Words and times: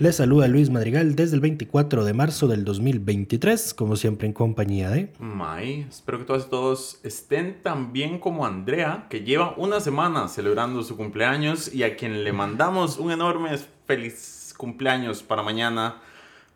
Les 0.00 0.16
saluda 0.16 0.48
Luis 0.48 0.70
Madrigal 0.70 1.14
desde 1.14 1.34
el 1.34 1.42
24 1.42 2.06
de 2.06 2.14
marzo 2.14 2.48
del 2.48 2.64
2023, 2.64 3.74
como 3.74 3.96
siempre 3.96 4.26
en 4.26 4.32
compañía 4.32 4.88
de... 4.88 5.12
May, 5.18 5.86
espero 5.90 6.20
que 6.20 6.24
todos, 6.24 6.48
todos 6.48 7.00
estén 7.02 7.62
tan 7.62 7.92
bien 7.92 8.18
como 8.18 8.46
Andrea, 8.46 9.08
que 9.10 9.24
lleva 9.24 9.52
una 9.58 9.78
semana 9.78 10.28
celebrando 10.28 10.82
su 10.84 10.96
cumpleaños 10.96 11.74
y 11.74 11.82
a 11.82 11.98
quien 11.98 12.24
le 12.24 12.32
mandamos 12.32 12.96
un 12.96 13.10
enorme 13.10 13.50
feliz 13.86 14.54
cumpleaños 14.56 15.22
para 15.22 15.42
mañana 15.42 15.96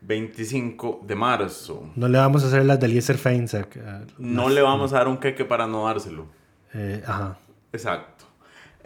25 0.01 1.01
de 1.05 1.13
marzo. 1.13 1.87
No 1.95 2.07
le 2.07 2.17
vamos 2.17 2.43
a 2.43 2.47
hacer 2.47 2.65
las 2.65 2.79
de 2.79 2.87
Eliezer 2.87 3.19
Feinsack. 3.19 3.77
No 4.17 4.49
le 4.49 4.63
vamos 4.63 4.91
a 4.93 4.97
dar 4.97 5.07
un 5.07 5.17
queque 5.17 5.45
para 5.45 5.67
no 5.67 5.85
dárselo. 5.85 6.25
Eh, 6.73 7.03
ajá. 7.05 7.37
Exacto. 7.71 8.24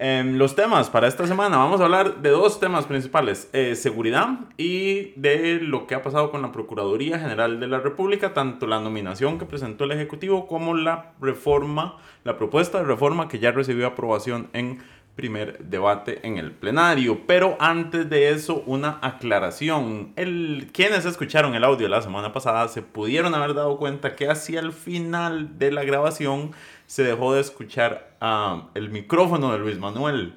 Em, 0.02 0.38
los 0.38 0.56
temas 0.56 0.90
para 0.90 1.10
esta 1.10 1.28
semana, 1.28 1.58
vamos 1.58 1.82
a 1.82 1.84
hablar 1.84 2.22
de 2.22 2.30
dos 2.30 2.62
temas 2.62 2.86
principales, 2.86 3.50
eh, 3.52 3.76
seguridad 3.76 4.30
y 4.56 5.12
de 5.18 5.60
lo 5.62 5.88
que 5.88 5.96
ha 5.96 6.02
pasado 6.02 6.32
con 6.32 6.42
la 6.42 6.54
Procuraduría 6.54 7.20
General 7.20 7.60
de 7.60 7.68
la 7.68 7.80
República, 7.80 8.34
tanto 8.34 8.66
la 8.66 8.80
nominación 8.80 9.38
que 9.38 9.46
presentó 9.46 9.84
el 9.84 9.92
Ejecutivo 9.92 10.48
como 10.48 10.74
la 10.74 11.12
reforma, 11.20 11.98
la 12.24 12.38
propuesta 12.38 12.78
de 12.78 12.86
reforma 12.86 13.28
que 13.28 13.40
ya 13.40 13.52
recibió 13.52 13.88
aprobación 13.88 14.48
en 14.54 14.80
primer 15.18 15.60
debate 15.66 16.26
en 16.26 16.38
el 16.38 16.54
plenario. 16.54 17.28
Pero 17.28 17.58
antes 17.60 18.10
de 18.10 18.30
eso, 18.30 18.64
una 18.68 19.00
aclaración. 19.02 20.14
El, 20.16 20.70
quienes 20.72 21.04
escucharon 21.04 21.56
el 21.56 21.66
audio 21.66 21.90
la 21.90 22.02
semana 22.02 22.32
pasada 22.32 22.70
se 22.70 22.82
pudieron 22.82 23.36
haber 23.36 23.54
dado 23.54 23.78
cuenta 23.78 24.16
que 24.16 24.30
hacia 24.30 24.62
el 24.62 24.72
final 24.72 25.60
de 25.60 25.74
la 25.74 25.84
grabación 25.84 26.52
se 26.90 27.04
dejó 27.04 27.36
de 27.36 27.42
escuchar 27.42 28.18
uh, 28.20 28.68
el 28.74 28.90
micrófono 28.90 29.52
de 29.52 29.60
Luis 29.60 29.78
Manuel. 29.78 30.34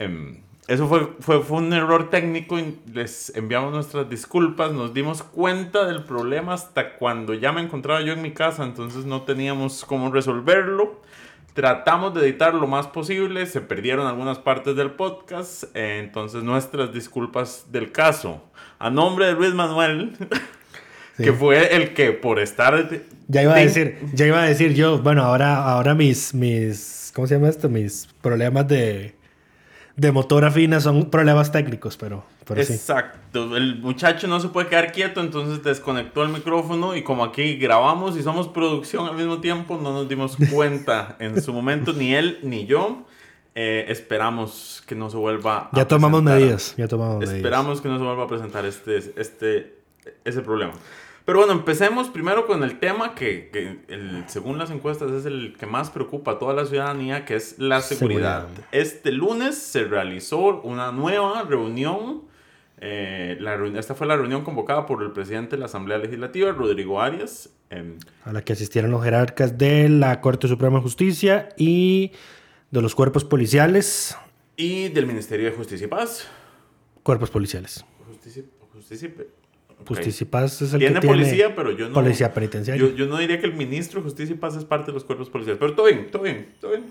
Um, 0.00 0.38
eso 0.66 0.88
fue, 0.88 1.12
fue, 1.20 1.40
fue, 1.40 1.58
un 1.58 1.72
error 1.72 2.10
técnico 2.10 2.58
y 2.58 2.80
les 2.92 3.32
enviamos 3.36 3.72
nuestras 3.72 4.10
disculpas. 4.10 4.72
Nos 4.72 4.92
dimos 4.92 5.22
cuenta 5.22 5.84
del 5.86 6.02
problema 6.02 6.54
hasta 6.54 6.96
cuando 6.96 7.32
ya 7.32 7.52
me 7.52 7.60
encontraba 7.60 8.00
yo 8.00 8.12
en 8.12 8.22
mi 8.22 8.32
casa, 8.32 8.64
entonces 8.64 9.04
no 9.04 9.22
teníamos 9.22 9.84
cómo 9.84 10.10
resolverlo. 10.10 11.00
Tratamos 11.52 12.12
de 12.12 12.22
editar 12.22 12.54
lo 12.56 12.66
más 12.66 12.88
posible, 12.88 13.46
se 13.46 13.60
perdieron 13.60 14.08
algunas 14.08 14.40
partes 14.40 14.74
del 14.74 14.90
podcast, 14.90 15.62
eh, 15.76 16.00
entonces 16.00 16.42
nuestras 16.42 16.92
disculpas 16.92 17.70
del 17.70 17.92
caso. 17.92 18.42
A 18.80 18.90
nombre 18.90 19.26
de 19.26 19.34
Luis 19.34 19.54
Manuel, 19.54 20.16
que 21.16 21.32
fue 21.32 21.76
el 21.76 21.94
que 21.94 22.12
por 22.12 22.38
estar... 22.38 22.88
Ya 23.28 23.42
iba 23.42 23.54
a 23.54 23.58
decir, 23.58 23.98
ya 24.12 24.26
iba 24.26 24.42
a 24.42 24.46
decir 24.46 24.74
yo, 24.74 24.98
bueno, 24.98 25.22
ahora, 25.22 25.64
ahora 25.64 25.94
mis, 25.94 26.34
mis, 26.34 27.12
¿cómo 27.14 27.26
se 27.26 27.34
llama 27.34 27.48
esto? 27.48 27.68
Mis 27.68 28.08
problemas 28.20 28.68
de, 28.68 29.14
de 29.96 30.12
motor 30.12 30.44
afina 30.44 30.80
son 30.80 31.08
problemas 31.08 31.52
técnicos, 31.52 31.96
pero, 31.96 32.24
pero 32.44 32.60
Exacto. 32.60 33.56
El 33.56 33.80
muchacho 33.80 34.26
no 34.26 34.40
se 34.40 34.48
puede 34.48 34.68
quedar 34.68 34.92
quieto, 34.92 35.20
entonces 35.20 35.62
desconectó 35.62 36.22
el 36.22 36.30
micrófono 36.30 36.96
y 36.96 37.02
como 37.02 37.24
aquí 37.24 37.56
grabamos 37.56 38.16
y 38.16 38.22
somos 38.22 38.48
producción 38.48 39.06
al 39.06 39.16
mismo 39.16 39.40
tiempo, 39.40 39.78
no 39.80 39.92
nos 39.92 40.08
dimos 40.08 40.36
cuenta 40.52 41.16
en 41.20 41.40
su 41.40 41.52
momento, 41.52 41.92
ni 41.92 42.14
él 42.14 42.38
ni 42.42 42.66
yo. 42.66 43.06
Eh, 43.56 43.86
esperamos 43.88 44.82
que 44.84 44.96
no 44.96 45.10
se 45.10 45.16
vuelva 45.16 45.70
ya 45.72 45.86
tomamos 45.86 46.24
medidas, 46.24 46.74
ya 46.76 46.88
tomamos 46.88 47.18
medidas. 47.18 47.36
Esperamos 47.36 47.80
que 47.80 47.88
no 47.88 47.98
se 47.98 48.04
vuelva 48.04 48.24
a 48.24 48.26
presentar 48.26 48.66
este, 48.66 48.96
este, 49.16 49.76
ese 50.24 50.42
problema. 50.42 50.72
Pero 51.24 51.38
bueno, 51.38 51.54
empecemos 51.54 52.08
primero 52.08 52.46
con 52.46 52.62
el 52.62 52.78
tema 52.78 53.14
que, 53.14 53.48
que 53.50 53.78
el, 53.88 54.24
según 54.26 54.58
las 54.58 54.70
encuestas 54.70 55.10
es 55.10 55.24
el 55.24 55.56
que 55.58 55.64
más 55.64 55.88
preocupa 55.88 56.32
a 56.32 56.38
toda 56.38 56.52
la 56.52 56.66
ciudadanía, 56.66 57.24
que 57.24 57.36
es 57.36 57.58
la 57.58 57.80
seguridad. 57.80 58.46
Este 58.72 59.10
lunes 59.10 59.56
se 59.56 59.84
realizó 59.84 60.60
una 60.60 60.92
nueva 60.92 61.42
reunión. 61.44 62.24
Eh, 62.78 63.38
la 63.40 63.54
esta 63.78 63.94
fue 63.94 64.06
la 64.06 64.16
reunión 64.16 64.44
convocada 64.44 64.84
por 64.84 65.02
el 65.02 65.12
presidente 65.12 65.56
de 65.56 65.60
la 65.60 65.66
Asamblea 65.66 65.96
Legislativa, 65.96 66.52
Rodrigo 66.52 67.00
Arias. 67.00 67.48
Eh, 67.70 67.96
a 68.24 68.32
la 68.34 68.42
que 68.42 68.52
asistieron 68.52 68.90
los 68.90 69.02
jerarcas 69.02 69.56
de 69.56 69.88
la 69.88 70.20
Corte 70.20 70.46
Suprema 70.46 70.76
de 70.76 70.82
Justicia 70.82 71.48
y 71.56 72.12
de 72.70 72.82
los 72.82 72.94
cuerpos 72.94 73.24
policiales. 73.24 74.14
Y 74.58 74.88
del 74.90 75.06
Ministerio 75.06 75.46
de 75.46 75.52
Justicia 75.52 75.86
y 75.86 75.88
Paz. 75.88 76.28
Cuerpos 77.02 77.30
policiales. 77.30 77.82
Justicia, 78.06 78.42
justicia 78.74 79.10
Justicia 79.86 80.24
y 80.24 80.28
Paz 80.28 80.62
es 80.62 80.72
el 80.72 80.78
tiene 80.78 81.00
que 81.00 81.06
policía, 81.06 81.32
tiene 81.32 81.54
pero 81.54 81.70
yo 81.72 81.88
no. 81.88 81.94
Policía 81.94 82.32
penitenciaria. 82.32 82.82
Yo, 82.82 82.94
yo, 82.94 83.06
no 83.06 83.18
diría 83.18 83.38
que 83.38 83.46
el 83.46 83.54
ministro 83.54 84.00
de 84.00 84.04
Justicia 84.04 84.34
y 84.34 84.38
Paz 84.38 84.56
es 84.56 84.64
parte 84.64 84.86
de 84.86 84.92
los 84.92 85.04
cuerpos 85.04 85.28
policiales. 85.30 85.58
Pero 85.58 85.74
todo 85.74 85.86
bien, 85.86 86.10
todo 86.10 86.22
bien, 86.22 86.54
todo 86.60 86.70
bien. 86.72 86.84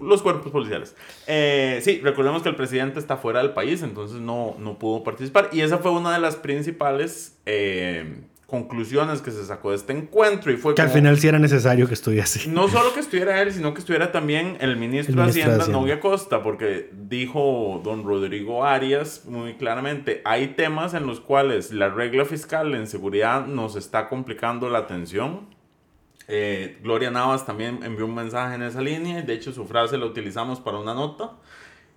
Los 0.00 0.22
cuerpos 0.22 0.52
policiales. 0.52 0.94
Eh, 1.26 1.80
sí, 1.82 2.00
recordemos 2.02 2.42
que 2.42 2.50
el 2.50 2.56
presidente 2.56 2.98
está 2.98 3.16
fuera 3.16 3.40
del 3.40 3.54
país, 3.54 3.82
entonces 3.82 4.20
no, 4.20 4.56
no 4.58 4.78
pudo 4.78 5.02
participar. 5.02 5.48
Y 5.52 5.60
esa 5.62 5.78
fue 5.78 5.90
una 5.90 6.12
de 6.12 6.18
las 6.18 6.36
principales 6.36 7.38
eh, 7.46 8.20
conclusiones 8.46 9.22
que 9.22 9.32
se 9.32 9.44
sacó 9.44 9.70
de 9.70 9.76
este 9.76 9.92
encuentro. 9.92 10.52
Y 10.52 10.56
fue 10.56 10.74
que 10.74 10.82
al 10.82 10.90
final 10.90 11.18
sí 11.18 11.26
era 11.26 11.38
necesario 11.38 11.88
que 11.88 11.94
estuviese. 11.94 12.48
No 12.48 12.68
solo 12.68 12.94
que 12.94 13.00
estuviera 13.00 13.42
él, 13.42 13.52
sino 13.52 13.74
que 13.74 13.80
estuviera 13.80 14.12
también 14.12 14.56
el 14.60 14.76
ministro, 14.76 15.12
el 15.14 15.18
ministro 15.18 15.24
de, 15.24 15.30
Hacienda, 15.30 15.54
de 15.54 15.60
Hacienda, 15.62 15.80
Novia 15.80 16.00
Costa, 16.00 16.42
porque 16.42 16.90
dijo 16.92 17.80
don 17.82 18.04
Rodrigo 18.04 18.64
Arias 18.64 19.24
muy 19.26 19.54
claramente, 19.54 20.22
hay 20.24 20.48
temas 20.48 20.94
en 20.94 21.06
los 21.06 21.20
cuales 21.20 21.72
la 21.72 21.88
regla 21.88 22.24
fiscal 22.24 22.74
en 22.74 22.86
seguridad 22.86 23.46
nos 23.46 23.74
está 23.74 24.08
complicando 24.08 24.70
la 24.70 24.78
atención. 24.78 25.48
Eh, 26.28 26.78
Gloria 26.82 27.10
Navas 27.10 27.46
también 27.46 27.80
envió 27.82 28.04
un 28.06 28.14
mensaje 28.14 28.54
en 28.54 28.62
esa 28.62 28.80
línea, 28.80 29.20
y 29.20 29.22
de 29.22 29.34
hecho 29.34 29.52
su 29.52 29.64
frase 29.66 29.98
la 29.98 30.06
utilizamos 30.06 30.60
para 30.60 30.78
una 30.78 30.94
nota 30.94 31.32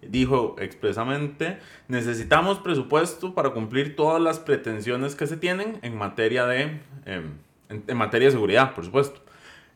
dijo 0.02 0.56
expresamente, 0.60 1.60
necesitamos 1.88 2.60
presupuesto 2.60 3.34
para 3.34 3.52
cumplir 3.52 3.96
todas 3.96 4.22
las 4.22 4.40
pretensiones 4.40 5.16
que 5.16 5.28
se 5.28 5.38
tienen 5.38 5.80
en 5.82 5.98
materia 5.98 6.46
de, 6.46 6.80
eh, 7.06 7.24
en, 7.70 7.98
materia 7.98 8.28
de 8.28 8.32
seguridad, 8.32 8.74
por 8.74 8.86
supuesto. 8.86 9.22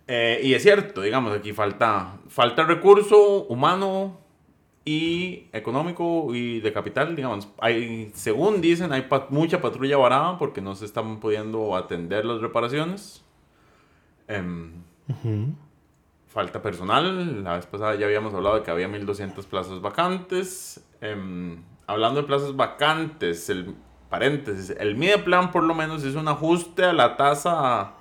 Eh, 0.07 0.41
y 0.43 0.53
es 0.53 0.63
cierto, 0.63 1.01
digamos, 1.01 1.35
aquí 1.35 1.53
falta, 1.53 2.17
falta 2.27 2.63
recurso 2.63 3.43
humano 3.45 4.19
y 4.85 5.47
económico 5.53 6.33
y 6.33 6.59
de 6.59 6.73
capital, 6.73 7.15
digamos. 7.15 7.47
Hay, 7.59 8.11
según 8.13 8.61
dicen, 8.61 8.91
hay 8.91 9.07
mucha 9.29 9.61
patrulla 9.61 9.97
varada 9.97 10.37
porque 10.37 10.61
no 10.61 10.75
se 10.75 10.85
están 10.85 11.19
pudiendo 11.19 11.75
atender 11.75 12.25
las 12.25 12.41
reparaciones. 12.41 13.23
Eh, 14.27 14.43
falta 16.33 16.61
personal. 16.61 17.43
La 17.43 17.55
vez 17.55 17.65
pasada 17.67 17.95
ya 17.95 18.07
habíamos 18.07 18.33
hablado 18.33 18.55
de 18.55 18.63
que 18.63 18.71
había 18.71 18.87
1200 18.87 19.45
plazas 19.45 19.81
vacantes. 19.81 20.83
Eh, 21.01 21.57
hablando 21.87 22.21
de 22.21 22.27
plazas 22.27 22.55
vacantes, 22.55 23.49
el 23.49 23.75
paréntesis, 24.09 24.75
el 24.79 24.95
Mideplan 24.95 25.51
por 25.51 25.63
lo 25.63 25.73
menos 25.73 26.03
hizo 26.03 26.19
un 26.19 26.27
ajuste 26.27 26.83
a 26.83 26.93
la 26.93 27.17
tasa. 27.17 27.93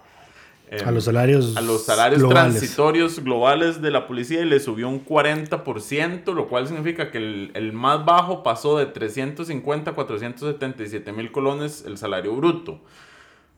Eh, 0.71 0.83
a 0.85 0.91
los 0.91 1.05
salarios, 1.05 1.57
a 1.57 1.61
los 1.61 1.85
salarios 1.85 2.21
globales. 2.21 2.55
transitorios 2.59 3.21
globales 3.23 3.83
de 3.83 3.91
la 3.91 4.07
policía 4.07 4.41
y 4.41 4.47
le 4.47 4.59
subió 4.59 4.89
un 4.89 5.05
40%, 5.05 6.33
lo 6.33 6.49
cual 6.49 6.67
significa 6.67 7.11
que 7.11 7.19
el, 7.19 7.51
el 7.53 7.75
más 7.75 8.05
bajo 8.07 8.43
pasó 8.43 8.79
de 8.79 8.87
350 8.87 9.91
a 9.91 9.95
477 9.95 11.13
mil 11.13 11.31
colones 11.31 11.85
el 11.87 11.99
salario 11.99 12.35
bruto. 12.35 12.81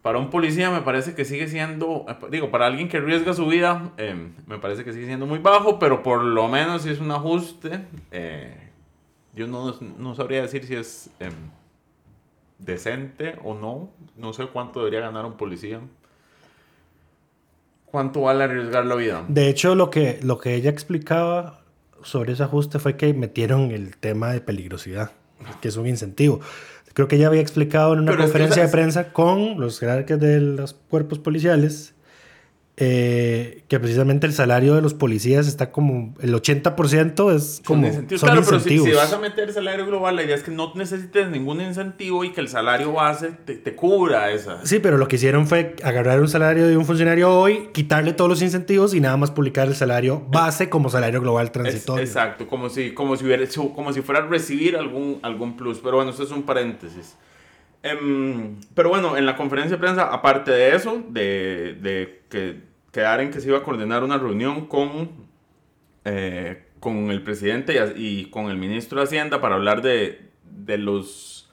Para 0.04 0.18
un 0.18 0.28
policía 0.28 0.70
me 0.70 0.82
parece 0.82 1.14
que 1.14 1.24
sigue 1.24 1.48
siendo, 1.48 2.04
digo, 2.30 2.50
para 2.50 2.66
alguien 2.66 2.90
que 2.90 2.98
arriesga 2.98 3.32
su 3.32 3.46
vida, 3.46 3.90
em, 3.96 4.34
me 4.46 4.58
parece 4.58 4.84
que 4.84 4.92
sigue 4.92 5.06
siendo 5.06 5.24
muy 5.24 5.38
bajo, 5.38 5.78
pero 5.78 6.02
por 6.02 6.22
lo 6.22 6.46
menos 6.46 6.84
es 6.84 7.00
un 7.00 7.10
ajuste, 7.10 7.86
eh, 8.10 8.54
yo 9.34 9.46
no, 9.46 9.74
no, 9.80 10.14
sabría 10.14 10.42
decir 10.42 10.66
si 10.66 10.74
es 10.74 11.08
em, 11.20 11.32
decente 12.58 13.36
o 13.42 13.54
no, 13.54 13.88
no 14.18 14.34
sé 14.34 14.44
cuánto 14.48 14.80
debería 14.80 15.00
ganar 15.00 15.24
un 15.24 15.38
policía. 15.38 15.80
¿Cuánto 17.86 18.20
vale 18.20 18.44
arriesgar 18.44 18.84
la 18.84 18.96
vida? 18.96 19.24
De 19.28 19.48
hecho, 19.48 19.74
lo 19.74 19.88
que, 19.88 20.20
lo 20.22 20.36
que 20.36 20.54
ella 20.54 20.68
explicaba 20.68 21.62
sobre 22.02 22.34
ese 22.34 22.42
ajuste 22.42 22.78
fue 22.78 22.98
que 22.98 23.14
metieron 23.14 23.70
el 23.70 23.96
tema 23.96 24.32
de 24.32 24.42
peligrosidad, 24.42 25.12
que 25.62 25.68
es 25.68 25.78
un 25.78 25.86
incentivo. 25.86 26.40
Creo 26.94 27.08
que 27.08 27.16
ella 27.16 27.26
había 27.26 27.40
explicado 27.40 27.92
en 27.92 28.00
una 28.00 28.16
conferencia 28.16 28.62
de 28.62 28.68
prensa 28.68 29.12
con 29.12 29.60
los 29.60 29.80
jerarcas 29.80 30.18
de 30.20 30.40
los 30.40 30.74
cuerpos 30.74 31.18
policiales 31.18 31.93
eh, 32.76 33.62
que 33.68 33.78
precisamente 33.78 34.26
el 34.26 34.32
salario 34.32 34.74
de 34.74 34.82
los 34.82 34.94
policías 34.94 35.46
está 35.46 35.70
como 35.70 36.12
el 36.20 36.34
80% 36.34 37.32
es 37.32 37.62
como 37.64 37.82
son 37.82 37.86
incentivos. 37.86 38.22
claro, 38.22 38.42
pero 38.44 38.58
si, 38.58 38.92
vas 38.92 39.12
a 39.12 39.18
meter 39.18 39.52
salario 39.52 39.86
global, 39.86 40.16
la 40.16 40.24
idea 40.24 40.34
es 40.34 40.42
que 40.42 40.50
no 40.50 40.72
necesites 40.74 41.28
ningún 41.28 41.60
incentivo 41.60 42.24
y 42.24 42.32
que 42.32 42.40
el 42.40 42.48
salario 42.48 42.92
base 42.92 43.30
te, 43.44 43.54
te, 43.54 43.76
cubra 43.76 44.32
esa. 44.32 44.66
Sí, 44.66 44.80
pero 44.80 44.98
lo 44.98 45.06
que 45.06 45.16
hicieron 45.16 45.46
fue 45.46 45.76
agarrar 45.84 46.20
un 46.20 46.28
salario 46.28 46.66
de 46.66 46.76
un 46.76 46.84
funcionario 46.84 47.32
hoy, 47.32 47.68
quitarle 47.72 48.12
todos 48.12 48.28
los 48.28 48.42
incentivos 48.42 48.92
y 48.92 49.00
nada 49.00 49.16
más 49.16 49.30
publicar 49.30 49.68
el 49.68 49.76
salario 49.76 50.26
base 50.28 50.68
como 50.68 50.90
salario 50.90 51.20
global 51.20 51.52
transitorio. 51.52 52.04
exacto, 52.04 52.48
como 52.48 52.70
si, 52.70 52.92
como 52.92 53.16
si, 53.16 53.24
hubiera, 53.24 53.46
como 53.72 53.92
si 53.92 54.02
fuera 54.02 54.20
a 54.22 54.26
recibir 54.26 54.76
algún, 54.76 55.20
algún 55.22 55.56
plus. 55.56 55.78
Pero 55.78 55.96
bueno, 55.96 56.10
eso 56.10 56.24
es 56.24 56.32
un 56.32 56.42
paréntesis. 56.42 57.14
Em, 57.84 58.56
pero 58.74 58.88
bueno, 58.88 59.18
en 59.18 59.26
la 59.26 59.36
conferencia 59.36 59.76
de 59.76 59.80
prensa, 59.80 60.04
aparte 60.04 60.50
de 60.50 60.74
eso, 60.74 61.04
de, 61.10 62.22
que 62.30 62.62
quedar 62.90 63.20
en 63.20 63.30
que 63.30 63.42
se 63.42 63.48
iba 63.48 63.58
a 63.58 63.62
coordinar 63.62 64.02
una 64.02 64.16
reunión 64.16 64.66
con, 64.68 65.10
eh, 66.06 66.64
con 66.80 67.10
el 67.10 67.22
presidente 67.22 67.78
y, 67.94 68.30
con 68.30 68.46
el 68.46 68.56
ministro 68.56 69.00
de 69.00 69.04
Hacienda 69.04 69.42
para 69.42 69.56
hablar 69.56 69.82
de, 69.82 70.30
de 70.44 70.78
los 70.78 71.52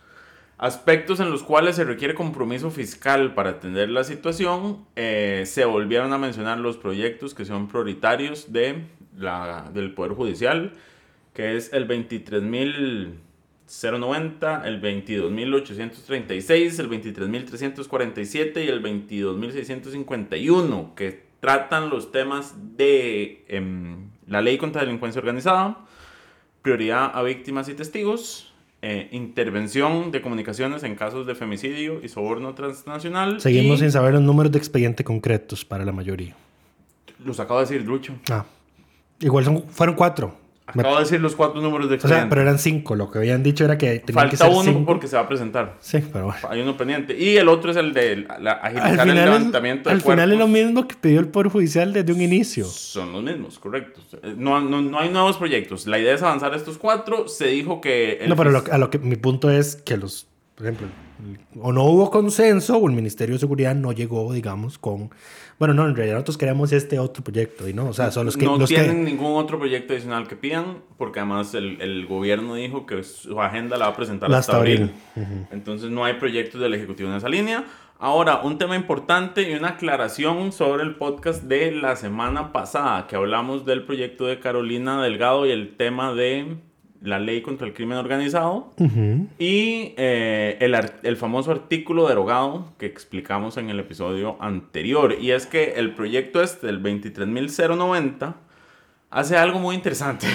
aspectos 0.58 1.20
en 1.20 1.32
los 1.32 1.44
cuales 1.44 1.76
se 1.76 1.84
requiere 1.84 2.14
compromiso 2.14 2.72
fiscal 2.72 3.34
para 3.34 3.50
atender 3.50 3.90
la 3.90 4.06
situación, 4.06 4.86
eh, 4.96 5.44
se 5.46 5.66
volvieron 5.66 6.14
a 6.14 6.18
mencionar 6.18 6.60
los 6.60 6.78
proyectos 6.78 7.34
que 7.34 7.44
son 7.44 7.68
prioritarios 7.68 8.54
de 8.54 8.86
la, 9.18 9.70
del 9.74 9.94
Poder 9.94 10.14
Judicial, 10.14 10.72
que 11.34 11.58
es 11.58 11.74
el 11.74 11.90
23.000 11.90 13.16
090, 13.72 14.68
el 14.68 14.82
22.836, 14.82 16.80
el 16.80 16.90
23.347 16.90 18.66
y 18.66 18.68
el 18.68 18.84
22.651, 18.84 20.94
que 20.94 21.24
tratan 21.40 21.90
los 21.90 22.12
temas 22.12 22.54
de 22.76 23.46
em, 23.48 24.10
la 24.28 24.42
ley 24.42 24.58
contra 24.58 24.82
la 24.82 24.88
delincuencia 24.88 25.20
organizada, 25.20 25.86
prioridad 26.62 27.12
a 27.14 27.24
víctimas 27.24 27.70
y 27.70 27.74
testigos, 27.74 28.54
eh, 28.82 29.08
intervención 29.14 30.12
de 30.12 30.22
comunicaciones 30.22 30.84
en 30.84 30.96
casos 30.96 31.26
de 31.26 31.36
femicidio 31.36 32.02
y 32.04 32.10
soborno 32.10 32.54
transnacional. 32.54 33.40
Seguimos 33.40 33.80
sin 33.80 33.92
saber 33.92 34.14
los 34.14 34.22
números 34.22 34.52
de 34.52 34.58
expediente 34.58 35.06
concretos 35.06 35.64
para 35.64 35.86
la 35.86 35.94
mayoría. 35.94 36.36
Los 37.24 37.40
acabo 37.40 37.62
de 37.62 37.68
decir, 37.68 37.86
Drucho. 37.86 38.16
Ah. 38.30 38.46
Igual 39.22 39.46
son, 39.46 39.64
fueron 39.70 39.96
cuatro. 39.96 40.41
Acabo 40.80 40.96
de 40.96 41.04
decir 41.04 41.22
los 41.22 41.36
cuatro 41.36 41.62
números 41.62 41.90
de 41.90 41.96
expediente. 41.96 42.22
O 42.22 42.24
sea, 42.24 42.30
pero 42.30 42.42
eran 42.42 42.60
cinco. 42.60 42.96
Lo 42.96 43.12
que 43.12 43.20
habían 43.20 43.44
dicho 43.44 43.66
era 43.66 43.78
que 43.78 44.00
tenían 44.00 44.30
que 44.30 44.38
ser 44.38 44.50
uno 44.52 44.86
porque 44.86 45.08
se 45.08 45.16
va 45.16 45.24
a 45.24 45.28
presentar. 45.28 45.78
Sí, 45.80 46.04
pero 46.12 46.26
bueno. 46.26 46.40
Hay 46.50 46.62
uno 46.62 46.78
pendiente. 46.78 47.18
Y 47.18 47.38
el 47.38 47.50
otro 47.50 47.72
es 47.72 47.78
el 47.78 47.94
de 47.94 48.28
la, 48.40 48.52
agilizar 48.54 49.08
el 49.08 49.16
levantamiento 49.16 49.90
es, 49.90 49.96
Al 49.96 50.02
final 50.02 50.32
es 50.32 50.40
lo 50.40 50.48
mismo 50.48 50.88
que 50.88 50.96
pidió 50.96 51.20
el 51.20 51.28
Poder 51.28 51.52
Judicial 51.52 51.94
desde 51.94 52.14
un 52.14 52.22
inicio. 52.22 52.66
Son 52.66 53.12
los 53.12 53.24
mismos, 53.24 53.60
correcto. 53.60 54.02
No, 54.38 54.62
no, 54.62 54.82
no 54.82 55.00
hay 55.00 55.10
nuevos 55.10 55.38
proyectos. 55.38 55.88
La 55.88 56.00
idea 56.00 56.16
es 56.16 56.22
avanzar 56.22 56.54
estos 56.54 56.78
cuatro. 56.78 57.28
Se 57.28 57.48
dijo 57.48 57.82
que... 57.82 58.24
no, 58.28 58.36
pero 58.36 58.64
a 58.72 58.78
lo 58.78 58.90
que 58.90 59.00
mi 59.00 59.16
punto 59.16 59.50
es 59.50 59.76
que 59.76 59.98
los... 59.98 60.28
Por 60.56 60.68
ejemplo, 60.68 60.88
o 61.60 61.72
no 61.72 61.84
hubo 61.86 62.10
consenso 62.10 62.78
o 62.78 62.88
el 62.88 62.96
Ministerio 62.96 63.36
de 63.36 63.40
Seguridad 63.40 63.76
no 63.76 63.92
llegó, 63.92 64.34
digamos, 64.34 64.78
con 64.78 65.12
bueno, 65.62 65.76
no, 65.76 65.88
en 65.88 65.96
realidad 65.96 66.16
nosotros 66.16 66.40
queremos 66.40 66.72
este 66.72 66.98
otro 66.98 67.24
proyecto 67.24 67.70
y 67.70 67.74
no, 67.76 67.90
o 67.90 67.94
sea, 67.94 68.10
son 68.10 68.26
los 68.26 68.36
que... 68.36 68.46
No 68.46 68.58
los 68.58 68.68
tienen 68.68 69.06
ningún 69.06 69.36
otro 69.36 69.60
proyecto 69.60 69.94
adicional 69.94 70.28
que 70.28 70.36
pidan, 70.36 70.80
porque 70.98 71.20
además 71.20 71.54
el, 71.54 71.80
el, 71.82 72.08
gobierno 72.08 72.56
dijo 72.56 72.88
que 72.88 73.04
su 73.04 73.40
agenda 73.40 73.78
la 73.78 73.86
va 73.86 73.92
a 73.92 73.96
presentar 73.96 74.34
hasta, 74.34 74.58
abril. 74.58 74.92
Entonces 75.52 75.92
no 75.92 76.04
hay 76.04 76.16
proyectos 76.16 76.60
del 76.60 76.74
Ejecutivo 76.74 77.12
en 77.12 77.18
esa 77.18 77.30
línea. 77.30 77.64
Ahora, 78.00 78.42
un 78.42 78.58
tema 78.58 78.76
importante 78.76 79.52
y 79.52 79.54
una 79.54 79.68
aclaración 79.68 80.52
sobre 80.52 80.82
el 80.82 80.96
podcast 80.96 81.44
de 81.44 81.72
la 81.74 81.96
semana 81.96 82.52
pasada, 82.52 83.06
que 83.06 83.16
hablamos 83.16 83.64
del 83.64 83.84
proyecto 83.84 84.26
de 84.26 84.40
Carolina 84.40 85.04
Delgado 85.04 85.46
y 85.46 85.52
el 85.52 85.78
tema 85.78 86.12
de 86.12 86.58
la 87.02 87.20
ley 87.20 87.42
contra 87.42 87.66
el 87.66 87.74
crimen 87.74 87.98
organizado 87.98 88.74
y 89.40 89.94
eh, 89.98 90.58
el, 90.60 90.76
el, 91.04 91.18
famoso 91.18 91.52
artículo 91.52 92.08
derogado 92.08 92.74
que 92.78 92.86
explicamos 92.86 93.58
en 93.58 93.70
el 93.70 93.80
episodio 93.80 94.38
anterior. 94.40 95.16
Y 95.20 95.32
es 95.32 95.48
que 95.48 95.74
el 95.78 95.96
proyecto 95.96 96.42
este, 96.44 96.68
del 96.68 96.82
23.090, 96.82 98.36
hace 99.10 99.38
algo 99.38 99.60
muy 99.60 99.76
interesante. 99.76 100.28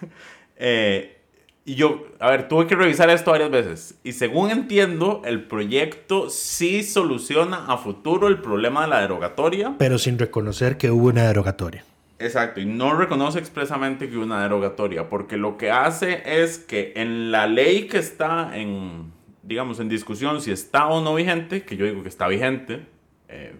eh, 0.56 1.18
y 1.66 1.76
yo, 1.76 2.06
a 2.20 2.30
ver, 2.30 2.48
tuve 2.48 2.66
que 2.66 2.74
revisar 2.74 3.08
esto 3.10 3.30
varias 3.30 3.50
veces. 3.50 3.98
Y 4.02 4.12
según 4.12 4.50
entiendo, 4.50 5.22
el 5.24 5.44
proyecto 5.44 6.28
sí 6.28 6.82
soluciona 6.82 7.66
a 7.66 7.78
futuro 7.78 8.28
el 8.28 8.40
problema 8.40 8.82
de 8.82 8.88
la 8.88 9.00
derogatoria. 9.00 9.74
Pero 9.78 9.98
sin 9.98 10.18
reconocer 10.18 10.76
que 10.76 10.90
hubo 10.90 11.08
una 11.08 11.26
derogatoria. 11.26 11.84
Exacto, 12.24 12.58
y 12.58 12.64
no 12.64 12.94
reconoce 12.94 13.38
expresamente 13.38 14.08
que 14.08 14.16
una 14.16 14.42
derogatoria, 14.42 15.10
porque 15.10 15.36
lo 15.36 15.58
que 15.58 15.70
hace 15.70 16.22
es 16.24 16.58
que 16.58 16.94
en 16.96 17.30
la 17.30 17.46
ley 17.46 17.86
que 17.86 17.98
está 17.98 18.56
en, 18.56 19.12
digamos, 19.42 19.78
en 19.78 19.90
discusión, 19.90 20.40
si 20.40 20.50
está 20.50 20.86
o 20.86 21.02
no 21.02 21.14
vigente, 21.14 21.64
que 21.64 21.76
yo 21.76 21.84
digo 21.84 22.02
que 22.02 22.08
está 22.08 22.26
vigente, 22.26 22.86
eh, 23.28 23.52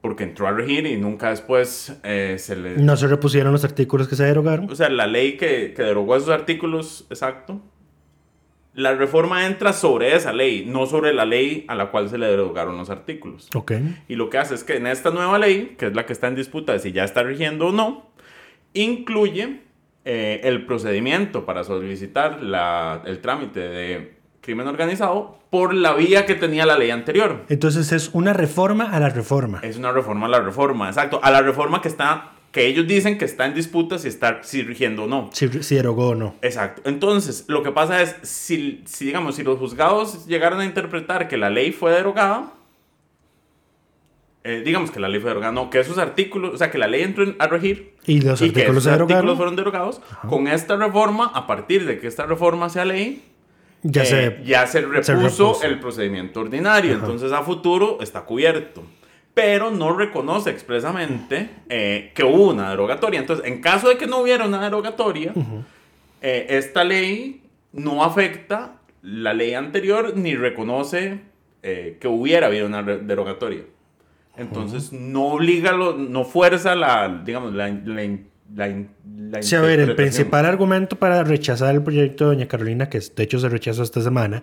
porque 0.00 0.24
entró 0.24 0.48
a 0.48 0.52
regir 0.52 0.86
y 0.86 0.96
nunca 0.96 1.28
después 1.28 1.98
eh, 2.04 2.36
se 2.38 2.56
le... 2.56 2.78
No 2.78 2.96
se 2.96 3.06
repusieron 3.06 3.52
los 3.52 3.64
artículos 3.64 4.08
que 4.08 4.16
se 4.16 4.24
derogaron. 4.24 4.70
O 4.70 4.74
sea, 4.74 4.88
la 4.88 5.06
ley 5.06 5.36
que, 5.36 5.74
que 5.74 5.82
derogó 5.82 6.16
esos 6.16 6.30
artículos, 6.30 7.06
exacto, 7.10 7.60
la 8.74 8.94
reforma 8.94 9.46
entra 9.46 9.72
sobre 9.72 10.14
esa 10.14 10.32
ley, 10.32 10.64
no 10.66 10.86
sobre 10.86 11.12
la 11.12 11.24
ley 11.24 11.64
a 11.68 11.74
la 11.74 11.90
cual 11.90 12.08
se 12.08 12.18
le 12.18 12.26
derogaron 12.26 12.76
los 12.76 12.90
artículos. 12.90 13.48
Ok. 13.54 13.72
Y 14.08 14.14
lo 14.14 14.30
que 14.30 14.38
hace 14.38 14.54
es 14.54 14.64
que 14.64 14.76
en 14.76 14.86
esta 14.86 15.10
nueva 15.10 15.38
ley, 15.38 15.74
que 15.78 15.86
es 15.86 15.94
la 15.94 16.06
que 16.06 16.12
está 16.12 16.28
en 16.28 16.34
disputa 16.36 16.72
de 16.72 16.78
si 16.78 16.92
ya 16.92 17.04
está 17.04 17.22
rigiendo 17.22 17.68
o 17.68 17.72
no, 17.72 18.06
incluye 18.74 19.62
eh, 20.04 20.40
el 20.44 20.64
procedimiento 20.64 21.44
para 21.44 21.64
solicitar 21.64 22.42
la, 22.42 23.02
el 23.04 23.20
trámite 23.20 23.60
de 23.60 24.18
crimen 24.40 24.66
organizado 24.66 25.38
por 25.50 25.74
la 25.74 25.94
vía 25.94 26.24
que 26.24 26.34
tenía 26.34 26.64
la 26.64 26.78
ley 26.78 26.90
anterior. 26.90 27.44
Entonces 27.48 27.92
es 27.92 28.10
una 28.12 28.32
reforma 28.32 28.92
a 28.92 29.00
la 29.00 29.08
reforma. 29.08 29.60
Es 29.62 29.76
una 29.76 29.92
reforma 29.92 30.26
a 30.26 30.28
la 30.30 30.40
reforma, 30.40 30.88
exacto. 30.88 31.20
A 31.22 31.30
la 31.30 31.42
reforma 31.42 31.82
que 31.82 31.88
está 31.88 32.32
que 32.58 32.66
ellos 32.66 32.88
dicen 32.88 33.18
que 33.18 33.24
está 33.24 33.46
en 33.46 33.54
disputa 33.54 33.98
si 33.98 34.08
está 34.08 34.42
si 34.42 34.62
rigiendo 34.62 35.04
o 35.04 35.06
no. 35.06 35.30
Si, 35.32 35.48
si 35.62 35.76
derogó 35.76 36.08
o 36.08 36.14
no. 36.16 36.34
Exacto. 36.42 36.82
Entonces, 36.86 37.44
lo 37.46 37.62
que 37.62 37.70
pasa 37.70 38.02
es, 38.02 38.16
si, 38.22 38.82
si, 38.84 39.04
digamos, 39.04 39.36
si 39.36 39.44
los 39.44 39.60
juzgados 39.60 40.26
llegaron 40.26 40.58
a 40.58 40.64
interpretar 40.64 41.28
que 41.28 41.36
la 41.36 41.50
ley 41.50 41.70
fue 41.70 41.92
derogada, 41.92 42.52
eh, 44.42 44.62
digamos 44.64 44.90
que 44.90 44.98
la 44.98 45.08
ley 45.08 45.20
fue 45.20 45.30
derogada, 45.30 45.52
no, 45.52 45.70
que 45.70 45.78
esos 45.78 45.98
artículos, 45.98 46.52
o 46.54 46.58
sea, 46.58 46.68
que 46.68 46.78
la 46.78 46.88
ley 46.88 47.02
entró 47.02 47.32
a 47.38 47.46
regir 47.46 47.94
y 48.06 48.22
los 48.22 48.42
artículos, 48.42 48.84
que 48.84 48.90
artículos 48.90 49.36
fueron 49.36 49.54
derogados, 49.54 50.00
con 50.28 50.48
esta 50.48 50.74
reforma, 50.74 51.30
a 51.32 51.46
partir 51.46 51.86
de 51.86 52.00
que 52.00 52.08
esta 52.08 52.26
reforma 52.26 52.68
sea 52.70 52.84
ley, 52.84 53.22
ya, 53.84 54.04
se, 54.04 54.26
eh, 54.26 54.42
ya 54.44 54.66
se 54.66 54.80
repuso, 54.80 55.62
el 55.62 55.78
procedimiento 55.78 56.40
ordinario. 56.40 56.94
Entonces, 56.94 57.30
a 57.30 57.44
futuro 57.44 57.98
está 58.00 58.22
cubierto 58.22 58.82
pero 59.38 59.70
no 59.70 59.96
reconoce 59.96 60.50
expresamente 60.50 61.48
eh, 61.68 62.10
que 62.12 62.24
hubo 62.24 62.50
una 62.50 62.70
derogatoria. 62.70 63.20
Entonces, 63.20 63.46
en 63.46 63.60
caso 63.60 63.88
de 63.88 63.96
que 63.96 64.08
no 64.08 64.18
hubiera 64.18 64.44
una 64.46 64.60
derogatoria, 64.60 65.32
eh, 66.20 66.46
esta 66.48 66.82
ley 66.82 67.42
no 67.72 68.02
afecta 68.02 68.80
la 69.00 69.34
ley 69.34 69.54
anterior 69.54 70.16
ni 70.16 70.34
reconoce 70.34 71.20
eh, 71.62 71.98
que 72.00 72.08
hubiera 72.08 72.48
habido 72.48 72.66
una 72.66 72.82
derogatoria. 72.82 73.62
Entonces, 74.36 74.92
no 74.92 75.26
obliga, 75.26 75.70
no 75.72 76.24
fuerza 76.24 76.74
la, 76.74 77.22
digamos, 77.24 77.54
la, 77.54 77.68
la 77.68 78.02
sí, 79.40 79.54
a 79.54 79.60
ver, 79.60 79.80
el 79.80 79.94
principal 79.94 80.46
argumento 80.46 80.96
para 80.96 81.22
rechazar 81.24 81.74
el 81.74 81.82
proyecto 81.82 82.24
de 82.24 82.36
Doña 82.36 82.48
Carolina, 82.48 82.88
que 82.88 83.00
de 83.00 83.22
hecho 83.22 83.38
se 83.38 83.48
rechazó 83.48 83.82
esta 83.82 84.00
semana, 84.00 84.42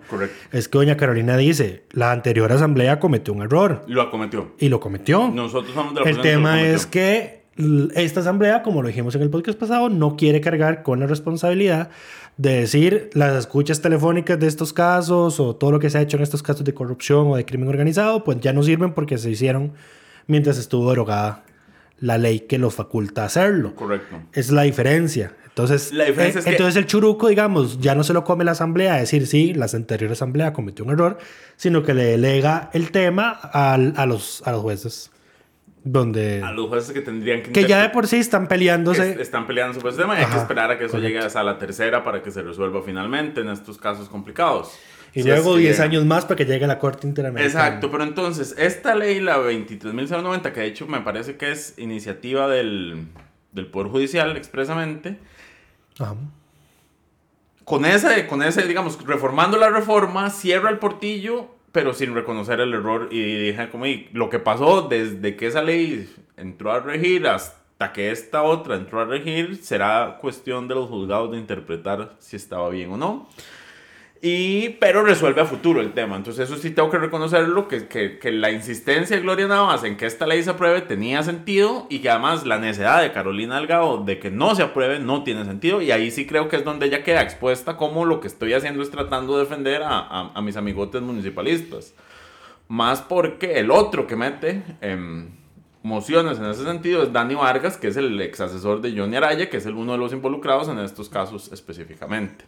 es 0.52 0.68
que 0.68 0.78
Doña 0.78 0.96
Carolina 0.96 1.36
dice, 1.36 1.84
la 1.92 2.12
anterior 2.12 2.50
asamblea 2.52 3.00
cometió 3.00 3.34
un 3.34 3.42
error. 3.42 3.84
Lo 3.86 4.10
cometió. 4.10 4.52
Y 4.58 4.68
lo 4.68 4.80
cometió. 4.80 5.28
Nosotros 5.28 5.74
somos 5.74 5.94
de 5.94 6.00
la 6.00 6.10
El 6.10 6.20
tema 6.20 6.62
es 6.62 6.86
que 6.86 7.46
esta 7.94 8.20
asamblea, 8.20 8.62
como 8.62 8.82
lo 8.82 8.88
dijimos 8.88 9.14
en 9.14 9.22
el 9.22 9.30
podcast 9.30 9.58
pasado, 9.58 9.88
no 9.88 10.16
quiere 10.16 10.40
cargar 10.40 10.82
con 10.82 11.00
la 11.00 11.06
responsabilidad 11.06 11.90
de 12.36 12.60
decir 12.60 13.08
las 13.14 13.34
escuchas 13.34 13.80
telefónicas 13.80 14.38
de 14.38 14.46
estos 14.46 14.74
casos 14.74 15.40
o 15.40 15.56
todo 15.56 15.72
lo 15.72 15.78
que 15.78 15.88
se 15.88 15.96
ha 15.96 16.02
hecho 16.02 16.18
en 16.18 16.22
estos 16.22 16.42
casos 16.42 16.64
de 16.64 16.74
corrupción 16.74 17.28
o 17.28 17.36
de 17.36 17.46
crimen 17.46 17.68
organizado, 17.68 18.24
pues 18.24 18.40
ya 18.40 18.52
no 18.52 18.62
sirven 18.62 18.92
porque 18.92 19.16
se 19.16 19.30
hicieron 19.30 19.72
mientras 20.26 20.58
estuvo 20.58 20.90
derogada 20.90 21.44
la 21.98 22.18
ley 22.18 22.40
que 22.40 22.58
lo 22.58 22.70
faculta 22.70 23.24
hacerlo. 23.24 23.74
Correcto. 23.74 24.16
Es 24.32 24.50
la 24.50 24.62
diferencia. 24.62 25.32
Entonces, 25.46 25.92
La 25.92 26.04
diferencia 26.04 26.38
eh, 26.38 26.40
es 26.40 26.44
que- 26.44 26.50
entonces 26.52 26.76
el 26.76 26.86
churuco, 26.86 27.28
digamos, 27.28 27.80
ya 27.80 27.94
no 27.94 28.04
se 28.04 28.12
lo 28.12 28.24
come 28.24 28.44
la 28.44 28.52
asamblea 28.52 28.94
a 28.94 28.98
decir, 28.98 29.26
sí, 29.26 29.54
la 29.54 29.64
anterior 29.72 30.12
asamblea 30.12 30.52
cometió 30.52 30.84
un 30.84 30.90
error, 30.90 31.16
sino 31.56 31.82
que 31.82 31.94
le 31.94 32.04
delega 32.04 32.68
el 32.74 32.90
tema 32.90 33.30
al- 33.30 33.94
a, 33.96 34.04
los, 34.04 34.42
a 34.44 34.52
los 34.52 34.60
jueces. 34.60 35.10
Donde... 35.88 36.42
A 36.42 36.50
los 36.50 36.66
jueces 36.68 36.92
que 36.92 37.00
tendrían 37.00 37.42
que... 37.44 37.52
Que 37.52 37.64
ya 37.64 37.80
de 37.80 37.90
por 37.90 38.08
sí 38.08 38.16
están 38.16 38.48
peleándose. 38.48 39.14
que 39.14 39.22
están 39.22 39.46
peleando 39.46 39.72
sobre 39.78 39.90
ese 39.92 40.02
tema 40.02 40.18
y 40.18 40.24
hay 40.24 40.28
que 40.30 40.36
esperar 40.36 40.68
a 40.72 40.78
que 40.78 40.86
eso 40.86 40.94
correcto. 40.94 41.08
llegue 41.14 41.24
hasta 41.24 41.44
la 41.44 41.58
tercera 41.58 42.02
para 42.02 42.24
que 42.24 42.32
se 42.32 42.42
resuelva 42.42 42.82
finalmente 42.82 43.40
en 43.42 43.48
estos 43.50 43.78
casos 43.78 44.08
complicados. 44.08 44.76
Y 45.14 45.22
Si 45.22 45.30
es 45.30 45.34
luego 45.36 45.54
que 45.54 45.60
10 45.60 45.76
llega. 45.76 45.84
años 45.84 46.04
más 46.04 46.24
para 46.24 46.34
que 46.34 46.44
llegue 46.44 46.64
a 46.64 46.68
la 46.68 46.80
Corte 46.80 47.06
Interamericana. 47.06 47.46
Exacto, 47.68 47.88
pero 47.92 48.02
entonces, 48.02 48.56
esta 48.58 48.96
ley, 48.96 49.20
la 49.20 49.38
23.090, 49.38 50.52
que 50.52 50.60
de 50.60 50.66
hecho 50.66 50.88
me 50.88 51.00
parece 51.02 51.36
que 51.36 51.52
es 51.52 51.74
iniciativa 51.78 52.48
del, 52.48 53.06
del 53.52 53.66
Poder 53.68 53.88
Judicial 53.92 54.36
expresamente, 54.36 55.18
Ajá. 56.00 56.16
con 57.64 57.84
ese, 57.86 58.26
con 58.26 58.42
ese, 58.42 58.66
digamos, 58.66 58.98
reformando 59.06 59.56
la 59.56 59.70
reforma, 59.70 60.30
cierra 60.30 60.68
el 60.68 60.78
portillo, 60.78 61.46
pero 61.76 61.92
sin 61.92 62.14
reconocer 62.14 62.58
el 62.60 62.72
error 62.72 63.08
y 63.10 63.48
dije 63.48 63.68
como, 63.68 63.84
"Y 63.84 64.08
lo 64.14 64.30
que 64.30 64.38
pasó 64.38 64.88
desde 64.88 65.36
que 65.36 65.48
esa 65.48 65.60
ley 65.60 66.10
entró 66.38 66.72
a 66.72 66.80
regir 66.80 67.26
hasta 67.28 67.92
que 67.92 68.10
esta 68.10 68.42
otra 68.44 68.76
entró 68.76 69.02
a 69.02 69.04
regir, 69.04 69.56
será 69.56 70.16
cuestión 70.18 70.68
de 70.68 70.74
los 70.74 70.88
juzgados 70.88 71.32
de 71.32 71.36
interpretar 71.36 72.14
si 72.18 72.36
estaba 72.36 72.70
bien 72.70 72.92
o 72.92 72.96
no. 72.96 73.28
Y, 74.22 74.70
pero 74.80 75.02
resuelve 75.04 75.42
a 75.42 75.44
futuro 75.44 75.80
el 75.80 75.92
tema. 75.92 76.16
Entonces 76.16 76.48
eso 76.48 76.58
sí 76.60 76.70
tengo 76.70 76.90
que 76.90 76.98
reconocerlo, 76.98 77.68
que, 77.68 77.86
que, 77.86 78.18
que 78.18 78.32
la 78.32 78.50
insistencia 78.50 79.16
de 79.16 79.22
Gloria 79.22 79.46
Navas 79.46 79.84
en 79.84 79.96
que 79.96 80.06
esta 80.06 80.26
ley 80.26 80.42
se 80.42 80.50
apruebe 80.50 80.80
tenía 80.80 81.22
sentido 81.22 81.86
y 81.90 81.98
que 81.98 82.10
además 82.10 82.46
la 82.46 82.58
necesidad 82.58 83.02
de 83.02 83.12
Carolina 83.12 83.56
Delgado 83.56 84.02
de 84.04 84.18
que 84.18 84.30
no 84.30 84.54
se 84.54 84.62
apruebe 84.62 84.98
no 84.98 85.22
tiene 85.22 85.44
sentido. 85.44 85.82
Y 85.82 85.90
ahí 85.90 86.10
sí 86.10 86.26
creo 86.26 86.48
que 86.48 86.56
es 86.56 86.64
donde 86.64 86.86
ella 86.86 87.04
queda 87.04 87.22
expuesta 87.22 87.76
como 87.76 88.04
lo 88.04 88.20
que 88.20 88.28
estoy 88.28 88.54
haciendo 88.54 88.82
es 88.82 88.90
tratando 88.90 89.34
de 89.36 89.44
defender 89.44 89.82
a, 89.82 89.98
a, 89.98 90.32
a 90.34 90.42
mis 90.42 90.56
amigotes 90.56 91.02
municipalistas. 91.02 91.94
Más 92.68 93.02
porque 93.02 93.60
el 93.60 93.70
otro 93.70 94.06
que 94.06 94.16
mete 94.16 94.62
em, 94.80 95.35
mociones 95.86 96.38
en 96.38 96.46
ese 96.46 96.64
sentido 96.64 97.04
es 97.04 97.12
Dani 97.12 97.36
Vargas, 97.36 97.76
que 97.76 97.86
es 97.86 97.96
el 97.96 98.20
ex 98.20 98.40
asesor 98.40 98.80
de 98.80 98.98
Johnny 98.98 99.16
Araya, 99.16 99.48
que 99.48 99.58
es 99.58 99.66
el 99.66 99.74
uno 99.74 99.92
de 99.92 99.98
los 99.98 100.12
involucrados 100.12 100.68
en 100.68 100.80
estos 100.80 101.08
casos 101.08 101.50
específicamente. 101.52 102.44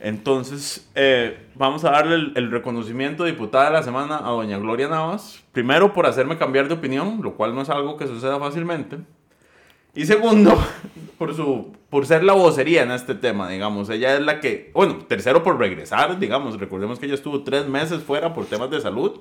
Entonces, 0.00 0.88
eh, 0.94 1.48
vamos 1.54 1.84
a 1.84 1.90
darle 1.90 2.14
el, 2.14 2.32
el 2.34 2.50
reconocimiento 2.50 3.24
de 3.24 3.32
diputada 3.32 3.66
de 3.66 3.72
la 3.72 3.82
semana 3.82 4.16
a 4.16 4.30
doña 4.30 4.58
Gloria 4.58 4.88
Navas. 4.88 5.44
Primero, 5.52 5.92
por 5.92 6.06
hacerme 6.06 6.38
cambiar 6.38 6.66
de 6.66 6.74
opinión, 6.74 7.20
lo 7.22 7.34
cual 7.34 7.54
no 7.54 7.60
es 7.60 7.68
algo 7.68 7.98
que 7.98 8.06
suceda 8.06 8.38
fácilmente. 8.38 8.96
Y 9.94 10.06
segundo, 10.06 10.56
por, 11.18 11.34
su, 11.34 11.76
por 11.90 12.06
ser 12.06 12.24
la 12.24 12.32
vocería 12.32 12.84
en 12.84 12.90
este 12.90 13.14
tema, 13.14 13.50
digamos. 13.50 13.90
Ella 13.90 14.14
es 14.14 14.22
la 14.22 14.40
que, 14.40 14.70
bueno, 14.72 14.96
tercero 15.06 15.42
por 15.42 15.58
regresar, 15.58 16.18
digamos. 16.18 16.58
Recordemos 16.58 16.98
que 16.98 17.04
ella 17.04 17.16
estuvo 17.16 17.42
tres 17.42 17.68
meses 17.68 18.02
fuera 18.02 18.32
por 18.32 18.46
temas 18.46 18.70
de 18.70 18.80
salud 18.80 19.20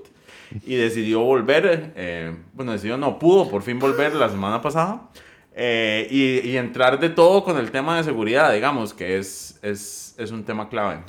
y 0.66 0.76
decidió 0.76 1.22
volver, 1.22 1.94
eh, 1.96 2.36
bueno, 2.54 2.72
decidió 2.74 2.98
no, 2.98 3.20
pudo 3.20 3.50
por 3.50 3.62
fin 3.62 3.80
volver 3.80 4.14
la 4.16 4.30
semana 4.30 4.62
pasada. 4.62 5.10
eh, 5.54 6.08
y, 6.10 6.48
y 6.50 6.58
entrar 6.58 7.00
de 7.00 7.10
todo 7.10 7.44
con 7.44 7.58
el 7.58 7.72
tema 7.72 7.98
de 7.98 8.04
seguridad, 8.04 8.54
digamos, 8.54 8.94
que 8.94 9.18
es, 9.18 9.60
es, 9.62 10.16
es 10.18 10.32
un 10.32 10.44
tema 10.46 10.70
clave. 10.70 11.00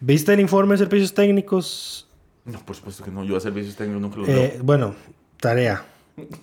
¿Viste 0.00 0.32
el 0.32 0.40
informe 0.40 0.74
de 0.74 0.78
servicios 0.78 1.12
técnicos? 1.14 2.08
No, 2.44 2.58
por 2.64 2.76
supuesto 2.76 3.04
que 3.04 3.10
no, 3.10 3.24
yo 3.24 3.36
a 3.36 3.40
servicios 3.40 3.74
técnicos 3.76 4.00
nunca 4.02 4.16
los 4.18 4.28
Eh, 4.28 4.52
veo. 4.54 4.64
bueno, 4.64 4.94
tarea. 5.40 5.84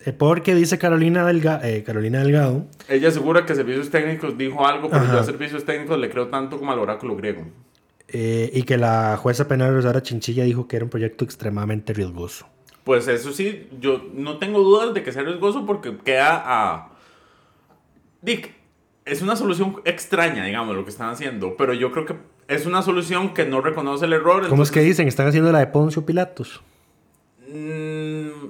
Eh, 0.05 0.13
porque 0.13 0.53
dice 0.55 0.77
Carolina, 0.77 1.29
Delga- 1.29 1.59
eh, 1.63 1.83
Carolina 1.83 2.19
Delgado. 2.23 2.65
Ella 2.87 3.07
asegura 3.09 3.45
que 3.45 3.55
servicios 3.55 3.89
técnicos 3.89 4.37
dijo 4.37 4.65
algo, 4.65 4.89
pero 4.89 5.03
yo 5.03 5.11
Ajá. 5.11 5.19
a 5.21 5.23
servicios 5.23 5.65
técnicos 5.65 5.97
le 5.99 6.09
creo 6.09 6.27
tanto 6.27 6.57
como 6.59 6.71
al 6.71 6.79
oráculo 6.79 7.15
griego. 7.15 7.43
Eh, 8.07 8.51
y 8.53 8.63
que 8.63 8.77
la 8.77 9.17
jueza 9.17 9.47
penal 9.47 9.73
Rosara 9.73 10.01
Chinchilla 10.03 10.43
dijo 10.43 10.67
que 10.67 10.75
era 10.75 10.85
un 10.85 10.91
proyecto 10.91 11.25
extremadamente 11.25 11.93
riesgoso. 11.93 12.47
Pues 12.83 13.07
eso 13.07 13.31
sí, 13.33 13.67
yo 13.79 14.03
no 14.13 14.37
tengo 14.37 14.59
dudas 14.59 14.93
de 14.93 15.01
que 15.01 15.11
sea 15.11 15.23
riesgoso 15.23 15.65
porque 15.65 15.97
queda 15.97 16.43
a... 16.45 16.91
Dick, 18.21 18.53
es 19.05 19.21
una 19.21 19.35
solución 19.35 19.81
extraña, 19.85 20.45
digamos, 20.45 20.75
lo 20.75 20.83
que 20.83 20.91
están 20.91 21.09
haciendo, 21.09 21.57
pero 21.57 21.73
yo 21.73 21.91
creo 21.91 22.05
que 22.05 22.15
es 22.47 22.65
una 22.67 22.83
solución 22.83 23.33
que 23.33 23.45
no 23.45 23.61
reconoce 23.61 24.05
el 24.05 24.13
error. 24.13 24.47
¿Cómo 24.49 24.63
es 24.63 24.71
que 24.71 24.81
dicen? 24.81 25.07
Están 25.07 25.27
haciendo 25.27 25.51
la 25.51 25.59
de 25.59 25.67
Poncio 25.67 26.05
Pilatos. 26.05 26.61
mm, 27.51 28.49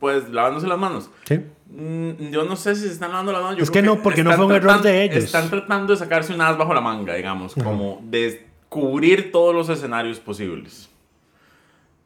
pues 0.00 0.28
lavándose 0.28 0.66
las 0.66 0.78
manos. 0.78 1.10
¿Sí? 1.24 1.40
Mm, 1.70 2.30
Yo 2.30 2.44
no 2.44 2.56
sé 2.56 2.74
si 2.74 2.82
se 2.82 2.92
están 2.92 3.10
lavando 3.10 3.32
las 3.32 3.42
manos. 3.42 3.58
yo 3.58 3.64
Es 3.64 3.70
que 3.70 3.82
no, 3.82 4.02
porque 4.02 4.24
no 4.24 4.32
fue 4.32 4.46
un 4.46 4.52
error 4.52 4.80
de 4.82 5.04
ellos. 5.04 5.24
Están 5.24 5.50
tratando 5.50 5.92
de 5.92 5.98
sacarse 5.98 6.32
un 6.32 6.40
as 6.40 6.56
bajo 6.56 6.72
la 6.74 6.80
manga, 6.80 7.14
digamos, 7.14 7.54
como 7.54 8.00
de 8.04 8.47
cubrir 8.68 9.32
todos 9.32 9.54
los 9.54 9.68
escenarios 9.68 10.20
posibles. 10.20 10.88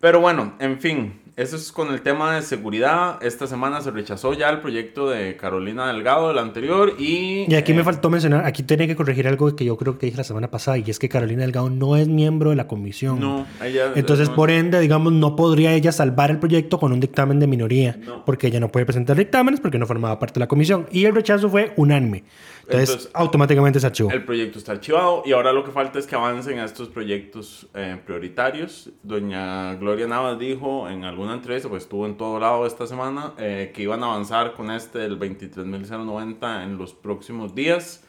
Pero 0.01 0.21
bueno, 0.21 0.55
en 0.59 0.81
fin, 0.81 1.21
eso 1.37 1.55
es 1.55 1.71
con 1.71 1.93
el 1.95 2.03
tema 2.03 2.35
de 2.35 2.43
seguridad. 2.43 3.23
Esta 3.23 3.47
semana 3.47 3.81
se 3.83 3.93
rechazó 3.93 4.33
ya 4.35 4.51
el 4.51 4.61
proyecto 4.61 5.09
de 5.09 5.37
Carolina 5.37 5.87
Delgado, 5.87 6.27
del 6.27 6.39
anterior, 6.39 6.95
y... 6.99 7.47
Y 7.49 7.55
aquí 7.55 7.73
me 7.73 7.83
eh, 7.83 7.85
faltó 7.85 8.11
mencionar, 8.11 8.45
aquí 8.45 8.65
tenía 8.65 8.89
que 8.89 8.97
corregir 8.97 9.29
algo 9.29 9.55
que 9.55 9.65
yo 9.65 9.77
creo 9.77 9.99
que 9.99 10.07
dije 10.07 10.19
la 10.19 10.25
semana 10.25 10.51
pasada, 10.51 10.77
y 10.77 10.85
es 10.91 10.99
que 10.99 11.09
Carolina 11.09 11.43
Delgado 11.43 11.71
no 11.71 11.97
es 11.97 12.09
miembro 12.09 12.51
de 12.51 12.57
la 12.57 12.67
comisión. 12.67 13.21
No, 13.21 13.47
ella... 13.63 13.93
Entonces, 13.95 14.29
no- 14.31 14.35
por 14.35 14.51
ende, 14.51 14.81
digamos, 14.81 15.13
no 15.13 15.37
podría 15.37 15.73
ella 15.73 15.93
salvar 15.93 16.33
el 16.33 16.39
proyecto 16.41 16.81
con 16.81 16.93
un 16.93 16.99
dictamen 16.99 17.39
de 17.39 17.47
minoría, 17.47 17.97
No. 18.05 18.25
porque 18.25 18.49
ella 18.49 18.59
no 18.59 18.71
puede 18.71 18.85
presentar 18.87 19.17
dictámenes 19.17 19.61
porque 19.61 19.79
no 19.79 19.87
formaba 19.87 20.19
parte 20.19 20.35
de 20.35 20.41
la 20.41 20.49
comisión. 20.49 20.89
Y 20.91 21.05
el 21.05 21.15
rechazo 21.15 21.49
fue 21.49 21.75
unánime. 21.77 22.25
Entonces, 22.73 22.91
Entonces, 22.91 23.11
automáticamente 23.15 23.81
se 23.81 23.87
archivó. 23.87 24.11
El 24.11 24.25
proyecto 24.25 24.59
está 24.59 24.73
archivado 24.73 25.23
y 25.25 25.33
ahora 25.33 25.53
lo 25.53 25.65
que 25.65 25.71
falta 25.71 25.99
es 25.99 26.07
que 26.07 26.15
avancen 26.15 26.59
a 26.59 26.65
estos 26.65 26.89
proyectos 26.89 27.69
eh, 27.75 27.99
prioritarios. 28.05 28.91
Doña 29.03 29.75
Gloria 29.75 30.07
Navas 30.07 30.39
dijo 30.39 30.89
en 30.89 31.05
alguna 31.05 31.35
entrevista, 31.35 31.69
pues 31.69 31.85
estuvo 31.85 32.07
en 32.07 32.17
todo 32.17 32.39
lado 32.41 32.67
esta 32.67 32.87
semana, 32.87 33.35
eh, 33.39 33.73
que 33.75 33.83
iban 33.83 34.03
a 34.03 34.07
avanzar 34.07 34.55
con 34.55 34.71
este 34.71 34.99
del 35.01 35.19
23.090 35.19 36.65
en 36.65 36.79
los 36.79 36.95
próximos 36.95 37.55
días, 37.55 38.05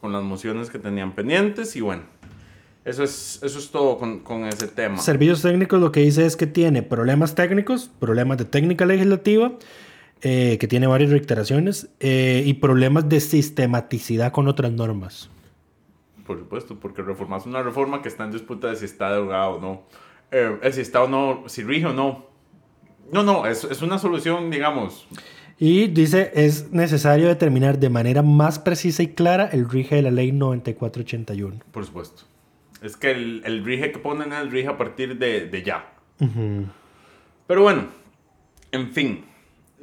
con 0.00 0.12
las 0.12 0.22
mociones 0.22 0.70
que 0.70 0.78
tenían 0.78 1.12
pendientes 1.14 1.76
y 1.76 1.80
bueno, 1.80 2.02
eso 2.86 3.02
es, 3.02 3.40
eso 3.42 3.58
es 3.58 3.70
todo 3.70 3.98
con, 3.98 4.20
con 4.20 4.44
ese 4.44 4.68
tema. 4.68 4.98
Servicios 4.98 5.42
técnicos 5.42 5.80
lo 5.80 5.90
que 5.90 6.00
dice 6.00 6.24
es 6.24 6.36
que 6.36 6.46
tiene 6.46 6.82
problemas 6.82 7.34
técnicos, 7.34 7.90
problemas 7.98 8.38
de 8.38 8.44
técnica 8.44 8.86
legislativa, 8.86 9.52
eh, 10.22 10.56
que 10.58 10.68
tiene 10.68 10.86
varias 10.86 11.10
reiteraciones, 11.10 11.88
eh, 12.00 12.42
y 12.44 12.54
problemas 12.54 13.08
de 13.08 13.20
sistematicidad 13.20 14.32
con 14.32 14.48
otras 14.48 14.72
normas. 14.72 15.30
Por 16.26 16.38
supuesto, 16.38 16.78
porque 16.80 17.02
reformas 17.02 17.46
una 17.46 17.62
reforma 17.62 18.02
que 18.02 18.08
está 18.08 18.24
en 18.24 18.32
disputa 18.32 18.68
de 18.68 18.76
si 18.76 18.84
está 18.84 19.10
derogada 19.10 19.48
o 19.48 19.60
no. 19.60 19.82
Eh, 20.32 20.58
eh, 20.62 20.72
si 20.72 20.80
está 20.80 21.04
o 21.04 21.08
no, 21.08 21.44
si 21.46 21.62
rige 21.62 21.86
o 21.86 21.92
no. 21.92 22.26
No, 23.12 23.22
no, 23.22 23.46
es, 23.46 23.62
es 23.64 23.82
una 23.82 23.98
solución, 23.98 24.50
digamos, 24.50 25.06
Y 25.58 25.86
dice, 25.86 26.32
es 26.34 26.72
necesario 26.72 27.28
determinar 27.28 27.78
de 27.78 27.88
manera 27.88 28.22
más 28.22 28.58
precisa 28.58 29.04
y 29.04 29.08
clara 29.08 29.48
el 29.52 29.70
rige 29.70 29.94
de 29.94 30.02
la 30.02 30.10
ley 30.10 30.32
9481. 30.32 31.60
Por 31.70 31.86
supuesto. 31.86 32.24
Es 32.82 32.96
que 32.96 33.12
el, 33.12 33.42
el 33.44 33.64
rige 33.64 33.92
que 33.92 33.98
ponen 34.00 34.32
es 34.32 34.40
el 34.40 34.50
rige 34.50 34.68
a 34.68 34.76
partir 34.76 35.18
de, 35.18 35.46
de 35.46 35.62
ya. 35.62 35.92
Pero 37.46 37.62
bueno, 37.62 37.86
en 38.72 38.92
fin. 38.92 39.24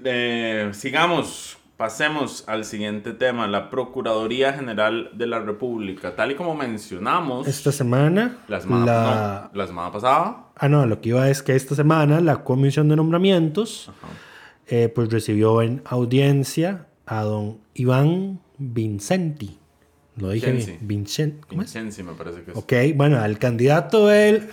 Eh, 0.05 0.69
sigamos, 0.73 1.57
pasemos 1.77 2.43
al 2.47 2.65
siguiente 2.65 3.13
tema. 3.13 3.47
La 3.47 3.69
Procuraduría 3.69 4.53
General 4.53 5.09
de 5.13 5.27
la 5.27 5.39
República. 5.39 6.15
Tal 6.15 6.31
y 6.31 6.35
como 6.35 6.55
mencionamos 6.55 7.47
Esta 7.47 7.71
semana, 7.71 8.37
la, 8.47 8.61
semana, 8.61 8.85
la... 8.85 9.49
no, 9.53 9.57
la 9.57 9.67
semana 9.67 9.91
pasada. 9.91 10.45
Ah, 10.55 10.69
no, 10.69 10.85
lo 10.85 11.01
que 11.01 11.09
iba 11.09 11.29
es 11.29 11.41
que 11.41 11.55
esta 11.55 11.75
semana 11.75 12.21
la 12.21 12.43
Comisión 12.43 12.87
de 12.89 12.95
Nombramientos 12.95 13.91
eh, 14.67 14.89
pues 14.93 15.11
recibió 15.11 15.61
en 15.61 15.81
audiencia 15.85 16.87
a 17.05 17.23
don 17.23 17.57
Iván 17.73 18.39
Vincenti. 18.57 19.59
Lo 20.17 20.29
dije 20.29 20.51
Vincenzi. 20.51 20.77
Vincent, 20.81 21.45
¿cómo 21.47 21.61
es? 21.63 21.73
Vincenzi 21.73 22.03
me 22.03 22.13
parece 22.13 22.43
que 22.43 22.51
es. 22.51 22.57
Ok, 22.57 22.73
bueno, 22.95 23.19
al 23.19 23.39
candidato 23.39 24.07
del 24.07 24.47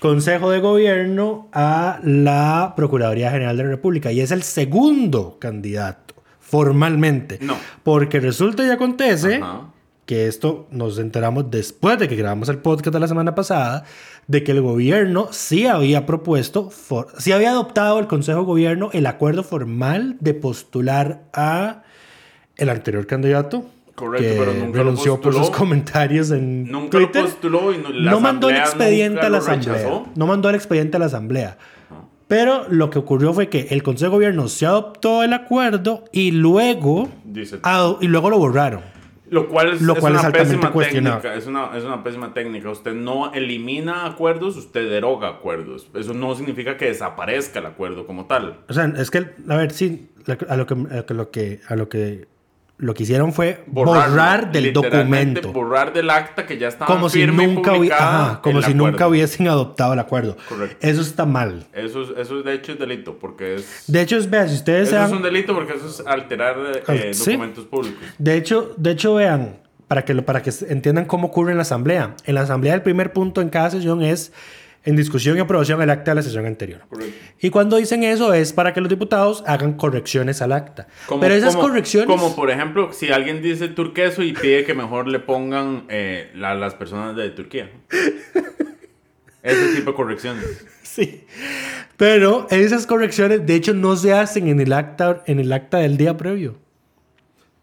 Consejo 0.00 0.50
de 0.50 0.58
Gobierno 0.60 1.48
a 1.52 2.00
la 2.02 2.72
Procuraduría 2.76 3.30
General 3.30 3.56
de 3.56 3.62
la 3.62 3.70
República. 3.70 4.10
Y 4.10 4.20
es 4.20 4.32
el 4.32 4.42
segundo 4.42 5.38
candidato, 5.38 6.14
formalmente. 6.40 7.38
No. 7.40 7.56
Porque 7.84 8.18
resulta 8.18 8.66
y 8.66 8.70
acontece 8.70 9.36
Ajá. 9.36 9.68
que 10.04 10.26
esto 10.26 10.66
nos 10.72 10.98
enteramos 10.98 11.48
después 11.50 11.96
de 11.98 12.08
que 12.08 12.16
grabamos 12.16 12.48
el 12.48 12.58
podcast 12.58 12.92
de 12.94 13.00
la 13.00 13.08
semana 13.08 13.34
pasada, 13.36 13.84
de 14.26 14.42
que 14.42 14.50
el 14.52 14.62
gobierno 14.62 15.28
sí 15.30 15.66
había 15.66 16.06
propuesto, 16.06 16.70
for- 16.70 17.08
sí 17.18 17.30
había 17.30 17.50
adoptado 17.50 17.98
el 18.00 18.06
Consejo 18.08 18.40
de 18.40 18.46
Gobierno 18.46 18.90
el 18.92 19.06
acuerdo 19.06 19.44
formal 19.44 20.16
de 20.18 20.34
postular 20.34 21.22
a 21.32 21.82
el 22.56 22.68
anterior 22.68 23.06
candidato. 23.06 23.66
Correcto, 23.94 24.28
que 24.28 24.34
pero 24.38 24.52
nunca 24.54 24.78
renunció 24.78 25.12
lo 25.14 25.20
por 25.20 25.34
sus 25.34 25.50
comentarios 25.50 26.30
en 26.32 26.70
Nunca 26.70 26.98
Twitter. 26.98 27.22
lo 27.22 27.28
postuló 27.28 27.72
y 27.72 27.78
no, 27.78 27.90
la 27.90 28.10
no 28.10 28.20
mandó 28.20 28.50
el 28.50 28.56
expediente 28.56 29.20
a 29.20 29.28
la 29.30 29.38
asamblea. 29.38 29.74
rechazó. 29.74 30.06
No 30.16 30.26
mandó 30.26 30.48
el 30.48 30.54
expediente 30.56 30.96
a 30.96 31.00
la 31.00 31.06
asamblea. 31.06 31.56
Pero 32.26 32.66
lo 32.70 32.90
que 32.90 32.98
ocurrió 32.98 33.32
fue 33.34 33.48
que 33.48 33.68
el 33.70 33.82
Consejo 33.82 34.10
de 34.12 34.16
Gobierno 34.16 34.48
se 34.48 34.66
adoptó 34.66 35.22
el 35.22 35.32
acuerdo 35.32 36.04
y 36.10 36.30
luego, 36.32 37.08
Dice. 37.24 37.60
y 38.00 38.06
luego 38.08 38.30
lo 38.30 38.38
borraron. 38.38 38.80
Lo 39.30 39.48
cual 39.48 39.74
es, 39.74 39.82
Lo 39.82 39.94
es 39.94 40.00
cual 40.00 40.14
es 40.14 40.20
una 40.20 40.26
altamente 40.28 40.54
pésima 40.54 40.72
cuestionable. 40.72 41.20
técnica. 41.20 41.38
Es 41.38 41.46
una, 41.46 41.76
es 41.76 41.84
una 41.84 42.02
pésima 42.04 42.34
técnica. 42.34 42.70
Usted 42.70 42.94
no 42.94 43.32
elimina 43.32 44.06
acuerdos, 44.06 44.56
usted 44.56 44.88
deroga 44.88 45.28
acuerdos. 45.28 45.88
Eso 45.94 46.14
no 46.14 46.34
significa 46.34 46.76
que 46.76 46.86
desaparezca 46.86 47.58
el 47.58 47.66
acuerdo 47.66 48.06
como 48.06 48.26
tal. 48.26 48.60
O 48.68 48.72
sea, 48.72 48.92
es 48.96 49.10
que, 49.10 49.26
a 49.48 49.56
ver, 49.56 49.70
sí, 49.72 50.10
a 50.48 50.56
lo 50.56 50.66
que, 50.66 50.74
a 50.74 51.12
lo 51.14 51.30
que, 51.30 51.60
a 51.68 51.74
lo 51.76 51.88
que, 51.88 52.26
lo 52.76 52.92
que 52.92 53.04
hicieron 53.04 53.32
fue 53.32 53.62
Borrarlo, 53.66 54.10
borrar 54.10 54.50
del 54.52 54.72
documento. 54.72 55.52
Borrar 55.52 55.92
del 55.92 56.10
acta 56.10 56.44
que 56.44 56.58
ya 56.58 56.68
estaba 56.68 56.86
Como 56.92 57.08
si 57.08 57.20
firme 57.20 57.44
y 57.44 57.46
nunca, 57.46 57.70
hubi- 57.72 57.76
publicada 57.76 58.24
ajá, 58.32 58.40
como 58.42 58.60
si 58.62 58.72
acuerdo. 58.72 58.90
nunca 58.90 59.08
hubiesen 59.08 59.46
adoptado 59.48 59.92
el 59.92 59.98
acuerdo. 60.00 60.36
Correcto. 60.48 60.76
Eso 60.80 61.00
está 61.00 61.24
mal. 61.24 61.66
Eso, 61.72 62.02
es- 62.02 62.18
eso 62.18 62.42
de 62.42 62.52
hecho 62.54 62.72
es 62.72 62.78
delito, 62.80 63.16
porque 63.18 63.54
es... 63.54 63.84
De 63.86 64.00
hecho, 64.00 64.16
es, 64.16 64.28
vea, 64.28 64.48
si 64.48 64.56
ustedes 64.56 64.88
Eso 64.88 64.98
se 64.98 65.04
es 65.04 65.12
un 65.12 65.22
delito 65.22 65.54
porque 65.54 65.74
eso 65.74 65.86
es 65.88 66.02
alterar 66.06 66.56
eh, 66.74 66.82
Ah, 66.86 66.94
sí. 67.12 67.30
documentos 67.32 67.64
públicos. 67.66 68.02
De 68.18 68.36
hecho, 68.36 68.74
de 68.76 68.90
hecho, 68.90 69.14
vean, 69.14 69.56
para 69.86 70.04
que, 70.04 70.12
lo- 70.12 70.24
para 70.24 70.42
que 70.42 70.50
entiendan 70.68 71.04
cómo 71.04 71.28
ocurre 71.28 71.52
en 71.52 71.58
la 71.58 71.62
asamblea. 71.62 72.16
En 72.24 72.34
la 72.34 72.40
asamblea 72.40 72.74
el 72.74 72.82
primer 72.82 73.12
punto 73.12 73.40
en 73.40 73.50
cada 73.50 73.70
sesión 73.70 74.02
es 74.02 74.32
en 74.84 74.96
discusión 74.96 75.36
y 75.36 75.40
aprobación 75.40 75.80
el 75.82 75.90
acta 75.90 76.10
de 76.10 76.14
la 76.16 76.22
sesión 76.22 76.46
anterior. 76.46 76.82
Correcto. 76.88 77.14
Y 77.40 77.50
cuando 77.50 77.76
dicen 77.76 78.02
eso 78.04 78.32
es 78.34 78.52
para 78.52 78.72
que 78.74 78.80
los 78.80 78.88
diputados 78.90 79.42
hagan 79.46 79.74
correcciones 79.74 80.42
al 80.42 80.52
acta. 80.52 80.86
Como- 81.06 81.20
Pero 81.20 81.34
esas 81.34 81.56
como- 81.56 81.68
correcciones... 81.68 82.08
Como 82.08 82.36
por 82.36 82.50
ejemplo, 82.50 82.92
si 82.92 83.10
alguien 83.10 83.40
dice 83.42 83.68
turqueso 83.68 84.22
y 84.22 84.32
pide 84.32 84.64
que 84.64 84.74
mejor 84.74 85.08
le 85.08 85.18
pongan 85.20 85.84
eh, 85.88 86.30
la- 86.34 86.54
las 86.54 86.74
personas 86.74 87.16
de 87.16 87.30
Turquía. 87.30 87.70
Ese 89.42 89.74
tipo 89.76 89.90
de 89.90 89.96
correcciones. 89.96 90.64
Sí. 90.82 91.24
Pero 91.96 92.46
esas 92.50 92.86
correcciones, 92.86 93.44
de 93.46 93.54
hecho, 93.54 93.74
no 93.74 93.94
se 93.96 94.12
hacen 94.14 94.48
en 94.48 94.58
el 94.60 94.72
acta, 94.72 95.22
en 95.26 95.38
el 95.38 95.52
acta 95.52 95.78
del 95.78 95.96
día 95.98 96.16
previo. 96.16 96.56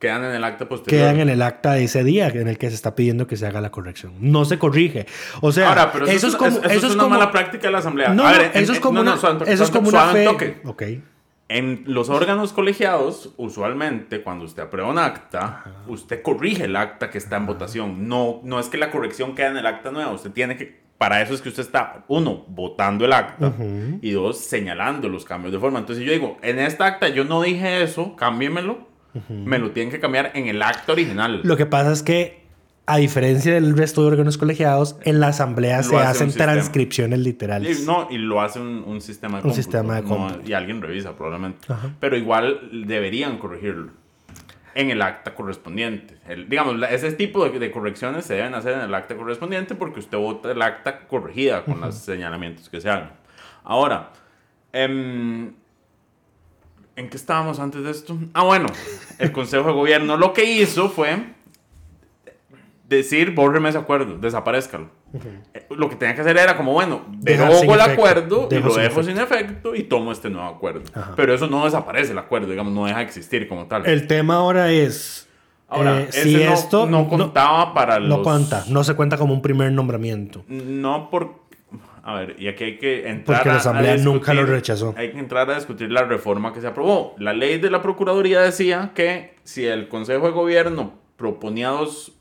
Quedan 0.01 0.25
en 0.25 0.31
el 0.31 0.43
acta 0.43 0.67
posterior. 0.67 1.01
Quedan 1.03 1.19
en 1.21 1.29
el 1.29 1.41
acta 1.41 1.73
de 1.73 1.83
ese 1.85 2.03
día 2.03 2.27
en 2.27 2.47
el 2.47 2.57
que 2.57 2.67
se 2.69 2.75
está 2.75 2.95
pidiendo 2.95 3.27
que 3.27 3.37
se 3.37 3.45
haga 3.47 3.61
la 3.61 3.69
corrección. 3.71 4.13
No 4.19 4.43
se 4.43 4.57
corrige. 4.59 5.05
O 5.41 5.51
sea, 5.51 5.69
Ahora, 5.69 5.91
pero 5.93 6.05
eso, 6.07 6.15
eso 6.15 6.27
es 6.29 6.35
como... 6.35 6.49
eso 6.57 6.65
es 6.65 6.71
eso 6.77 6.87
es 6.87 6.93
una 6.95 7.03
como- 7.03 7.15
mala 7.17 7.31
práctica 7.31 7.67
de 7.67 7.71
la 7.71 7.77
asamblea. 7.77 8.09
No, 8.13 8.25
A 8.25 8.31
no, 8.33 8.41
en- 8.41 8.51
eso 8.55 8.73
es 8.73 8.79
como 8.79 9.03
no, 9.03 9.15
no, 9.15 9.19
una, 9.19 9.45
eso 9.45 9.63
es 9.63 9.69
como 9.69 9.87
un 9.89 9.95
una 9.95 10.23
toque, 10.25 10.59
fe. 10.77 11.01
En 11.49 11.83
los 11.85 12.09
órganos 12.09 12.53
colegiados, 12.53 13.33
usualmente, 13.37 14.23
cuando 14.23 14.45
usted 14.45 14.63
aprueba 14.63 14.89
un 14.89 14.97
acta, 14.97 15.65
usted 15.87 16.21
corrige 16.21 16.63
el 16.63 16.75
acta 16.77 17.09
que 17.09 17.17
está 17.17 17.35
en 17.37 17.45
votación. 17.45 18.07
No, 18.07 18.39
no 18.43 18.59
es 18.59 18.69
que 18.69 18.77
la 18.77 18.89
corrección 18.89 19.35
quede 19.35 19.47
en 19.47 19.57
el 19.57 19.65
acta 19.65 19.91
nueva. 19.91 20.11
Usted 20.13 20.31
tiene 20.31 20.55
que. 20.57 20.81
Para 20.97 21.21
eso 21.21 21.33
es 21.33 21.41
que 21.41 21.49
usted 21.49 21.63
está, 21.63 22.05
uno, 22.07 22.45
votando 22.47 23.05
el 23.05 23.11
acta 23.13 23.51
y 24.01 24.11
dos, 24.11 24.37
señalando 24.39 25.09
los 25.09 25.25
cambios 25.25 25.51
de 25.51 25.59
forma. 25.59 25.79
Entonces 25.79 26.05
yo 26.05 26.11
digo, 26.11 26.37
en 26.41 26.57
esta 26.59 26.85
acta 26.85 27.09
yo 27.09 27.23
no 27.25 27.41
dije 27.41 27.83
eso, 27.83 28.15
cámbiemelo. 28.15 28.87
Me 29.29 29.59
lo 29.59 29.71
tienen 29.71 29.91
que 29.91 29.99
cambiar 29.99 30.31
en 30.35 30.47
el 30.47 30.61
acta 30.61 30.91
original. 30.93 31.41
Lo 31.43 31.57
que 31.57 31.65
pasa 31.65 31.91
es 31.91 32.01
que, 32.03 32.41
a 32.85 32.97
diferencia 32.97 33.53
del 33.53 33.77
resto 33.77 34.01
de 34.01 34.07
órganos 34.07 34.37
colegiados, 34.37 34.97
en 35.03 35.19
la 35.19 35.27
asamblea 35.27 35.77
Lo 35.77 35.83
se 35.83 35.95
hace 35.97 36.23
hacen 36.25 36.31
transcripciones 36.33 37.19
literales. 37.19 37.81
Y, 37.81 37.85
no, 37.85 38.07
y 38.09 38.17
lo 38.17 38.41
hace 38.41 38.59
un, 38.59 38.83
un 38.85 39.01
sistema 39.01 39.37
de 39.37 39.47
Un 39.47 39.53
cómputo, 39.53 39.55
sistema 39.55 39.95
de 39.95 40.01
no- 40.03 40.39
y 40.45 40.53
alguien 40.53 40.81
revisa 40.81 41.15
probablemente. 41.15 41.71
Ajá. 41.71 41.89
Pero 41.99 42.17
igual 42.17 42.69
deberían 42.85 43.37
corregirlo 43.37 43.91
en 44.73 44.89
el 44.89 45.01
acta 45.01 45.35
correspondiente. 45.35 46.15
El- 46.27 46.47
digamos, 46.49 46.75
ese 46.89 47.11
tipo 47.11 47.47
de, 47.47 47.59
de 47.59 47.71
correcciones 47.71 48.25
se 48.25 48.35
deben 48.35 48.55
hacer 48.55 48.73
en 48.73 48.81
el 48.81 48.93
acta 48.93 49.15
correspondiente 49.15 49.75
porque 49.75 49.99
usted 49.99 50.17
vota 50.17 50.51
el 50.51 50.61
acta 50.61 51.01
corregida 51.07 51.63
con 51.65 51.81
los 51.81 51.95
señalamientos 51.95 52.69
que 52.69 52.79
se 52.81 52.89
hagan. 52.89 53.11
Ahora, 53.63 54.11
em, 54.73 55.51
¿en 57.01 57.09
qué 57.09 57.17
estábamos 57.17 57.59
antes 57.59 57.83
de 57.83 57.91
esto? 57.91 58.17
Ah, 58.33 58.43
bueno, 58.43 58.67
el 59.19 59.31
Consejo 59.31 59.67
de 59.67 59.73
Gobierno 59.73 60.17
lo 60.17 60.33
que 60.33 60.45
hizo 60.45 60.89
fue 60.89 61.17
decir, 62.87 63.31
bórreme 63.31 63.69
ese 63.69 63.77
acuerdo, 63.77 64.17
desaparezcalo. 64.17 64.89
Lo 65.69 65.89
que 65.89 65.97
tenía 65.97 66.15
que 66.15 66.21
hacer 66.21 66.37
era 66.37 66.55
como, 66.55 66.71
bueno, 66.71 67.05
derogo 67.09 67.73
el 67.73 67.81
acuerdo 67.81 68.47
y 68.49 68.55
lo 68.55 68.71
sin 68.71 68.81
dejo 68.81 69.01
efecto. 69.01 69.03
sin 69.03 69.17
efecto 69.17 69.75
y 69.75 69.83
tomo 69.83 70.11
este 70.11 70.29
nuevo 70.29 70.47
acuerdo. 70.47 70.83
Ajá. 70.93 71.13
Pero 71.17 71.33
eso 71.33 71.47
no 71.47 71.65
desaparece 71.65 72.13
el 72.13 72.17
acuerdo, 72.17 72.49
digamos, 72.49 72.71
no 72.71 72.85
deja 72.85 72.99
de 72.99 73.05
existir 73.05 73.47
como 73.49 73.65
tal. 73.65 73.85
El 73.85 74.07
tema 74.07 74.35
ahora 74.35 74.71
es... 74.71 75.27
Ahora, 75.67 76.01
eh, 76.01 76.07
ese 76.09 76.23
si 76.23 76.35
no, 76.35 76.53
esto 76.53 76.85
no 76.85 77.07
contaba 77.07 77.73
para 77.73 77.99
los... 77.99 78.09
No 78.09 78.23
cuenta, 78.23 78.65
no 78.67 78.83
se 78.83 78.93
cuenta 78.93 79.17
como 79.17 79.33
un 79.33 79.41
primer 79.41 79.71
nombramiento. 79.71 80.43
No 80.47 81.09
por... 81.09 81.41
A 82.03 82.15
ver, 82.15 82.35
y 82.39 82.47
aquí 82.47 82.63
hay 82.63 82.77
que 82.77 83.07
entrar 83.07 83.37
Porque 83.37 83.49
la 83.49 83.53
a- 83.53 83.57
a 83.57 83.59
Asamblea 83.59 83.93
discutir- 83.93 84.13
nunca 84.13 84.33
lo 84.33 84.45
rechazó. 84.45 84.93
Hay 84.97 85.11
que 85.11 85.19
entrar 85.19 85.49
a 85.51 85.55
discutir 85.55 85.91
la 85.91 86.03
reforma 86.03 86.51
que 86.53 86.59
se 86.61 86.67
aprobó. 86.67 87.15
La 87.19 87.33
ley 87.33 87.59
de 87.59 87.69
la 87.69 87.81
Procuraduría 87.81 88.41
decía 88.41 88.91
que 88.95 89.35
si 89.43 89.65
el 89.67 89.87
Consejo 89.87 90.25
de 90.25 90.31
Gobierno 90.31 90.93
proponía 91.17 91.69
dos... 91.69 92.13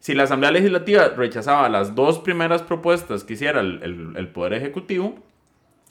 Si 0.00 0.14
la 0.14 0.22
Asamblea 0.24 0.50
Legislativa 0.50 1.08
rechazaba 1.16 1.68
las 1.68 1.94
dos 1.94 2.18
primeras 2.20 2.62
propuestas 2.62 3.22
que 3.22 3.34
hiciera 3.34 3.60
el, 3.60 3.80
el- 3.82 4.16
el 4.16 4.28
Poder 4.28 4.54
Ejecutivo, 4.54 5.14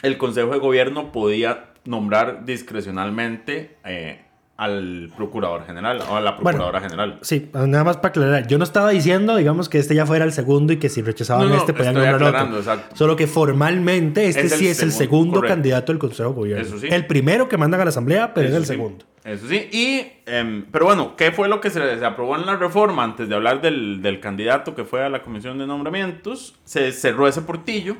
el 0.01 0.17
Consejo 0.17 0.51
de 0.51 0.57
Gobierno 0.59 1.11
podía 1.11 1.65
nombrar 1.85 2.43
discrecionalmente 2.45 3.77
eh, 3.85 4.25
al 4.57 5.09
Procurador 5.17 5.65
General 5.65 5.99
o 6.09 6.15
a 6.17 6.21
la 6.21 6.37
Procuradora 6.37 6.81
General. 6.81 7.17
Sí, 7.21 7.49
nada 7.53 7.83
más 7.83 7.97
para 7.97 8.09
aclarar. 8.09 8.47
Yo 8.47 8.57
no 8.59 8.63
estaba 8.63 8.91
diciendo, 8.91 9.35
digamos, 9.35 9.69
que 9.69 9.79
este 9.79 9.95
ya 9.95 10.05
fuera 10.05 10.23
el 10.23 10.33
segundo 10.33 10.71
y 10.71 10.77
que 10.77 10.87
si 10.89 11.01
rechazaban 11.01 11.47
No, 11.47 11.55
no, 11.55 11.59
este 11.59 11.73
podían 11.73 11.95
nombrar 11.95 12.21
otro. 12.45 12.57
exacto. 12.57 12.95
Solo 12.95 13.15
que 13.15 13.25
formalmente 13.27 14.27
este 14.27 14.41
Es 14.41 14.53
sí 14.55 14.67
es 14.67 14.83
el 14.83 14.91
segundo, 14.91 15.35
correcto. 15.37 15.55
candidato 15.55 15.91
del 15.91 15.97
Consejo 15.99 16.29
de 16.29 16.35
Gobierno. 16.35 16.63
Eso 16.65 16.77
sí. 16.77 16.87
El 16.91 17.07
primero 17.07 17.49
que 17.49 17.57
mandan 17.57 17.81
a 17.81 17.85
la 17.85 17.89
Asamblea, 17.89 18.33
pero 18.35 18.49
es 18.49 18.53
el 18.53 18.61
sí, 18.65 18.67
segundo. 18.73 19.05
Eso 19.23 19.47
sí. 19.47 19.67
Y, 19.71 20.29
em, 20.29 20.65
pero 20.71 20.85
bueno, 20.85 21.15
¿qué 21.15 21.31
fue 21.31 21.47
lo 21.47 21.59
que 21.59 21.71
se, 21.71 21.97
se 21.97 22.05
aprobó 22.05 22.35
en 22.35 22.45
la 22.45 22.55
reforma? 22.55 23.03
Antes 23.03 23.29
de 23.29 23.35
hablar 23.35 23.61
del, 23.61 24.01
del 24.03 24.19
candidato 24.19 24.75
que 24.75 24.83
fue 24.83 25.03
a 25.03 25.09
la 25.09 25.23
Comisión 25.23 25.57
de 25.57 25.65
Nombramientos, 25.65 26.53
se 26.65 26.91
cerró 26.91 27.27
ese 27.27 27.41
portillo 27.41 27.95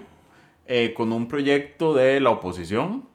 eh, 0.68 0.94
con 0.96 1.12
un 1.12 1.28
proyecto 1.28 1.94
de 1.96 2.20
la 2.20 2.30
oposición, 2.30 3.06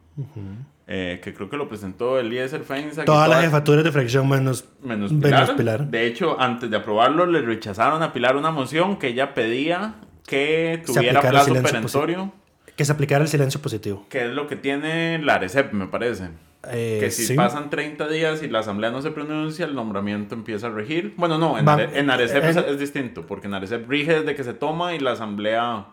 eh, 0.88 1.20
que 1.22 1.34
creo 1.34 1.50
que 1.50 1.56
lo 1.56 1.68
presentó 1.68 2.18
Eliezer 2.18 2.62
que 2.62 2.66
Todas 3.04 3.28
las 3.28 3.38
toda- 3.38 3.42
jefaturas 3.42 3.84
de 3.84 3.92
fracción 3.92 4.28
menos, 4.28 4.68
Menos 4.82 5.12
menos 5.12 5.50
Pilar. 5.52 5.86
De 5.88 6.06
hecho, 6.06 6.40
antes 6.40 6.70
de 6.70 6.76
aprobarlo, 6.76 7.26
le 7.26 7.40
rechazaron 7.42 8.02
a 8.02 8.12
Pilar 8.12 8.36
una 8.36 8.50
moción 8.52 8.96
que 8.96 9.08
ella 9.08 9.34
pedía 9.34 9.96
que 10.26 10.82
tuviera 10.86 11.20
plazo 11.20 11.54
perentorio, 11.54 12.32
Que 12.76 12.84
se 12.84 12.92
aplicara 12.92 13.22
el 13.22 13.28
silencio 13.28 13.60
positivo. 13.60 14.06
que 14.08 14.26
es 14.26 14.30
lo 14.32 14.46
que 14.46 14.56
tiene 14.56 15.18
la 15.22 15.34
ARECEP, 15.34 15.72
me 15.72 15.86
parece. 15.86 16.28
Eh, 16.68 16.98
Que 17.00 17.10
si 17.12 17.24
sí. 17.26 17.34
pasan 17.34 17.70
30 17.70 18.08
días 18.08 18.42
y 18.42 18.48
la 18.48 18.58
asamblea 18.58 18.90
no 18.90 19.00
se 19.00 19.12
pronuncia, 19.12 19.66
el 19.66 19.74
nombramiento 19.76 20.34
empieza 20.34 20.66
a 20.66 20.70
regir. 20.70 21.14
Bueno, 21.16 21.38
no, 21.38 21.58
en, 21.58 21.66
Va- 21.66 21.74
Are- 21.74 21.96
en 21.98 22.10
Arecep 22.10 22.42
es 22.44 22.78
distinto, 22.78 23.24
porque 23.24 23.46
en 23.46 23.54
Arecep 23.54 23.88
rige 23.88 24.18
desde 24.20 24.34
que 24.34 24.42
se 24.42 24.52
toma 24.52 24.92
y 24.94 24.98
la 24.98 25.12
asamblea 25.12 25.86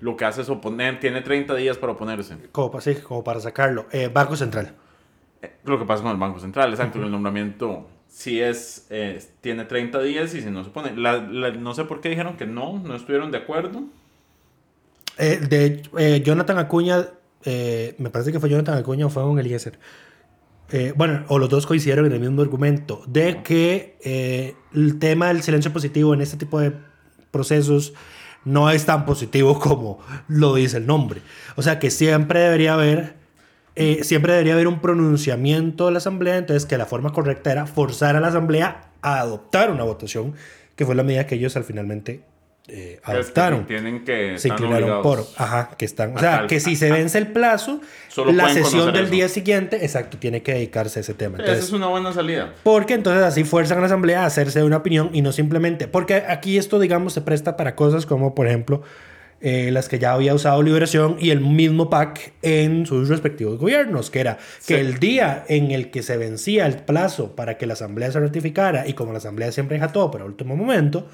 lo 0.00 0.16
que 0.16 0.24
hace 0.24 0.42
es 0.42 0.48
oponer, 0.50 1.00
tiene 1.00 1.20
30 1.22 1.54
días 1.54 1.78
para 1.78 1.92
oponerse. 1.92 2.36
Como, 2.52 2.80
sí, 2.80 2.94
como 2.96 3.24
para 3.24 3.40
sacarlo. 3.40 3.86
Eh, 3.92 4.10
Banco 4.12 4.36
Central. 4.36 4.74
Eh, 5.42 5.52
Lo 5.64 5.78
que 5.78 5.84
pasa 5.84 6.02
con 6.02 6.12
el 6.12 6.18
Banco 6.18 6.38
Central, 6.40 6.70
exacto, 6.70 6.98
que 6.98 7.04
el 7.04 7.10
nombramiento 7.10 7.88
sí 8.08 8.40
es, 8.40 8.86
eh, 8.90 9.22
tiene 9.40 9.64
30 9.64 10.00
días 10.02 10.34
y 10.34 10.40
si 10.42 10.50
no 10.50 10.64
se 10.64 10.70
pone. 10.70 10.96
La- 10.96 11.18
la- 11.18 11.50
no 11.52 11.74
sé 11.74 11.84
por 11.84 12.00
qué 12.00 12.08
dijeron 12.08 12.36
que 12.36 12.46
no, 12.46 12.78
no 12.78 12.94
estuvieron 12.94 13.30
de 13.30 13.38
acuerdo. 13.38 13.82
Eh, 15.18 15.38
de 15.48 15.82
eh, 15.98 16.22
Jonathan 16.24 16.58
Acuña, 16.58 17.06
eh, 17.44 17.94
me 17.98 18.10
parece 18.10 18.32
que 18.32 18.40
fue 18.40 18.50
Jonathan 18.50 18.76
Acuña 18.78 19.06
o 19.06 19.10
fue 19.10 19.24
un 19.24 19.38
Eliezer. 19.38 19.78
Eh, 20.72 20.92
bueno, 20.96 21.24
o 21.28 21.38
los 21.38 21.48
dos 21.48 21.64
coincidieron 21.66 22.06
en 22.06 22.12
el 22.12 22.20
mismo 22.20 22.42
argumento 22.42 23.02
de 23.06 23.42
que 23.42 23.96
eh, 24.02 24.54
el 24.74 24.98
tema 24.98 25.28
del 25.28 25.42
silencio 25.42 25.72
positivo 25.72 26.12
en 26.12 26.20
este 26.20 26.36
tipo 26.36 26.58
de 26.60 26.72
procesos 27.30 27.94
no 28.46 28.70
es 28.70 28.86
tan 28.86 29.04
positivo 29.04 29.58
como 29.60 29.98
lo 30.28 30.54
dice 30.54 30.78
el 30.78 30.86
nombre. 30.86 31.20
O 31.56 31.62
sea 31.62 31.78
que 31.78 31.90
siempre 31.90 32.40
debería 32.40 32.72
haber, 32.72 33.16
eh, 33.74 34.02
siempre 34.02 34.32
debería 34.32 34.54
haber 34.54 34.68
un 34.68 34.80
pronunciamiento 34.80 35.86
de 35.86 35.92
la 35.92 35.98
asamblea, 35.98 36.38
entonces 36.38 36.64
que 36.64 36.78
la 36.78 36.86
forma 36.86 37.12
correcta 37.12 37.52
era 37.52 37.66
forzar 37.66 38.16
a 38.16 38.20
la 38.20 38.28
asamblea 38.28 38.88
a 39.02 39.20
adoptar 39.20 39.70
una 39.70 39.84
votación, 39.84 40.34
que 40.76 40.86
fue 40.86 40.94
la 40.94 41.02
medida 41.02 41.26
que 41.26 41.34
ellos 41.34 41.56
al 41.56 41.64
finalmente 41.64 42.22
eh, 42.68 42.94
Es 42.96 43.00
que 43.00 43.10
adoptaron 43.12 43.66
tienen 43.66 44.04
que. 44.04 44.38
se 44.38 44.48
inclinaron 44.48 45.02
por, 45.02 45.24
ajá, 45.36 45.70
que 45.78 45.84
están, 45.84 46.16
o 46.16 46.18
sea, 46.18 46.38
tal- 46.38 46.46
que 46.48 46.58
si 46.60 46.74
se 46.76 46.90
vence 46.90 47.16
el 47.18 47.28
plazo, 47.28 47.80
Solo 48.08 48.32
la 48.32 48.48
sesión 48.48 48.92
del 48.92 49.04
eso. 49.04 49.12
día 49.12 49.28
siguiente, 49.28 49.84
exacto, 49.84 50.18
tiene 50.18 50.42
que 50.42 50.54
dedicarse 50.54 50.98
a 50.98 51.02
ese 51.02 51.14
tema. 51.14 51.36
Esa 51.36 51.44
Entonces, 51.44 51.64
es 51.66 51.72
una 51.72 51.86
buena 51.86 52.12
salida. 52.12 52.54
porque 52.62 52.94
entonces 52.94 53.22
así 53.22 53.44
fuerzan 53.44 53.78
a 53.78 53.80
la 53.82 53.86
asamblea 53.86 54.22
a 54.22 54.26
hacerse 54.26 54.62
una 54.64 54.78
opinión 54.78 55.10
y 55.12 55.22
no 55.22 55.32
simplemente, 55.32 55.86
porque 55.88 56.14
aquí 56.28 56.58
esto, 56.58 56.78
digamos, 56.80 57.12
se 57.12 57.20
presta 57.20 57.56
para 57.56 57.74
cosas 57.76 58.04
como, 58.06 58.34
por 58.34 58.46
ejemplo, 58.48 58.82
eh, 59.42 59.70
las 59.70 59.88
que 59.90 59.98
ya 59.98 60.12
había 60.14 60.32
usado 60.34 60.62
Liberación 60.62 61.16
y 61.20 61.28
el 61.30 61.40
mismo 61.42 61.90
PAC 61.90 62.32
en 62.40 62.86
sus 62.86 63.08
respectivos 63.10 63.58
gobiernos, 63.58 64.10
que 64.10 64.20
era 64.20 64.38
que 64.66 64.80
el 64.80 64.98
día 64.98 65.44
en 65.48 65.72
el 65.72 65.90
que 65.90 66.02
se 66.02 66.16
vencía 66.16 66.64
el 66.66 66.76
plazo 66.78 67.36
para 67.36 67.58
que 67.58 67.66
la 67.66 67.74
Asamblea 67.74 68.10
se 68.10 68.18
ratificara, 68.18 68.88
y 68.88 68.94
como 68.94 69.12
la 69.12 69.18
Asamblea 69.18 69.52
siempre 69.52 69.76
deja 69.76 69.92
todo 69.92 70.10
para 70.10 70.24
último 70.24 70.56
momento, 70.56 71.06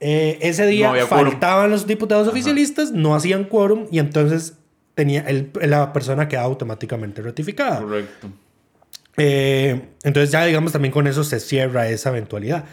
eh, 0.00 0.38
ese 0.40 0.66
día 0.66 0.92
faltaban 1.06 1.70
los 1.70 1.86
diputados 1.86 2.26
oficialistas, 2.26 2.90
no 2.92 3.14
hacían 3.14 3.44
quórum 3.44 3.86
y 3.90 3.98
entonces 3.98 4.54
tenía 4.94 5.20
el, 5.22 5.50
la 5.62 5.92
persona 5.92 6.26
quedaba 6.26 6.46
automáticamente 6.46 7.22
ratificada. 7.22 7.80
Correcto. 7.80 8.28
Eh, 9.16 9.88
entonces 10.02 10.30
ya 10.30 10.44
digamos 10.46 10.72
también 10.72 10.92
con 10.92 11.06
eso 11.06 11.22
se 11.22 11.38
cierra 11.38 11.88
esa 11.88 12.08
eventualidad. 12.10 12.64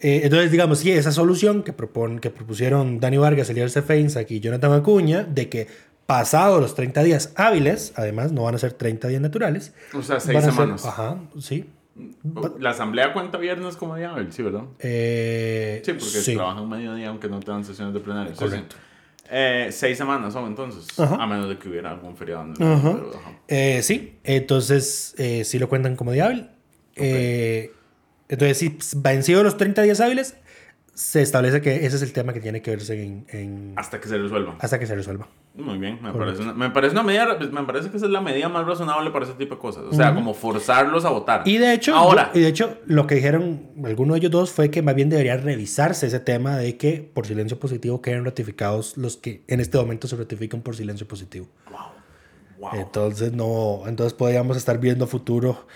Eh, 0.00 0.22
entonces, 0.24 0.50
digamos, 0.50 0.80
sí, 0.80 0.90
esa 0.90 1.12
solución 1.12 1.62
que, 1.62 1.72
propon, 1.72 2.18
que 2.18 2.28
propusieron 2.28 3.00
Dani 3.00 3.16
Vargas, 3.16 3.48
Eliel 3.48 3.70
Feinsack 3.70 4.30
y 4.32 4.40
Jonathan 4.40 4.72
Acuña, 4.72 5.22
de 5.22 5.48
que 5.48 5.68
pasados 6.04 6.60
los 6.60 6.74
30 6.74 7.02
días 7.02 7.32
hábiles, 7.36 7.92
además 7.96 8.32
no 8.32 8.42
van 8.42 8.54
a 8.54 8.58
ser 8.58 8.74
30 8.74 9.08
días 9.08 9.22
naturales. 9.22 9.72
O 9.94 10.02
sea, 10.02 10.20
seis 10.20 10.44
semanas. 10.44 10.84
ajá, 10.84 11.20
sí. 11.40 11.70
La 12.58 12.70
asamblea 12.70 13.12
cuenta 13.12 13.38
viernes 13.38 13.76
como 13.76 13.94
día 13.96 14.10
hábil, 14.10 14.32
sí, 14.32 14.42
¿verdad? 14.42 14.64
Eh, 14.80 15.82
sí, 15.84 15.92
porque 15.92 16.34
trabajan 16.34 16.68
mediodía 16.68 17.08
aunque 17.08 17.28
no 17.28 17.40
tengan 17.40 17.64
sesiones 17.64 17.94
de 17.94 18.00
plenario. 18.00 18.34
Correcto. 18.34 18.76
Eh, 19.30 19.68
seis 19.70 19.96
semanas 19.96 20.32
son 20.32 20.46
entonces, 20.46 20.98
a 20.98 21.26
menos 21.26 21.48
de 21.48 21.56
que 21.56 21.68
hubiera 21.68 21.90
algún 21.90 22.16
feriado. 22.16 22.52
Eh, 23.48 23.80
sí, 23.82 24.18
entonces 24.24 25.14
sí 25.44 25.58
lo 25.58 25.68
cuentan 25.68 25.96
como 25.96 26.12
día 26.12 26.26
hábil. 26.26 26.50
Entonces, 26.96 28.58
si 28.58 28.78
vencido 28.96 29.42
los 29.42 29.56
30 29.56 29.82
días 29.82 30.00
hábiles, 30.00 30.36
se 30.94 31.22
establece 31.22 31.60
que 31.60 31.86
ese 31.86 31.96
es 31.96 32.02
el 32.02 32.12
tema 32.12 32.32
que 32.32 32.40
tiene 32.40 32.62
que 32.62 32.70
verse 32.70 33.24
en, 33.28 33.74
Hasta 33.76 34.00
que 34.00 34.08
se 34.08 34.16
resuelva. 34.16 34.56
Hasta 34.60 34.78
que 34.78 34.86
se 34.86 34.94
resuelva. 34.94 35.26
Muy 35.54 35.78
bien, 35.78 36.00
me 36.00 36.12
parece, 36.12 36.42
una, 36.42 36.52
me 36.52 36.70
parece, 36.70 36.92
una, 36.92 37.02
medida, 37.02 37.36
me 37.36 37.64
parece 37.64 37.90
que 37.90 37.96
esa 37.96 38.06
es 38.06 38.12
la 38.12 38.20
medida 38.20 38.48
más 38.48 38.64
razonable 38.64 39.10
para 39.10 39.24
ese 39.24 39.34
tipo 39.34 39.56
de 39.56 39.60
cosas. 39.60 39.84
O 39.84 39.92
sea, 39.92 40.14
como 40.14 40.34
forzarlos 40.34 41.04
a 41.04 41.10
votar. 41.10 41.42
Y 41.46 41.58
de 41.58 41.74
hecho, 41.74 41.94
Ahora, 41.96 42.30
y 42.32 42.40
de 42.40 42.48
hecho, 42.48 42.78
lo 42.86 43.06
que 43.06 43.16
dijeron 43.16 43.70
algunos 43.84 44.14
de 44.14 44.18
ellos 44.20 44.30
dos 44.30 44.52
fue 44.52 44.70
que 44.70 44.82
más 44.82 44.94
bien 44.94 45.10
debería 45.10 45.36
revisarse 45.36 46.06
ese 46.06 46.20
tema 46.20 46.56
de 46.56 46.76
que 46.76 47.10
por 47.12 47.26
silencio 47.26 47.58
positivo 47.58 48.00
queden 48.00 48.24
ratificados 48.24 48.96
los 48.96 49.16
que 49.16 49.42
en 49.48 49.60
este 49.60 49.76
momento 49.78 50.06
se 50.06 50.16
ratifican 50.16 50.62
por 50.62 50.76
silencio 50.76 51.08
positivo. 51.08 51.48
Wow. 52.58 52.70
Entonces, 52.74 53.32
no, 53.32 53.82
entonces 53.86 54.14
podríamos 54.14 54.56
estar 54.56 54.78
viendo 54.78 55.06
futuro 55.06 55.66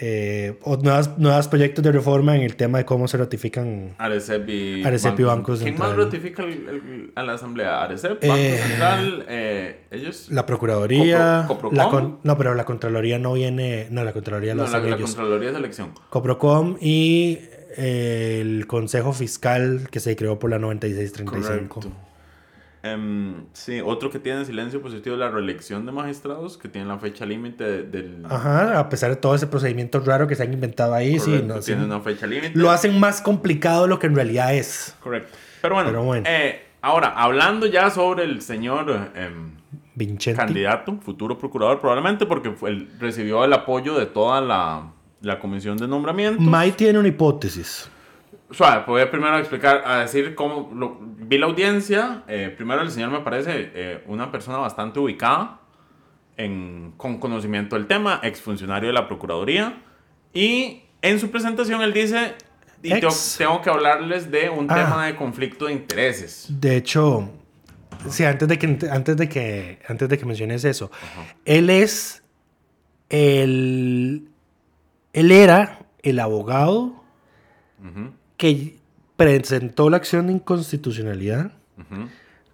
eh, 0.00 0.58
o 0.62 0.76
nuevas, 0.76 1.18
nuevos 1.18 1.48
proyectos 1.48 1.82
de 1.82 1.90
reforma 1.90 2.36
en 2.36 2.42
el 2.42 2.54
tema 2.54 2.78
de 2.78 2.84
cómo 2.84 3.08
se 3.08 3.16
ratifican 3.16 3.94
Arecep 3.98 4.48
y, 4.48 4.84
Arecep 4.84 5.18
y 5.18 5.22
bancos. 5.24 5.60
¿Quién 5.60 5.76
más 5.76 5.96
ratifica 5.96 6.44
a 7.16 7.22
la 7.24 7.32
Asamblea? 7.32 7.82
¿Arecep? 7.82 8.22
¿Banco 8.22 8.36
eh, 8.36 8.58
Central? 8.58 9.24
Eh, 9.28 9.80
¿Ellos? 9.90 10.28
La 10.30 10.46
Procuraduría. 10.46 11.48
la 11.72 12.18
no, 12.22 12.38
pero 12.38 12.54
la 12.54 12.64
Contraloría 12.64 13.18
no 13.18 13.32
viene. 13.32 13.88
No, 13.90 14.04
la 14.04 14.12
Contraloría 14.12 14.54
no, 14.54 14.64
la, 14.68 14.78
la 14.78 14.96
Contraloría 14.96 15.50
es 15.50 15.56
elección. 15.56 15.92
Coprocom 16.10 16.76
y 16.80 17.40
eh, 17.76 18.38
el 18.40 18.66
Consejo 18.68 19.12
Fiscal 19.12 19.88
que 19.90 19.98
se 19.98 20.14
creó 20.14 20.38
por 20.38 20.50
la 20.50 20.58
9635. 20.60 21.74
Correcto. 21.74 22.07
Um, 22.84 23.46
sí, 23.52 23.80
otro 23.84 24.08
que 24.08 24.20
tiene 24.20 24.44
silencio 24.44 24.80
positivo 24.80 25.16
es 25.16 25.20
la 25.20 25.30
reelección 25.30 25.84
de 25.84 25.90
magistrados, 25.90 26.56
que 26.56 26.68
tiene 26.68 26.86
la 26.86 26.98
fecha 26.98 27.26
límite 27.26 27.82
del... 27.82 28.24
Ajá, 28.28 28.78
a 28.78 28.88
pesar 28.88 29.10
de 29.10 29.16
todo 29.16 29.34
ese 29.34 29.48
procedimiento 29.48 29.98
raro 30.00 30.28
que 30.28 30.36
se 30.36 30.44
han 30.44 30.52
inventado 30.52 30.94
ahí, 30.94 31.18
sí, 31.18 31.42
no, 31.44 31.58
tiene 31.58 31.84
una 31.84 32.00
fecha 32.00 32.26
límite. 32.26 32.52
Lo 32.54 32.70
hacen 32.70 32.98
más 33.00 33.20
complicado 33.20 33.82
de 33.82 33.88
lo 33.88 33.98
que 33.98 34.06
en 34.06 34.14
realidad 34.14 34.54
es. 34.54 34.96
Correcto. 35.02 35.36
Pero 35.60 35.74
bueno, 35.74 36.22
Eh, 36.24 36.62
ahora, 36.80 37.08
hablando 37.08 37.66
ya 37.66 37.90
sobre 37.90 38.24
el 38.24 38.42
señor 38.42 39.10
eh, 39.14 39.30
candidato, 40.36 40.98
futuro 41.02 41.36
procurador, 41.36 41.80
probablemente 41.80 42.26
porque 42.26 42.52
fue, 42.52 42.86
recibió 43.00 43.44
el 43.44 43.52
apoyo 43.52 43.98
de 43.98 44.06
toda 44.06 44.40
la, 44.40 44.92
la 45.20 45.40
comisión 45.40 45.76
de 45.78 45.88
nombramiento. 45.88 46.40
May 46.40 46.70
tiene 46.70 47.00
una 47.00 47.08
hipótesis. 47.08 47.90
Suave, 48.50 48.84
voy 48.86 49.02
a 49.02 49.10
primero 49.10 49.38
explicar, 49.38 49.82
a 49.84 50.00
decir 50.00 50.34
cómo 50.34 50.70
lo, 50.74 50.98
vi 51.00 51.36
la 51.36 51.46
audiencia. 51.46 52.22
Eh, 52.28 52.52
primero, 52.56 52.80
el 52.80 52.90
señor 52.90 53.10
me 53.10 53.20
parece 53.20 53.70
eh, 53.74 54.04
una 54.06 54.32
persona 54.32 54.56
bastante 54.58 54.98
ubicada, 54.98 55.60
en, 56.38 56.94
con 56.96 57.18
conocimiento 57.18 57.76
del 57.76 57.86
tema, 57.86 58.20
exfuncionario 58.22 58.88
de 58.88 58.94
la 58.94 59.06
Procuraduría. 59.06 59.82
Y 60.32 60.82
en 61.02 61.20
su 61.20 61.30
presentación 61.30 61.82
él 61.82 61.92
dice, 61.92 62.36
y 62.82 62.90
tengo, 62.90 63.60
que 63.60 63.70
hablarles 63.70 64.30
de 64.30 64.48
un 64.48 64.70
ah. 64.70 64.74
tema 64.74 65.06
de 65.06 65.16
conflicto 65.16 65.66
de 65.66 65.72
intereses. 65.72 66.46
De 66.48 66.76
hecho, 66.76 67.30
sí, 68.08 68.24
antes 68.24 68.48
de 68.48 68.58
que, 68.58 68.78
antes 68.90 69.16
de 69.16 69.28
que, 69.28 69.80
antes 69.88 70.08
de 70.08 70.18
que 70.18 70.24
menciones 70.24 70.64
eso, 70.64 70.90
él 71.44 71.70
es 71.70 72.22
el, 73.10 74.28
él 75.12 75.32
era 75.32 75.80
el 76.02 76.20
abogado 76.20 77.04
que 78.38 78.78
presentó 79.18 79.90
la 79.90 79.98
acción 79.98 80.28
de 80.28 80.32
inconstitucionalidad 80.32 81.52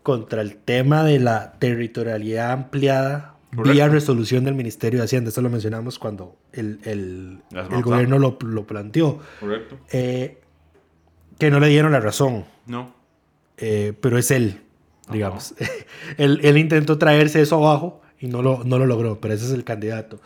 contra 0.03 0.43
el 0.43 0.57
tema 0.57 1.05
de 1.05 1.21
la 1.21 1.53
territorialidad 1.53 2.51
ampliada 2.51 3.37
vía 3.53 3.89
resolución 3.89 4.45
del 4.45 4.55
Ministerio 4.55 4.99
de 4.99 5.05
Hacienda. 5.05 5.29
Eso 5.29 5.41
lo 5.43 5.51
mencionamos 5.51 5.99
cuando 5.99 6.37
el, 6.53 6.81
el, 6.85 7.39
el 7.53 7.83
gobierno 7.83 8.19
lo, 8.19 8.37
lo, 8.41 8.67
planteó. 8.67 9.21
Correcto. 9.39 9.79
Eh, 9.93 10.41
que 11.39 11.51
no 11.51 11.61
le 11.61 11.69
dieron 11.69 11.93
la 11.93 12.01
razón. 12.01 12.45
No. 12.67 12.95
Eh, 13.57 13.93
pero 14.01 14.19
es 14.19 14.31
él, 14.31 14.61
digamos. 15.11 15.55
él, 16.19 16.41
él, 16.43 16.59
intentó 16.59 16.99
traerse 16.99 17.41
eso 17.41 17.57
abajo 17.57 18.03
y 18.19 18.27
no 18.27 18.43
lo, 18.43 18.65
no 18.65 18.79
lo 18.79 18.87
logró, 18.87 19.21
pero 19.21 19.35
ese 19.35 19.45
es 19.45 19.53
el 19.53 19.65
candidato. 19.65 20.21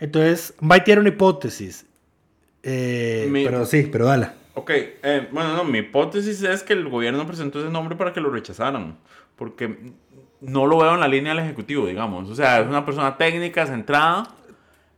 Entonces, 0.00 0.54
Mike 0.60 0.84
tiene 0.84 1.00
una 1.00 1.10
hipótesis. 1.10 1.86
Eh, 2.62 3.30
pero 3.32 3.64
sí, 3.64 3.88
pero 3.90 4.06
dale. 4.06 4.30
Ok, 4.66 4.72
eh, 4.74 5.28
bueno, 5.30 5.54
no, 5.54 5.62
mi 5.62 5.78
hipótesis 5.78 6.42
es 6.42 6.64
que 6.64 6.72
el 6.72 6.88
gobierno 6.88 7.24
presentó 7.24 7.60
ese 7.60 7.70
nombre 7.70 7.94
para 7.94 8.12
que 8.12 8.20
lo 8.20 8.30
rechazaran, 8.30 8.96
porque 9.36 9.92
no 10.40 10.66
lo 10.66 10.78
veo 10.78 10.94
en 10.94 10.98
la 10.98 11.06
línea 11.06 11.32
del 11.36 11.44
Ejecutivo, 11.44 11.86
digamos. 11.86 12.28
O 12.28 12.34
sea, 12.34 12.58
es 12.58 12.66
una 12.66 12.84
persona 12.84 13.16
técnica, 13.16 13.64
centrada. 13.64 14.26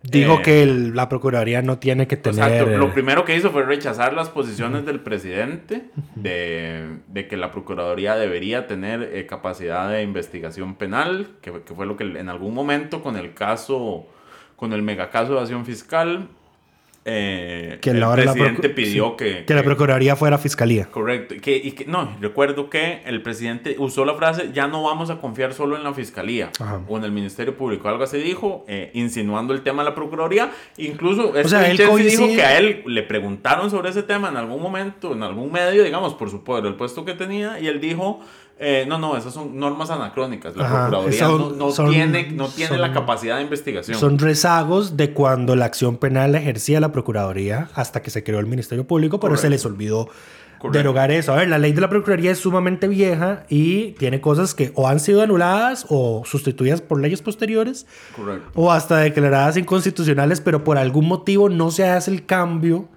Dijo 0.03 0.39
eh, 0.39 0.43
que 0.43 0.65
la 0.65 1.11
Procuraduría 1.11 1.61
no 1.61 1.79
tiene 1.79 2.07
que 2.07 2.17
tener... 2.17 2.51
Exacto, 2.51 2.79
lo 2.79 2.95
primero 2.95 3.27
que 3.27 3.37
hizo 3.37 3.51
fue 3.51 3.63
rechazar 3.63 4.15
las 4.15 4.31
posiciones 4.31 4.87
del 4.87 5.01
presidente 5.01 5.91
de, 6.15 7.01
de, 7.07 7.29
que 7.29 7.37
la 7.37 7.53
Procuraduría 7.53 8.17
debería 8.17 8.67
tener 8.67 9.03
eh, 9.03 9.27
capacidad 9.27 9.91
de 9.91 10.03
investigación 10.03 10.77
penal, 10.77 11.33
que, 11.43 11.53
que, 11.61 11.75
fue 11.75 11.85
lo 11.85 11.99
que 11.99 12.05
en 12.05 12.31
algún 12.31 12.55
momento 12.55 13.03
con 13.03 13.19
el 13.19 13.35
caso, 13.35 14.07
con 14.57 14.73
el 14.73 14.81
megacaso 14.81 15.33
de 15.33 15.39
evasión 15.41 15.67
fiscal, 15.67 16.31
eh, 17.11 17.79
que 17.81 17.91
el 17.91 18.05
presidente 18.13 18.69
pidió 18.69 19.17
que, 19.17 19.45
que, 19.47 19.55
la 19.55 19.63
Procuraduría 19.63 20.15
fuera 20.15 20.37
Fiscalía. 20.37 20.87
Correcto. 20.91 21.37
Que, 21.41 21.57
y 21.57 21.73
que, 21.73 21.87
no, 21.87 22.17
recuerdo 22.21 22.69
que 22.69 23.01
el 23.07 23.23
presidente 23.23 23.77
usó 23.79 24.05
la 24.05 24.15
frase, 24.15 24.51
ya 24.53 24.67
no 24.67 24.83
vamos 24.83 25.09
a 25.09 25.19
confiar 25.19 25.55
solo 25.55 25.77
en 25.77 25.85
la 25.85 25.95
Fiscalía 25.95 26.51
o 26.87 26.99
en 26.99 27.05
el 27.05 27.13
Ministerio 27.13 27.57
Público. 27.57 27.89
Algo 27.89 28.05
así 28.05 28.19
dijo, 28.19 28.67
eh, 28.69 28.91
insinuando 28.93 29.55
el 29.55 29.63
tema 29.63 29.83
de 29.83 29.91
la 29.91 29.95
Procuraduría. 29.95 30.51
Incluso 30.77 31.31
o 31.31 31.49
sea, 31.49 31.71
él 31.71 31.79
dijo 31.79 32.27
que 32.27 32.43
a 32.43 32.59
él 32.59 32.83
le 32.87 33.03
preguntaron 33.03 33.71
sobre 33.71 33.89
ese 33.89 34.03
tema 34.03 34.29
en 34.29 34.37
algún 34.37 34.61
momento, 34.61 35.15
en 35.15 35.23
algún 35.23 35.51
medio, 35.51 35.85
digamos, 35.85 36.13
por 36.15 36.29
su 36.31 36.45
poder, 36.45 36.67
el 36.67 36.75
puesto 36.75 37.07
que 37.07 37.15
tenía, 37.15 37.59
y 37.59 37.69
él 37.69 37.81
dijo 37.81 38.21
eh, 38.61 38.87
no, 38.89 38.99
no, 38.99 39.17
esas 39.17 39.33
son 39.33 39.57
normas 39.59 39.89
anacrónicas. 39.91 40.57
La 40.57 40.69
Procuraduría 40.69 41.29
no, 41.29 41.73
tiene, 41.91 42.33
no 42.33 42.49
tiene 42.49 42.77
la 42.77 42.93
capacidad 42.93 43.37
de 43.37 43.43
investigación. 43.43 43.99
Son 43.99 44.19
rezagos 44.19 44.97
de 44.97 45.13
cuando 45.13 45.55
la 45.55 45.67
acción 45.67 45.97
penal 45.97 46.35
ejercía 46.35 46.81
la 46.81 46.91
Procuraduría 46.91 47.69
hasta 47.75 48.03
que 48.03 48.11
se 48.11 48.25
creó 48.25 48.41
el 48.41 48.47
Ministerio 48.47 48.85
Público, 48.85 49.21
pero 49.21 49.37
se 49.37 49.49
les 49.49 49.65
olvidó 49.65 50.09
derogar 50.73 51.13
eso. 51.13 51.33
A 51.33 51.37
ver, 51.37 51.49
la 51.49 51.59
ley 51.59 51.73
de 51.73 51.81
la 51.81 51.89
Procuraduría 51.89 52.33
es 52.33 52.39
sumamente 52.39 52.89
vieja 52.89 53.45
y 53.49 53.93
tiene 53.93 54.21
cosas 54.21 54.57
que 54.57 54.73
o 54.75 54.89
han 54.89 54.99
sido 54.99 55.23
anuladas 55.23 55.87
o 55.89 56.25
sustituidas 56.25 56.81
por 56.81 57.01
leyes 57.01 57.23
posteriores 57.23 57.87
o 58.55 58.73
hasta 58.73 58.97
declaradas 58.99 59.57
inconstitucionales, 59.57 60.41
pero 60.41 60.65
por 60.65 60.79
algún 60.79 61.07
motivo 61.07 61.49
no 61.49 61.71
se 61.71 61.89
hace 61.89 62.11
el 62.11 62.27
cambio 62.27 62.89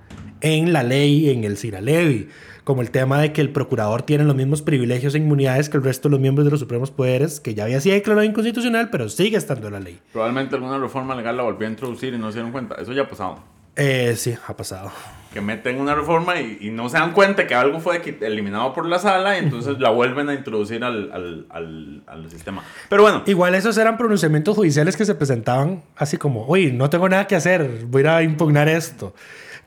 en 0.41 0.73
la 0.73 0.81
ley, 0.81 1.29
en 1.29 1.43
el 1.43 1.55
Ciralevi 1.55 2.29
como 2.63 2.81
el 2.81 2.91
tema 2.91 3.19
de 3.19 3.33
que 3.33 3.41
el 3.41 3.49
procurador 3.49 4.03
tiene 4.03 4.23
los 4.23 4.35
mismos 4.35 4.61
privilegios 4.61 5.15
e 5.15 5.17
inmunidades 5.17 5.69
que 5.69 5.77
el 5.77 5.83
resto 5.83 6.09
de 6.09 6.13
los 6.13 6.19
miembros 6.19 6.45
de 6.45 6.51
los 6.51 6.59
supremos 6.59 6.91
poderes, 6.91 7.39
que 7.39 7.53
ya 7.53 7.63
había 7.63 7.81
sido 7.81 7.95
declarado 7.95 8.25
inconstitucional, 8.25 8.89
pero 8.89 9.09
sigue 9.09 9.37
estando 9.37 9.67
en 9.67 9.73
la 9.73 9.79
ley. 9.79 9.99
Probablemente 10.11 10.55
alguna 10.55 10.77
reforma 10.77 11.15
legal 11.15 11.37
la 11.37 11.43
volvió 11.43 11.67
a 11.67 11.71
introducir 11.71 12.13
y 12.13 12.17
no 12.17 12.29
se 12.31 12.35
dieron 12.35 12.51
cuenta. 12.51 12.75
Eso 12.75 12.93
ya 12.93 13.03
ha 13.03 13.07
pasado. 13.07 13.39
Eh, 13.75 14.15
sí, 14.17 14.35
ha 14.47 14.55
pasado. 14.55 14.91
Que 15.33 15.39
meten 15.39 15.79
una 15.79 15.95
reforma 15.95 16.41
y, 16.41 16.69
no 16.71 16.89
se 16.89 16.97
dan 16.97 17.13
cuenta 17.13 17.47
que 17.47 17.55
algo 17.55 17.79
fue 17.79 18.01
eliminado 18.19 18.73
por 18.73 18.85
la 18.85 18.99
sala 18.99 19.37
y 19.37 19.39
entonces 19.39 19.79
la 19.79 19.89
vuelven 19.89 20.27
a 20.27 20.33
introducir 20.33 20.83
al, 20.83 21.09
al, 21.49 22.03
al, 22.05 22.29
sistema. 22.29 22.63
Pero 22.89 23.03
bueno. 23.03 23.23
Igual 23.25 23.55
esos 23.55 23.77
eran 23.77 23.97
pronunciamientos 23.97 24.57
judiciales 24.57 24.97
que 24.97 25.05
se 25.05 25.15
presentaban 25.15 25.83
así 25.95 26.17
como, 26.17 26.45
oye, 26.47 26.73
no 26.73 26.89
tengo 26.89 27.07
nada 27.07 27.27
que 27.27 27.35
hacer, 27.37 27.85
voy 27.85 28.01
a 28.01 28.03
ir 28.03 28.09
a 28.09 28.23
impugnar 28.23 28.67
esto 28.67 29.13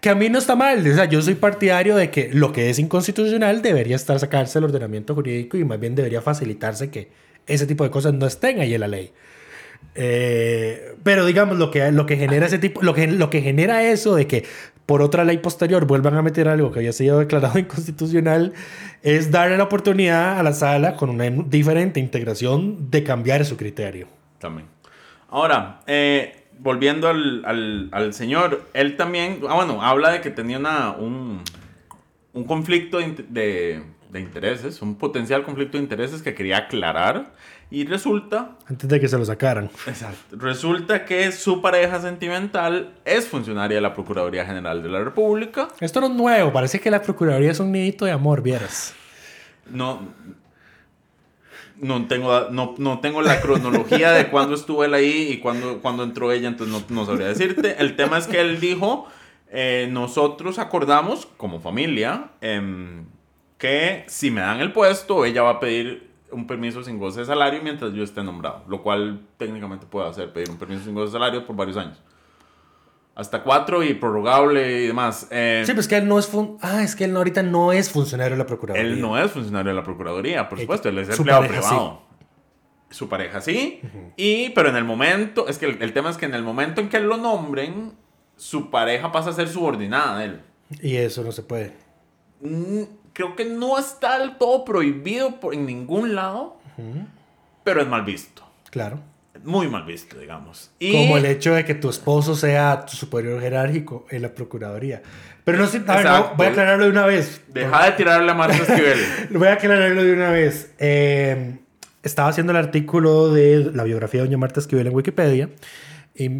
Que 0.04 0.10
a 0.10 0.14
mí 0.14 0.28
no 0.28 0.38
está 0.38 0.54
mal. 0.54 0.86
O 0.86 0.94
sea, 0.94 1.06
yo 1.06 1.22
soy 1.22 1.34
partidario 1.34 1.96
de 1.96 2.10
que 2.10 2.28
lo 2.30 2.52
que 2.52 2.68
es 2.68 2.78
inconstitucional 2.78 3.62
debería 3.62 3.96
estar 3.96 4.20
sacarse 4.20 4.58
del 4.58 4.64
ordenamiento 4.64 5.14
jurídico 5.14 5.56
y 5.56 5.64
más 5.64 5.80
bien 5.80 5.94
debería 5.94 6.20
facilitarse 6.20 6.90
que 6.90 7.08
ese 7.46 7.66
tipo 7.66 7.84
de 7.84 7.90
cosas 7.90 8.12
no 8.12 8.26
estén 8.26 8.60
ahí 8.60 8.74
en 8.74 8.80
la 8.82 8.88
ley. 8.88 9.12
Eh, 9.94 10.94
pero 11.02 11.24
digamos, 11.24 11.56
lo 11.56 11.70
que, 11.70 11.90
lo 11.90 12.04
que 12.04 12.18
genera 12.18 12.44
ese 12.44 12.58
tipo, 12.58 12.82
lo 12.82 12.92
que, 12.92 13.06
lo 13.06 13.30
que 13.30 13.40
genera 13.40 13.82
eso 13.82 14.14
de 14.14 14.26
que 14.26 14.44
por 14.84 15.00
otra 15.00 15.24
ley 15.24 15.38
posterior 15.38 15.86
vuelvan 15.86 16.16
a 16.18 16.20
meter 16.20 16.48
algo 16.48 16.70
que 16.70 16.80
había 16.80 16.92
sido 16.92 17.20
declarado 17.20 17.58
inconstitucional 17.58 18.52
es 19.02 19.30
darle 19.30 19.56
la 19.56 19.64
oportunidad 19.64 20.38
a 20.38 20.42
la 20.42 20.52
sala 20.52 20.96
con 20.96 21.08
una 21.08 21.30
diferente 21.30 21.98
integración 21.98 22.90
de 22.90 23.04
cambiar 23.04 23.42
su 23.46 23.56
criterio. 23.56 24.08
También. 24.38 24.68
Ahora, 25.30 25.80
eh, 25.86 26.43
volviendo 26.58 27.08
al, 27.08 27.44
al, 27.44 27.88
al, 27.92 28.14
señor, 28.14 28.64
él 28.74 28.96
también, 28.96 29.40
ah, 29.48 29.54
bueno, 29.54 29.82
habla 29.82 30.10
de 30.10 30.20
que 30.20 30.30
tenía 30.30 30.58
una, 30.58 30.92
un, 30.92 31.42
un 32.32 32.44
conflicto 32.44 32.98
de, 32.98 33.82
de 34.10 34.20
intereses, 34.20 34.80
un 34.80 34.96
potencial 34.96 35.42
conflicto 35.42 35.76
de 35.76 35.82
intereses 35.82 36.22
que 36.22 36.34
quería 36.34 36.58
aclarar. 36.58 37.32
Y 37.70 37.84
resulta... 37.86 38.56
Antes 38.66 38.88
de 38.88 39.00
que 39.00 39.08
se 39.08 39.18
lo 39.18 39.24
sacaran. 39.24 39.68
Exacto. 39.86 40.36
Resulta 40.36 41.04
que 41.04 41.32
su 41.32 41.60
pareja 41.60 42.00
sentimental 42.00 42.92
es 43.04 43.26
funcionaria 43.26 43.76
de 43.76 43.80
la 43.80 43.92
Procuraduría 43.94 44.46
General 44.46 44.80
de 44.80 44.88
la 44.88 45.02
República. 45.02 45.68
Esto 45.80 46.00
no 46.00 46.06
es 46.06 46.12
nuevo, 46.12 46.52
parece 46.52 46.78
que 46.78 46.90
la 46.90 47.02
Procuraduría 47.02 47.50
es 47.50 47.58
un 47.58 47.72
nidito 47.72 48.04
de 48.04 48.12
amor, 48.12 48.42
vieras. 48.42 48.94
No, 49.68 50.02
no 51.76 52.06
tengo, 52.06 52.50
no, 52.50 52.74
no 52.78 53.00
tengo 53.00 53.22
la 53.22 53.40
cronología 53.40 54.12
de 54.12 54.28
cuándo 54.28 54.54
estuvo 54.54 54.84
él 54.84 54.94
ahí 54.94 55.32
y 55.32 55.38
cuándo, 55.38 56.02
entró 56.02 56.32
ella, 56.32 56.48
entonces 56.48 56.74
no, 56.74 56.94
no, 56.94 57.06
sabría 57.06 57.28
decirte. 57.28 57.76
El 57.78 57.96
tema 57.96 58.18
es 58.18 58.26
que 58.26 58.40
él 58.40 58.60
dijo, 58.60 59.06
eh, 59.50 59.88
nosotros 59.90 60.58
acordamos 60.58 61.26
como 61.37 61.60
familia 61.60 62.30
eh, 62.40 63.02
que 63.58 64.04
si 64.08 64.30
me 64.30 64.40
dan 64.40 64.60
el 64.60 64.72
puesto, 64.72 65.24
ella 65.24 65.42
va 65.42 65.50
a 65.50 65.60
pedir 65.60 66.10
un 66.30 66.46
permiso 66.46 66.82
sin 66.82 66.98
goce 66.98 67.20
de 67.20 67.26
salario 67.26 67.60
mientras 67.62 67.92
yo 67.92 68.02
esté 68.02 68.22
nombrado, 68.22 68.64
lo 68.68 68.82
cual 68.82 69.20
técnicamente 69.38 69.87
puedo 69.87 70.06
hacer, 70.06 70.32
pedir 70.32 70.50
un 70.50 70.58
permiso 70.58 70.84
sin 70.84 70.94
goce 70.94 71.06
de 71.06 71.12
salario 71.12 71.46
por 71.46 71.56
varios 71.56 71.76
años. 71.76 72.00
Hasta 73.16 73.44
cuatro 73.44 73.83
y 73.85 73.94
prorrogable 73.94 74.83
y 74.83 74.87
demás. 74.88 75.29
Eh, 75.31 75.62
sí, 75.64 75.72
pues 75.72 75.87
que 75.87 75.96
él 75.96 76.09
no 76.09 76.18
es... 76.18 76.29
Ah, 76.61 76.83
es 76.83 76.96
que 76.96 77.05
él 77.05 77.16
ahorita 77.16 77.44
no 77.44 77.72
es 77.72 77.88
funcionario 77.88 78.33
de 78.33 78.38
la 78.38 78.46
Procuraduría. 78.46 78.90
Él 78.90 79.00
no 79.00 79.16
es 79.16 79.31
funcionario 79.31 79.70
de 79.70 79.77
la 79.77 79.85
Procuraduría, 79.85 80.48
por 80.48 80.59
supuesto, 80.59 80.88
él 80.88 80.98
es 80.98 81.16
empleado 81.16 81.46
privado. 81.46 82.03
Su 82.90 83.09
pareja 83.09 83.40
sí, 83.40 83.81
y, 84.16 84.50
pero 84.50 84.68
en 84.68 84.77
el 84.77 84.85
momento, 84.85 85.48
es 85.48 85.59
que 85.59 85.66
el, 85.66 85.92
tema 85.92 86.11
es 86.11 86.16
que 86.16 86.27
en 86.27 86.35
el 86.35 86.44
momento 86.44 86.81
en 86.81 86.88
que 86.88 87.00
lo 87.00 87.16
nombren, 87.16 87.92
su 88.37 88.70
pareja 88.70 89.11
pasa 89.11 89.31
a 89.31 89.33
ser 89.33 89.48
subordinada 89.48 90.18
de 90.18 90.24
él. 90.27 90.40
Y 90.81 90.96
eso 90.96 91.24
no 91.24 91.33
se 91.33 91.42
puede. 91.42 91.72
Mm, 92.40 92.83
creo 93.12 93.35
que 93.35 93.46
no 93.46 93.79
está 93.79 94.18
del 94.18 94.37
todo 94.38 94.64
prohibido 94.64 95.40
por, 95.40 95.55
en 95.55 95.66
ningún 95.66 96.14
lado, 96.14 96.57
pero 97.64 97.81
es 97.81 97.88
mal 97.88 98.05
visto. 98.05 98.44
Claro. 98.70 99.00
Muy 99.44 99.68
mal 99.68 99.85
visto, 99.85 100.18
digamos. 100.18 100.70
Y... 100.78 100.92
Como 100.92 101.18
el 101.18 101.26
hecho 101.26 101.54
de 101.54 101.64
que 101.64 101.74
tu 101.74 101.90
esposo 101.90 102.35
sea 102.35 102.85
tu 102.87 102.96
superior 102.96 103.40
jerárquico 103.40 104.07
en 104.11 104.22
la 104.22 104.35
Procuraduría. 104.35 105.02
Pero 105.44 105.59
no 105.59 105.66
sé, 105.66 105.80
voy 105.80 106.46
a 106.46 106.50
aclararlo 106.50 106.85
de 106.85 106.90
una 106.90 107.04
vez. 107.04 107.42
Deja 107.48 107.85
de 107.85 107.92
tirarle 107.92 108.30
a 108.30 108.35
Marta 108.35 108.57
Esquivel. 108.57 108.98
voy 109.30 109.48
a 109.48 109.52
aclararlo 109.52 110.02
de 110.02 110.12
una 110.12 110.30
vez. 110.30 110.72
Eh, 110.78 111.59
estaba 112.02 112.28
haciendo 112.28 112.52
el 112.52 112.57
artículo 112.57 113.30
de 113.30 113.70
la 113.74 113.85
biografía 113.85 114.22
de 114.22 114.26
doña 114.26 114.38
Marta 114.38 114.61
Esquivel 114.61 114.87
en 114.87 114.94
Wikipedia 114.94 115.50
y 116.14 116.30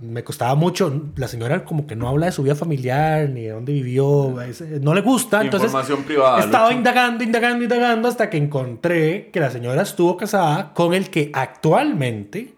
me 0.00 0.24
costaba 0.24 0.54
mucho. 0.54 1.10
La 1.16 1.28
señora 1.28 1.64
como 1.64 1.86
que 1.86 1.96
no 1.96 2.08
habla 2.08 2.26
de 2.26 2.32
su 2.32 2.42
vida 2.42 2.54
familiar 2.54 3.28
ni 3.28 3.42
de 3.42 3.50
dónde 3.50 3.72
vivió. 3.72 4.34
No 4.80 4.94
le 4.94 5.00
gusta. 5.00 5.42
Entonces, 5.42 5.68
Información 5.68 6.04
privada. 6.04 6.40
Estaba 6.40 6.72
indagando, 6.72 7.24
indagando, 7.24 7.64
indagando 7.64 8.08
hasta 8.08 8.30
que 8.30 8.36
encontré 8.36 9.30
que 9.32 9.40
la 9.40 9.50
señora 9.50 9.82
estuvo 9.82 10.16
casada 10.16 10.72
con 10.74 10.94
el 10.94 11.10
que 11.10 11.30
actualmente 11.32 12.54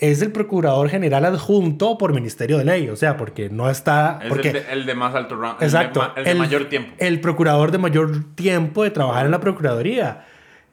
es 0.00 0.22
el 0.22 0.32
procurador 0.32 0.88
general 0.88 1.26
adjunto 1.26 1.98
por 1.98 2.14
Ministerio 2.14 2.58
de 2.58 2.64
Ley. 2.64 2.88
O 2.88 2.96
sea, 2.96 3.16
porque 3.16 3.50
no 3.50 3.68
está. 3.68 4.18
Porque, 4.28 4.64
el, 4.70 4.86
de, 4.86 4.94
más 4.94 5.14
alto 5.14 5.36
rango. 5.36 5.58
Exacto. 5.60 6.12
El 6.16 6.24
de, 6.24 6.34
mayor 6.34 6.68
tiempo. 6.68 6.94
El 6.98 7.20
procurador 7.20 7.70
de 7.70 7.78
mayor 7.78 8.34
tiempo 8.34 8.82
de 8.82 8.90
trabajar 8.90 9.26
en 9.26 9.30
la 9.30 9.40
Procuraduría. 9.40 10.24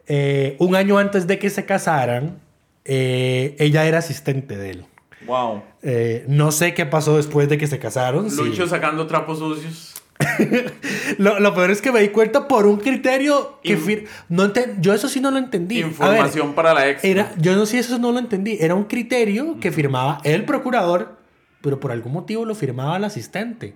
Eh, 0.07 0.55
un 0.59 0.75
año 0.75 0.97
antes 0.97 1.27
de 1.27 1.37
que 1.37 1.49
se 1.49 1.65
casaran, 1.65 2.39
eh, 2.85 3.57
ella 3.59 3.85
era 3.85 3.97
asistente 3.97 4.55
de 4.55 4.69
él. 4.71 4.85
Wow. 5.27 5.63
Eh, 5.83 6.25
no 6.27 6.51
sé 6.51 6.73
qué 6.73 6.85
pasó 6.85 7.17
después 7.17 7.49
de 7.49 7.57
que 7.57 7.67
se 7.67 7.79
casaron. 7.79 8.33
Lucho 8.35 8.67
sacando 8.67 9.05
trapos 9.05 9.39
sucios. 9.39 9.93
lo, 11.19 11.53
peor 11.53 11.69
es 11.69 11.81
que 11.81 11.91
me 11.91 11.99
di 11.99 12.09
cuenta 12.09 12.47
por 12.47 12.65
un 12.65 12.77
criterio 12.77 13.59
que 13.63 14.07
no 14.29 14.51
yo 14.79 14.93
eso 14.93 15.09
sí 15.09 15.21
no 15.21 15.29
lo 15.29 15.37
entendí. 15.37 15.79
Información 15.79 16.53
para 16.53 16.73
la 16.73 16.89
ex. 16.89 17.03
Era, 17.03 17.33
yo 17.37 17.55
no 17.55 17.65
sé 17.65 17.79
eso 17.79 17.99
no 17.99 18.11
lo 18.11 18.19
entendí. 18.19 18.57
Era 18.59 18.73
un 18.73 18.85
criterio 18.85 19.59
que 19.59 19.71
firmaba 19.71 20.19
el 20.23 20.45
procurador, 20.45 21.17
pero 21.61 21.79
por 21.79 21.91
algún 21.91 22.13
motivo 22.13 22.45
lo 22.45 22.55
firmaba 22.55 22.97
el 22.97 23.03
asistente, 23.03 23.75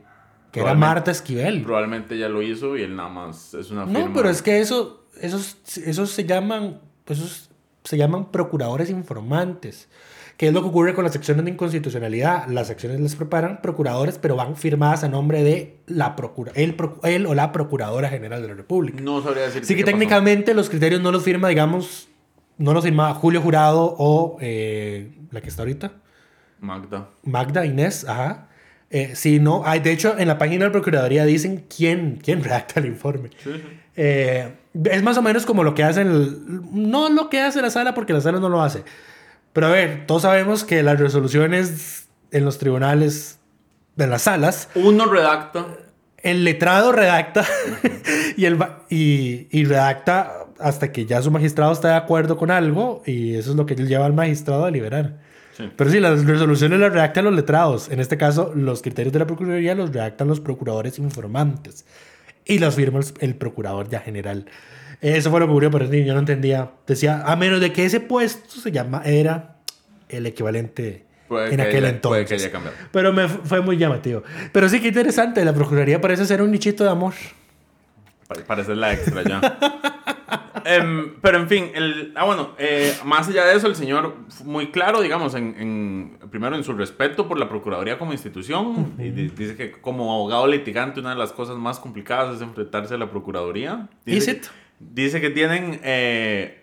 que 0.51 0.61
era 0.61 0.73
Marta 0.73 1.11
Esquivel. 1.11 1.61
Probablemente 1.61 2.17
ya 2.17 2.27
lo 2.27 2.41
hizo 2.41 2.75
y 2.75 2.81
él 2.83 2.95
nada 2.95 3.09
más 3.09 3.53
es 3.53 3.69
una 3.69 3.85
firma. 3.85 4.07
No, 4.07 4.13
pero 4.13 4.29
es 4.29 4.41
que 4.41 4.61
eso, 4.61 5.05
esos, 5.19 5.57
esos 5.77 6.09
se 6.09 6.25
llaman, 6.25 6.79
esos 7.05 7.51
se 7.83 7.97
llaman 7.97 8.31
procuradores 8.31 8.89
informantes. 8.89 9.89
¿Qué 10.37 10.47
es 10.47 10.53
lo 10.53 10.61
que 10.61 10.69
ocurre 10.69 10.93
con 10.93 11.03
las 11.03 11.15
acciones 11.15 11.45
de 11.45 11.51
inconstitucionalidad? 11.51 12.47
Las 12.47 12.69
acciones 12.69 12.99
las 12.99 13.15
preparan 13.15 13.61
procuradores, 13.61 14.17
pero 14.17 14.35
van 14.35 14.55
firmadas 14.55 15.03
a 15.03 15.09
nombre 15.09 15.43
de 15.43 15.77
la 15.87 16.15
procura, 16.15 16.51
él, 16.55 16.75
o 17.27 17.33
la 17.35 17.51
Procuradora 17.51 18.09
General 18.09 18.41
de 18.41 18.47
la 18.47 18.53
República. 18.55 19.01
No 19.01 19.21
sabría 19.21 19.43
decir. 19.43 19.65
Sí 19.65 19.75
que 19.75 19.83
técnicamente 19.83 20.53
los 20.53 20.69
criterios 20.69 21.01
no 21.01 21.11
los 21.11 21.23
firma, 21.23 21.47
digamos, 21.49 22.09
no 22.57 22.73
los 22.73 22.83
firma 22.83 23.13
Julio 23.13 23.41
Jurado 23.41 23.95
o 23.97 24.37
eh, 24.41 25.11
la 25.31 25.41
que 25.41 25.49
está 25.49 25.61
ahorita. 25.61 25.93
Magda. 26.59 27.09
Magda 27.23 27.65
Inés, 27.65 28.05
ajá. 28.07 28.47
Eh, 28.89 29.11
sí, 29.15 29.39
no, 29.39 29.63
hay, 29.65 29.79
de 29.79 29.91
hecho, 29.93 30.17
en 30.17 30.27
la 30.27 30.37
página 30.37 30.65
de 30.65 30.65
la 30.65 30.71
Procuraduría 30.73 31.23
dicen 31.25 31.65
quién, 31.75 32.19
quién 32.21 32.43
redacta 32.43 32.79
el 32.81 32.87
informe. 32.87 33.29
Eh, 33.95 34.51
es 34.83 35.03
más 35.03 35.17
o 35.17 35.21
menos 35.21 35.45
como 35.45 35.63
lo 35.63 35.73
que 35.73 35.83
hacen, 35.83 36.63
no 36.71 37.09
lo 37.09 37.29
que 37.29 37.39
hace 37.39 37.61
la 37.61 37.69
sala 37.69 37.93
porque 37.93 38.13
la 38.13 38.21
sala 38.21 38.39
no 38.39 38.49
lo 38.49 38.61
hace, 38.61 38.83
pero 39.53 39.67
a 39.67 39.69
ver, 39.71 40.05
todos 40.07 40.23
sabemos 40.23 40.63
que 40.63 40.83
las 40.83 40.99
resoluciones 40.99 42.07
en 42.31 42.45
los 42.45 42.57
tribunales, 42.57 43.39
de 43.95 44.07
las 44.07 44.23
salas... 44.23 44.69
Uno 44.75 45.05
redacta. 45.05 45.65
El 46.17 46.43
letrado 46.43 46.91
redacta 46.91 47.45
y, 48.37 48.45
el, 48.45 48.57
y, 48.89 49.47
y, 49.51 49.65
redacta 49.65 50.45
hasta 50.59 50.91
que 50.91 51.05
ya 51.05 51.21
su 51.21 51.31
magistrado 51.31 51.71
está 51.71 51.89
de 51.89 51.95
acuerdo 51.95 52.37
con 52.37 52.51
algo 52.51 53.01
y 53.05 53.35
eso 53.35 53.51
es 53.51 53.57
lo 53.57 53.65
que 53.65 53.75
lleva 53.75 54.05
al 54.05 54.13
magistrado 54.13 54.65
a 54.65 54.71
liberar. 54.71 55.17
Pero 55.75 55.89
sí, 55.89 55.99
las 55.99 56.25
resoluciones 56.25 56.79
las 56.79 56.91
redactan 56.91 57.25
los 57.25 57.33
letrados. 57.33 57.89
En 57.89 57.99
este 57.99 58.17
caso, 58.17 58.51
los 58.55 58.81
criterios 58.81 59.13
de 59.13 59.19
la 59.19 59.27
Procuraduría 59.27 59.75
los 59.75 59.91
redactan 59.91 60.27
los 60.27 60.39
procuradores 60.39 60.97
informantes 60.97 61.85
y 62.45 62.59
los 62.59 62.75
firma 62.75 62.99
el 63.19 63.35
procurador 63.35 63.89
ya 63.89 63.99
general. 63.99 64.45
Eso 65.01 65.31
fue 65.31 65.39
lo 65.39 65.47
que 65.47 65.51
ocurrió, 65.51 65.71
pero 65.71 65.85
yo 65.85 66.13
no 66.13 66.19
entendía. 66.19 66.71
Decía, 66.85 67.23
a 67.25 67.35
menos 67.35 67.59
de 67.59 67.73
que 67.73 67.85
ese 67.85 67.99
puesto 67.99 68.59
se 68.59 68.71
llama, 68.71 69.01
era 69.03 69.57
el 70.09 70.27
equivalente 70.27 71.05
en 71.29 71.59
aquel 71.59 71.85
entonces. 71.85 72.01
Puede 72.09 72.25
que 72.25 72.33
haya 72.35 72.51
cambiado. 72.51 72.77
Pero 72.91 73.11
me 73.11 73.27
fue 73.27 73.61
muy 73.61 73.77
llamativo. 73.77 74.23
Pero 74.51 74.69
sí, 74.69 74.79
que 74.79 74.89
interesante. 74.89 75.43
La 75.43 75.53
Procuraduría 75.53 75.99
parece 75.99 76.25
ser 76.25 76.41
un 76.41 76.51
nichito 76.51 76.83
de 76.83 76.91
amor. 76.91 77.13
Parece 78.47 78.75
la 78.75 78.93
extra 78.93 79.23
ya. 79.23 79.59
Em, 80.63 81.15
pero 81.21 81.39
en 81.39 81.49
fin, 81.49 81.71
el, 81.73 82.13
ah, 82.15 82.23
bueno, 82.23 82.51
eh, 82.59 82.93
más 83.03 83.27
allá 83.27 83.45
de 83.45 83.55
eso, 83.55 83.65
el 83.67 83.75
señor 83.75 84.15
muy 84.43 84.71
claro, 84.71 85.01
digamos, 85.01 85.33
en, 85.33 86.17
primero 86.29 86.55
en 86.55 86.63
su 86.63 86.73
respeto 86.73 87.27
por 87.27 87.39
la 87.39 87.49
Procuraduría 87.49 87.97
como 87.97 88.11
institución. 88.11 88.93
y 88.99 89.09
dice 89.09 89.55
que 89.55 89.71
como 89.71 90.13
abogado 90.13 90.47
litigante, 90.47 90.99
una 90.99 91.11
de 91.11 91.15
las 91.15 91.31
cosas 91.31 91.57
más 91.57 91.79
complicadas 91.79 92.35
es 92.35 92.41
enfrentarse 92.41 92.93
a 92.93 92.97
la 92.97 93.09
Procuraduría. 93.09 93.89
Dice, 94.05 94.41
Dice 94.93 95.21
que 95.21 95.29
tienen 95.29 95.79
eh, 95.83 96.59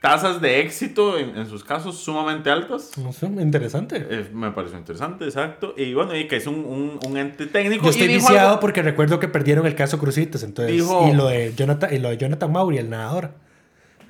tasas 0.00 0.40
de 0.40 0.60
éxito 0.60 1.18
en, 1.18 1.46
sus 1.46 1.64
casos 1.64 1.98
sumamente 1.98 2.50
altas. 2.50 2.96
No 2.96 3.12
sé, 3.12 3.26
interesante. 3.26 4.06
Eh, 4.08 4.28
me 4.32 4.52
pareció 4.52 4.78
interesante, 4.78 5.24
exacto. 5.24 5.74
Y 5.76 5.94
bueno, 5.94 6.16
y 6.16 6.28
que 6.28 6.36
es 6.36 6.46
un, 6.46 6.98
un, 7.04 7.16
ente 7.16 7.46
técnico. 7.46 7.84
Yo 7.84 7.90
estoy 7.90 8.08
viciado 8.08 8.60
porque 8.60 8.82
recuerdo 8.82 9.18
que 9.18 9.28
perdieron 9.28 9.66
el 9.66 9.74
caso 9.74 9.98
Crucitos, 9.98 10.42
entonces. 10.42 10.76
y, 10.76 11.12
lo 11.12 11.26
de 11.28 11.54
Jonathan, 11.54 11.92
y 11.92 11.98
lo 11.98 12.10
de 12.10 12.18
Jonathan 12.18 12.52
Mauri, 12.52 12.78
el 12.78 12.90
nadador. 12.90 13.30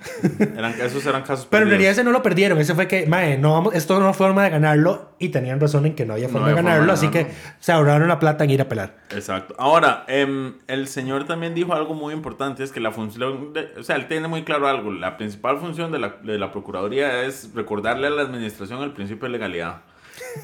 eran, 0.57 0.81
esos 0.81 1.05
eran 1.07 1.23
casos 1.23 1.47
Pero 1.51 1.65
en 1.65 1.71
realidad 1.71 1.93
ese 1.93 2.05
no 2.05 2.13
lo 2.13 2.23
perdieron. 2.23 2.59
Ese 2.59 2.75
fue 2.75 2.87
que, 2.87 3.07
mae, 3.07 3.39
no 3.39 3.53
vamos, 3.53 3.75
esto 3.75 3.99
no 3.99 4.11
es 4.11 4.17
forma 4.17 4.45
de 4.45 4.51
ganarlo. 4.51 5.13
Y 5.19 5.31
tenían 5.31 5.61
razón 5.61 5.87
en 5.87 5.95
que 5.95 6.05
no 6.05 6.15
había 6.15 6.29
forma, 6.29 6.49
de, 6.49 6.55
ganarlo, 6.55 6.93
Así 6.93 7.09
que 7.09 7.27
se 7.59 7.73
ahorraron 7.73 8.09
la 8.09 8.19
plata 8.19 8.45
en 8.45 8.51
ir 8.51 8.61
a 8.61 8.69
pelar. 8.69 8.97
Exacto. 9.11 9.55
Ahora, 9.59 10.05
em, 10.09 10.55
el 10.67 10.89
señor 10.89 11.27
también 11.27 11.55
dijo 11.55 11.75
algo 11.75 11.95
muy 11.95 12.13
importante: 12.15 12.63
es 12.63 12.73
que 12.73 12.81
la 12.81 12.93
función. 12.93 13.53
o 13.79 13.83
sea, 13.83 13.97
él 13.97 14.09
tiene 14.09 14.29
muy 14.29 14.45
claro 14.45 14.69
algo. 14.69 14.93
La 14.93 15.17
principal 15.17 15.59
función 15.59 15.93
de 15.93 15.99
la, 15.99 16.17
de 16.23 16.39
la 16.39 16.53
Procuraduría 16.53 17.23
es 17.25 17.51
recordarle 17.55 18.07
a 18.07 18.11
la 18.11 18.23
administración 18.23 18.83
el 18.83 18.93
principio 18.93 19.27
de 19.27 19.33
legalidad. 19.33 19.83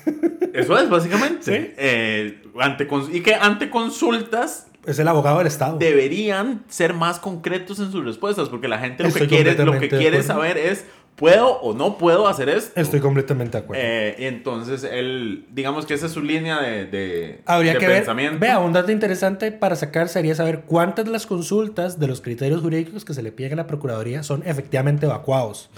Eso 0.54 0.78
es, 0.78 0.88
básicamente. 0.88 1.74
Eh, 1.76 2.42
ante 2.60 2.88
y 3.12 3.20
que 3.20 3.34
ante 3.34 3.70
consultas 3.70 4.68
es 4.87 4.99
el 4.99 5.09
abogado 5.09 5.38
del 5.38 5.47
Estado. 5.47 5.79
Deberían 5.79 6.64
ser 6.68 6.95
más 6.95 7.18
concretos 7.18 7.79
en 7.79 7.92
sus 7.92 8.05
respuestas, 8.05 8.49
porque 8.49 8.68
la 8.68 8.79
gente 8.79 9.05
lo 9.05 9.12
que 9.12 9.27
quiere, 9.27 9.64
lo 9.64 9.79
que 9.79 9.88
quiere 9.88 10.23
saber 10.23 10.59
es, 10.59 10.85
¿puedo 11.16 11.61
o 11.61 11.75
no 11.75 11.99
puedo 11.99 12.27
hacer 12.27 12.49
esto? 12.49 12.81
Estoy 12.81 13.01
completamente 13.01 13.59
de 13.59 13.64
acuerdo. 13.64 13.83
Eh, 13.85 14.27
entonces, 14.27 14.85
él, 14.85 15.47
digamos 15.53 15.87
que 15.87 15.95
esa 15.95 16.07
es 16.07 16.12
su 16.12 16.23
línea 16.23 16.61
de, 16.61 16.87
de, 16.87 17.40
Habría 17.47 17.79
que 17.79 17.87
pensamiento. 17.87 18.38
Ver, 18.38 18.51
vea, 18.51 18.59
un 18.59 18.73
dato 18.73 18.90
interesante 18.90 19.53
para 19.53 19.77
sacar 19.77 20.09
sería 20.09 20.35
saber 20.35 20.62
cuántas 20.66 21.05
de 21.05 21.11
las 21.11 21.27
consultas 21.27 22.01
de 22.01 22.09
los 22.09 22.21
criterios 22.21 22.61
jurídicos 22.61 23.05
que 23.05 23.14
se 23.14 23.23
le 23.23 23.33
piden 23.33 23.53
a 23.55 23.57
la 23.57 23.66
Procuraduría 23.66 24.23
son 24.23 24.42
efectivamente 24.47 25.07
evacuados. 25.07 25.71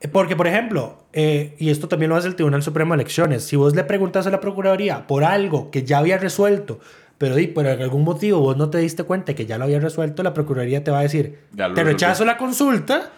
Eh, 0.00 0.08
porque, 0.08 0.36
por 0.36 0.46
ejemplo, 0.46 1.04
eh, 1.12 1.54
y 1.58 1.70
esto 1.70 1.88
también 1.88 2.10
lo 2.10 2.16
hace 2.16 2.28
el 2.28 2.36
Tribunal 2.36 2.62
Supremo 2.62 2.94
de 2.94 3.02
Elecciones, 3.02 3.44
si 3.44 3.56
vos 3.56 3.74
le 3.74 3.84
preguntas 3.84 4.26
a 4.26 4.30
la 4.30 4.40
Procuraduría 4.40 5.06
por 5.06 5.24
algo 5.24 5.70
que 5.70 5.82
ya 5.84 5.98
había 5.98 6.18
resuelto, 6.18 6.80
pero 7.24 7.36
di, 7.36 7.46
por 7.46 7.66
algún 7.66 8.04
motivo 8.04 8.40
vos 8.40 8.54
no 8.54 8.68
te 8.68 8.76
diste 8.76 9.02
cuenta 9.04 9.32
que 9.32 9.46
ya 9.46 9.56
lo 9.56 9.64
había 9.64 9.80
resuelto, 9.80 10.22
la 10.22 10.34
Procuraduría 10.34 10.84
te 10.84 10.90
va 10.90 10.98
a 10.98 11.02
decir, 11.04 11.38
te 11.56 11.82
rechazo 11.82 12.26
la 12.26 12.36
consulta 12.36 13.12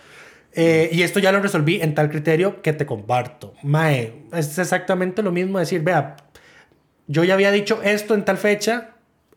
eh, 0.53 0.89
y 0.93 1.03
esto 1.03 1.19
ya 1.19 1.33
lo 1.33 1.41
resolví 1.41 1.81
en 1.81 1.93
tal 1.97 2.09
criterio 2.09 2.63
que 2.63 2.73
te 2.73 2.87
comparto. 2.87 3.55
Mae, 3.65 4.13
es 4.33 4.57
exactamente 4.61 5.25
lo 5.25 5.33
mismo 5.33 5.59
decir, 5.59 5.83
vea, 5.83 6.15
yo 7.09 7.25
ya 7.25 7.35
había 7.35 7.51
dicho 7.51 7.83
esto 7.83 8.15
en 8.15 8.25
tal 8.25 8.37
fecha, 8.37 8.91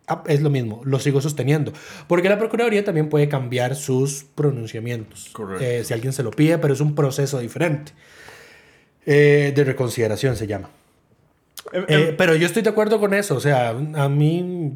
ah, 0.05 0.23
es 0.27 0.41
lo 0.41 0.51
mismo, 0.51 0.81
lo 0.85 0.99
sigo 0.99 1.19
sosteniendo. 1.19 1.73
Porque 2.05 2.29
la 2.29 2.37
Procuraduría 2.37 2.85
también 2.85 3.09
puede 3.09 3.27
cambiar 3.27 3.75
sus 3.75 4.23
pronunciamientos. 4.23 5.33
Eh, 5.59 5.81
si 5.83 5.95
alguien 5.95 6.13
se 6.13 6.21
lo 6.21 6.29
pide, 6.29 6.59
pero 6.59 6.75
es 6.75 6.79
un 6.79 6.93
proceso 6.93 7.39
diferente. 7.39 7.91
Eh, 9.07 9.51
de 9.55 9.63
reconsideración 9.63 10.35
se 10.35 10.45
llama. 10.45 10.69
Em, 11.71 11.83
eh, 11.83 12.09
em, 12.09 12.17
pero 12.17 12.35
yo 12.35 12.45
estoy 12.45 12.61
de 12.61 12.69
acuerdo 12.69 12.99
con 12.99 13.13
eso. 13.13 13.35
O 13.35 13.39
sea, 13.39 13.69
a 13.69 14.09
mí. 14.09 14.73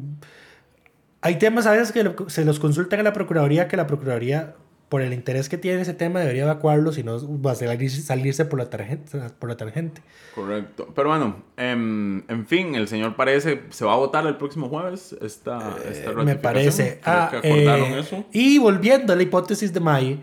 Hay 1.20 1.38
temas 1.38 1.66
a 1.66 1.72
veces 1.72 1.90
que 1.90 2.04
se 2.28 2.44
los 2.44 2.60
consultan 2.60 3.00
a 3.00 3.02
la 3.02 3.14
Procuraduría 3.14 3.66
que 3.66 3.78
la 3.78 3.86
Procuraduría, 3.86 4.56
por 4.90 5.00
el 5.00 5.14
interés 5.14 5.48
que 5.48 5.56
tiene 5.56 5.80
ese 5.80 5.94
tema, 5.94 6.20
debería 6.20 6.42
evacuarlo, 6.42 6.92
si 6.92 7.02
no 7.02 7.18
va 7.40 7.52
a 7.52 7.54
salirse 7.54 8.44
por 8.44 8.58
la, 8.58 8.68
tangente, 8.68 9.18
por 9.38 9.48
la 9.48 9.56
tangente. 9.56 10.02
Correcto. 10.34 10.92
Pero 10.94 11.08
bueno, 11.08 11.42
em, 11.56 12.22
en 12.28 12.46
fin, 12.46 12.74
el 12.74 12.88
señor 12.88 13.16
parece, 13.16 13.62
se 13.70 13.86
va 13.86 13.94
a 13.94 13.96
votar 13.96 14.26
el 14.26 14.36
próximo 14.36 14.68
jueves 14.68 15.16
esta, 15.22 15.76
esta 15.90 16.10
eh, 16.10 16.14
Me 16.24 16.36
parece. 16.36 17.00
Ah, 17.04 17.30
eh, 17.42 17.96
eso. 18.00 18.26
Y 18.30 18.58
volviendo 18.58 19.14
a 19.14 19.16
la 19.16 19.22
hipótesis 19.22 19.72
de 19.72 19.80
May, 19.80 20.22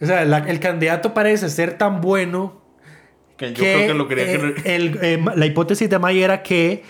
o 0.00 0.06
sea, 0.06 0.22
el 0.22 0.58
candidato 0.58 1.14
parece 1.14 1.48
ser 1.48 1.78
tan 1.78 2.00
bueno 2.00 2.59
que 3.40 3.94
lo 3.94 4.06
quería 4.06 4.24
eh, 4.32 4.54
eh, 4.64 5.24
la 5.34 5.46
hipótesis 5.46 5.88
de 5.88 5.98
May 5.98 6.22
era 6.22 6.42
que 6.42 6.82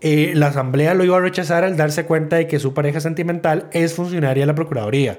eh, 0.00 0.32
la 0.34 0.48
asamblea 0.48 0.92
lo 0.94 1.02
iba 1.04 1.16
a 1.16 1.20
rechazar 1.20 1.64
al 1.64 1.76
darse 1.76 2.04
cuenta 2.04 2.36
de 2.36 2.46
que 2.46 2.58
su 2.58 2.74
pareja 2.74 3.00
sentimental 3.00 3.68
es 3.72 3.94
funcionaria 3.94 4.42
de 4.42 4.46
la 4.46 4.54
Procuraduría. 4.54 5.18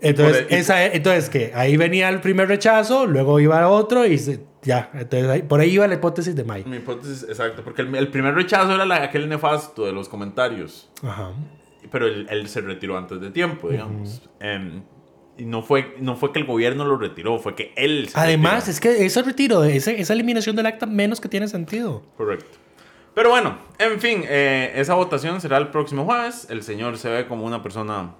Entonces, 0.00 0.46
esa, 0.50 0.84
entonces 0.84 1.30
que 1.30 1.52
ahí 1.54 1.76
venía 1.76 2.08
el 2.08 2.20
primer 2.20 2.48
rechazo, 2.48 3.06
luego 3.06 3.38
iba 3.40 3.68
otro 3.68 4.04
y 4.04 4.20
ya. 4.62 4.90
Entonces, 4.94 5.42
por 5.42 5.60
ahí 5.60 5.70
iba 5.70 5.86
la 5.86 5.94
hipótesis 5.94 6.34
de 6.34 6.44
May. 6.44 6.64
Mi 6.64 6.78
hipótesis, 6.78 7.24
exacto, 7.28 7.62
porque 7.62 7.82
el, 7.82 8.08
primer 8.08 8.34
rechazo 8.34 8.74
era 8.74 8.84
la, 8.84 8.96
aquel 8.96 9.28
nefasto 9.28 9.86
de 9.86 9.92
los 9.92 10.08
comentarios. 10.08 10.90
Ajá. 11.02 11.30
Pero 11.90 12.06
él, 12.06 12.26
él 12.30 12.48
se 12.48 12.60
retiró 12.60 12.98
antes 12.98 13.20
de 13.20 13.30
tiempo, 13.30 13.70
digamos. 13.70 14.28
Y 15.38 15.44
no 15.46 15.62
fue, 15.62 15.96
no 15.98 16.14
fue 16.16 16.32
que 16.32 16.40
el 16.40 16.44
gobierno 16.44 16.84
lo 16.84 16.98
retiró, 16.98 17.38
fue 17.38 17.54
que 17.54 17.72
él 17.76 18.08
se 18.08 18.18
Además, 18.18 18.68
es 18.68 18.80
que 18.80 19.04
ese 19.04 19.22
retiro, 19.22 19.64
ese, 19.64 20.00
esa 20.00 20.12
eliminación 20.12 20.56
del 20.56 20.66
acta, 20.66 20.86
menos 20.86 21.20
que 21.20 21.28
tiene 21.28 21.48
sentido. 21.48 22.02
Correcto. 22.16 22.58
Pero 23.14 23.30
bueno, 23.30 23.58
en 23.78 24.00
fin, 24.00 24.24
eh, 24.26 24.72
esa 24.76 24.94
votación 24.94 25.40
será 25.40 25.58
el 25.58 25.68
próximo 25.68 26.04
jueves. 26.04 26.46
El 26.50 26.62
señor 26.62 26.96
se 26.98 27.10
ve 27.10 27.26
como 27.26 27.44
una 27.44 27.62
persona... 27.62 28.14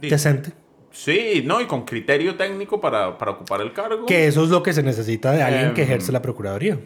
Decente. 0.00 0.52
Sí, 0.90 1.42
no, 1.44 1.60
y 1.60 1.66
con 1.66 1.84
criterio 1.84 2.36
técnico 2.36 2.80
para, 2.80 3.16
para 3.18 3.32
ocupar 3.32 3.60
el 3.60 3.72
cargo. 3.72 4.06
Que 4.06 4.26
eso 4.26 4.44
es 4.44 4.50
lo 4.50 4.62
que 4.62 4.72
se 4.72 4.82
necesita 4.82 5.32
de 5.32 5.42
alguien 5.42 5.74
que 5.74 5.82
em, 5.82 5.88
ejerce 5.88 6.12
la 6.12 6.20
Procuraduría. 6.20 6.78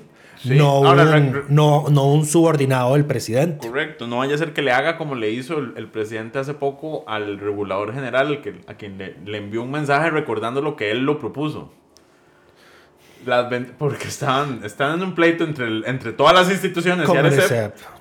No, 0.54 0.80
un, 0.80 1.44
no, 1.48 1.84
no, 1.90 2.12
un 2.12 2.24
subordinado 2.24 2.94
del 2.94 3.04
presidente. 3.04 3.66
Correcto, 3.66 4.06
no 4.06 4.18
vaya 4.18 4.34
a 4.34 4.38
ser 4.38 4.52
que 4.52 4.62
le 4.62 4.72
haga 4.72 4.96
como 4.96 5.14
le 5.14 5.30
hizo 5.30 5.58
el, 5.58 5.88
presidente 5.88 6.38
hace 6.38 6.54
poco 6.54 7.04
al 7.08 7.38
regulador 7.38 7.94
general, 7.94 8.40
que, 8.42 8.60
a 8.66 8.74
quien 8.74 8.98
le, 8.98 9.16
le, 9.24 9.38
envió 9.38 9.62
un 9.62 9.70
mensaje 9.70 10.10
recordando 10.10 10.60
lo 10.60 10.76
que 10.76 10.90
él 10.90 11.04
lo 11.04 11.18
propuso. 11.18 11.72
Las 13.26 13.52
porque 13.76 14.06
estaban, 14.06 14.60
están 14.64 14.94
en 14.94 15.02
un 15.02 15.14
pleito 15.14 15.44
entre, 15.44 15.66
entre 15.88 16.12
todas 16.12 16.32
las 16.32 16.50
instituciones. 16.50 17.08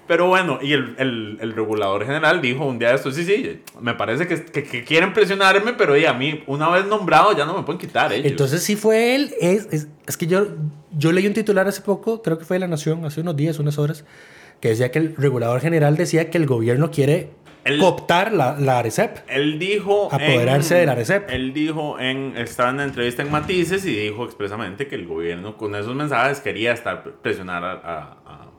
pero 0.08 0.28
bueno, 0.28 0.60
y 0.62 0.74
el, 0.74 0.96
el, 1.00 1.38
el, 1.42 1.54
regulador 1.54 2.06
general 2.06 2.42
dijo 2.42 2.66
un 2.66 2.78
día 2.78 2.94
esto, 2.94 3.12
sí, 3.12 3.26
sí, 3.26 3.62
me 3.82 3.96
parece 3.96 4.28
que, 4.28 4.46
que, 4.46 4.84
quieren 4.84 5.14
presionarme, 5.14 5.74
pero 5.74 5.98
y 5.98 6.06
a 6.06 6.14
mí, 6.14 6.44
una 6.46 6.70
vez 6.70 6.86
nombrado, 6.86 7.36
ya 7.36 7.46
no 7.46 7.58
me 7.58 7.64
pueden 7.64 7.80
quitar 7.80 8.14
ellos. 8.14 8.30
Entonces 8.30 8.62
sí 8.62 8.76
fue 8.76 9.16
él, 9.16 9.34
es, 9.42 9.68
es, 9.72 9.88
es 10.06 10.16
que 10.16 10.28
yo, 10.28 10.48
yo 10.92 11.12
leí 11.12 11.26
un 11.26 11.34
titular 11.34 11.68
hace 11.68 11.82
poco, 11.82 12.22
creo 12.22 12.38
que 12.38 12.46
fue 12.46 12.56
de 12.56 12.60
La 12.60 12.68
Nación, 12.68 13.04
hace 13.04 13.22
unos 13.22 13.36
días, 13.36 13.58
unas 13.58 13.80
horas, 13.80 14.06
que 14.60 14.70
decía 14.70 14.92
que 14.92 15.00
el 15.00 15.16
regulador 15.16 15.60
general 15.60 15.98
decía 15.98 16.30
que 16.30 16.38
el 16.38 16.46
gobierno 16.46 16.92
quiere 16.92 17.32
cooptar 17.80 18.32
la, 18.32 18.58
la 18.60 18.80
ARECEP. 18.80 19.20
Él 19.28 19.60
dijo. 19.60 20.10
Apoderarse 20.12 20.76
de 20.76 20.86
la 20.86 20.92
ARECEP. 20.94 21.30
Él 21.30 21.54
dijo 21.54 22.00
en. 22.00 22.38
Estaba 22.38 22.70
en 22.70 22.76
una 22.76 22.84
entrevista 22.86 23.22
en 23.22 23.32
Matices 23.32 23.86
y 23.86 23.96
dijo 23.96 24.26
expresamente 24.26 24.88
que 24.88 24.96
el 24.96 25.08
gobierno, 25.08 25.58
con 25.58 25.76
esos 25.76 25.96
mensajes, 25.96 26.40
quería 26.40 26.74
estar 26.74 27.04
presionar 27.22 27.64
a, 27.64 27.72
a, 27.74 28.52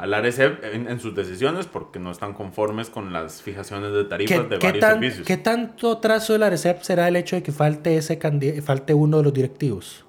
a 0.00 0.06
la 0.06 0.16
ARECEP 0.16 0.64
en, 0.64 0.98
sus 0.98 1.14
decisiones 1.14 1.66
porque 1.66 1.98
no 1.98 2.10
están 2.10 2.32
conformes 2.32 2.88
con 2.88 3.12
las 3.12 3.42
fijaciones 3.42 3.92
de 3.92 4.04
tarifas 4.04 4.48
de 4.48 4.56
varios 4.56 4.84
servicios. 4.84 5.26
¿Qué 5.26 5.36
tanto 5.36 5.98
trazo 5.98 6.32
de 6.32 6.38
la 6.38 6.46
ARECEP 6.46 6.80
será 6.80 7.06
el 7.06 7.16
hecho 7.16 7.36
de 7.36 7.42
que 7.42 7.52
falte, 7.52 7.98
ese 7.98 8.18
falte 8.62 8.94
uno 8.94 9.18
de 9.18 9.22
los 9.24 9.34
directivos? 9.34 10.06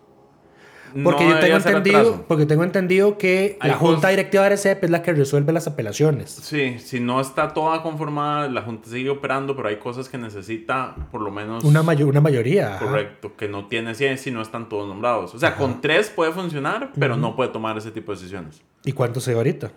Porque 1.03 1.27
yo 1.27 1.39
tengo 1.39 1.57
entendido, 1.57 2.25
porque 2.27 2.45
tengo 2.45 2.63
entendido 2.63 3.17
que 3.17 3.57
la 3.61 3.75
Junta 3.75 4.09
Directiva 4.09 4.43
de 4.43 4.55
RCEP 4.55 4.83
es 4.83 4.89
la 4.89 5.01
que 5.01 5.13
resuelve 5.13 5.53
las 5.53 5.67
apelaciones. 5.67 6.31
Sí, 6.31 6.79
si 6.79 6.99
no 6.99 7.21
está 7.21 7.53
toda 7.53 7.81
conformada, 7.81 8.47
la 8.49 8.61
Junta 8.61 8.89
sigue 8.89 9.09
operando, 9.09 9.55
pero 9.55 9.69
hay 9.69 9.77
cosas 9.77 10.09
que 10.09 10.17
necesita 10.17 10.95
por 11.11 11.21
lo 11.21 11.31
menos... 11.31 11.63
Una, 11.63 11.81
una 11.81 12.21
mayoría. 12.21 12.77
Correcto, 12.79 13.35
que 13.35 13.47
no 13.47 13.67
tiene 13.67 13.95
100 13.95 14.17
si 14.17 14.31
no 14.31 14.41
están 14.41 14.69
todos 14.69 14.87
nombrados. 14.87 15.33
O 15.33 15.39
sea, 15.39 15.55
con 15.55 15.81
tres 15.81 16.09
puede 16.09 16.31
funcionar, 16.31 16.91
pero 16.97 17.17
no 17.17 17.35
puede 17.35 17.49
tomar 17.49 17.77
ese 17.77 17.91
tipo 17.91 18.11
de 18.11 18.17
decisiones. 18.17 18.61
¿Y 18.83 18.93
cuánto 18.93 19.19
se 19.19 19.33
ahorita? 19.33 19.71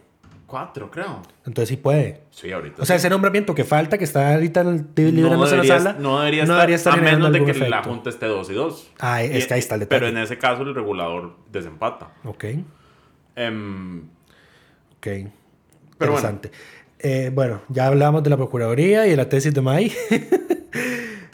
Cuatro, 0.47 0.91
creo. 0.91 1.23
Entonces 1.47 1.71
sí 1.71 1.77
puede. 1.77 2.23
Sí, 2.31 2.53
ahorita. 2.53 2.83
O 2.83 2.85
sea, 2.85 2.97
ese 2.97 3.09
nombramiento 3.09 3.55
que 3.55 3.65
falta, 3.65 3.97
que 3.97 4.05
está 4.05 4.35
ahorita 4.35 4.63
liberándose 4.63 5.57
no 5.57 5.63
la 5.63 5.79
sala. 5.79 5.97
No 5.99 6.19
debería, 6.19 6.45
no 6.45 6.55
debería 6.55 6.77
estar. 6.77 6.93
a 6.93 6.97
menos 6.97 7.33
de 7.33 7.45
que 7.45 7.69
la 7.69 7.83
Junta 7.83 8.11
esté 8.11 8.27
dos 8.27 8.51
y 8.51 8.55
dos. 8.55 8.91
Ah, 8.99 9.23
es 9.23 9.47
que 9.47 9.55
ahí 9.55 9.61
está 9.61 9.75
el 9.75 9.81
detalle. 9.81 10.01
Pero 10.01 10.09
en 10.09 10.19
ese 10.19 10.39
caso, 10.39 10.63
el 10.63 10.75
regulador 10.75 11.37
desempata. 11.51 12.11
Ok. 12.25 12.45
Um, 13.37 14.03
ok. 14.99 15.07
Interesante. 15.93 16.51
Bueno. 16.51 16.85
Eh, 17.01 17.31
bueno, 17.35 17.61
ya 17.69 17.87
hablamos 17.87 18.23
de 18.23 18.31
la 18.31 18.37
Procuraduría 18.37 19.07
y 19.07 19.11
de 19.11 19.17
la 19.17 19.29
tesis 19.29 19.53
de 19.53 19.61
May. 19.61 19.93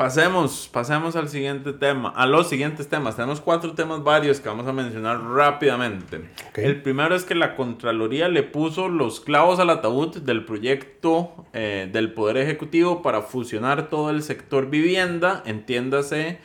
Pasemos, 0.00 0.66
pasemos 0.72 1.14
al 1.14 1.28
siguiente 1.28 1.74
tema, 1.74 2.08
a 2.08 2.24
los 2.24 2.48
siguientes 2.48 2.88
temas. 2.88 3.16
Tenemos 3.16 3.42
cuatro 3.42 3.74
temas 3.74 4.02
varios 4.02 4.40
que 4.40 4.48
vamos 4.48 4.66
a 4.66 4.72
mencionar 4.72 5.22
rápidamente. 5.22 6.22
El 6.54 6.80
primero 6.80 7.14
es 7.14 7.24
que 7.24 7.34
la 7.34 7.54
Contraloría 7.54 8.30
le 8.30 8.42
puso 8.42 8.88
los 8.88 9.20
clavos 9.20 9.58
al 9.58 9.68
ataúd 9.68 10.16
del 10.16 10.46
proyecto 10.46 11.44
eh, 11.52 11.86
del 11.92 12.14
Poder 12.14 12.38
Ejecutivo 12.38 13.02
para 13.02 13.20
fusionar 13.20 13.90
todo 13.90 14.08
el 14.08 14.22
sector 14.22 14.70
vivienda, 14.70 15.42
entiéndase 15.44 16.38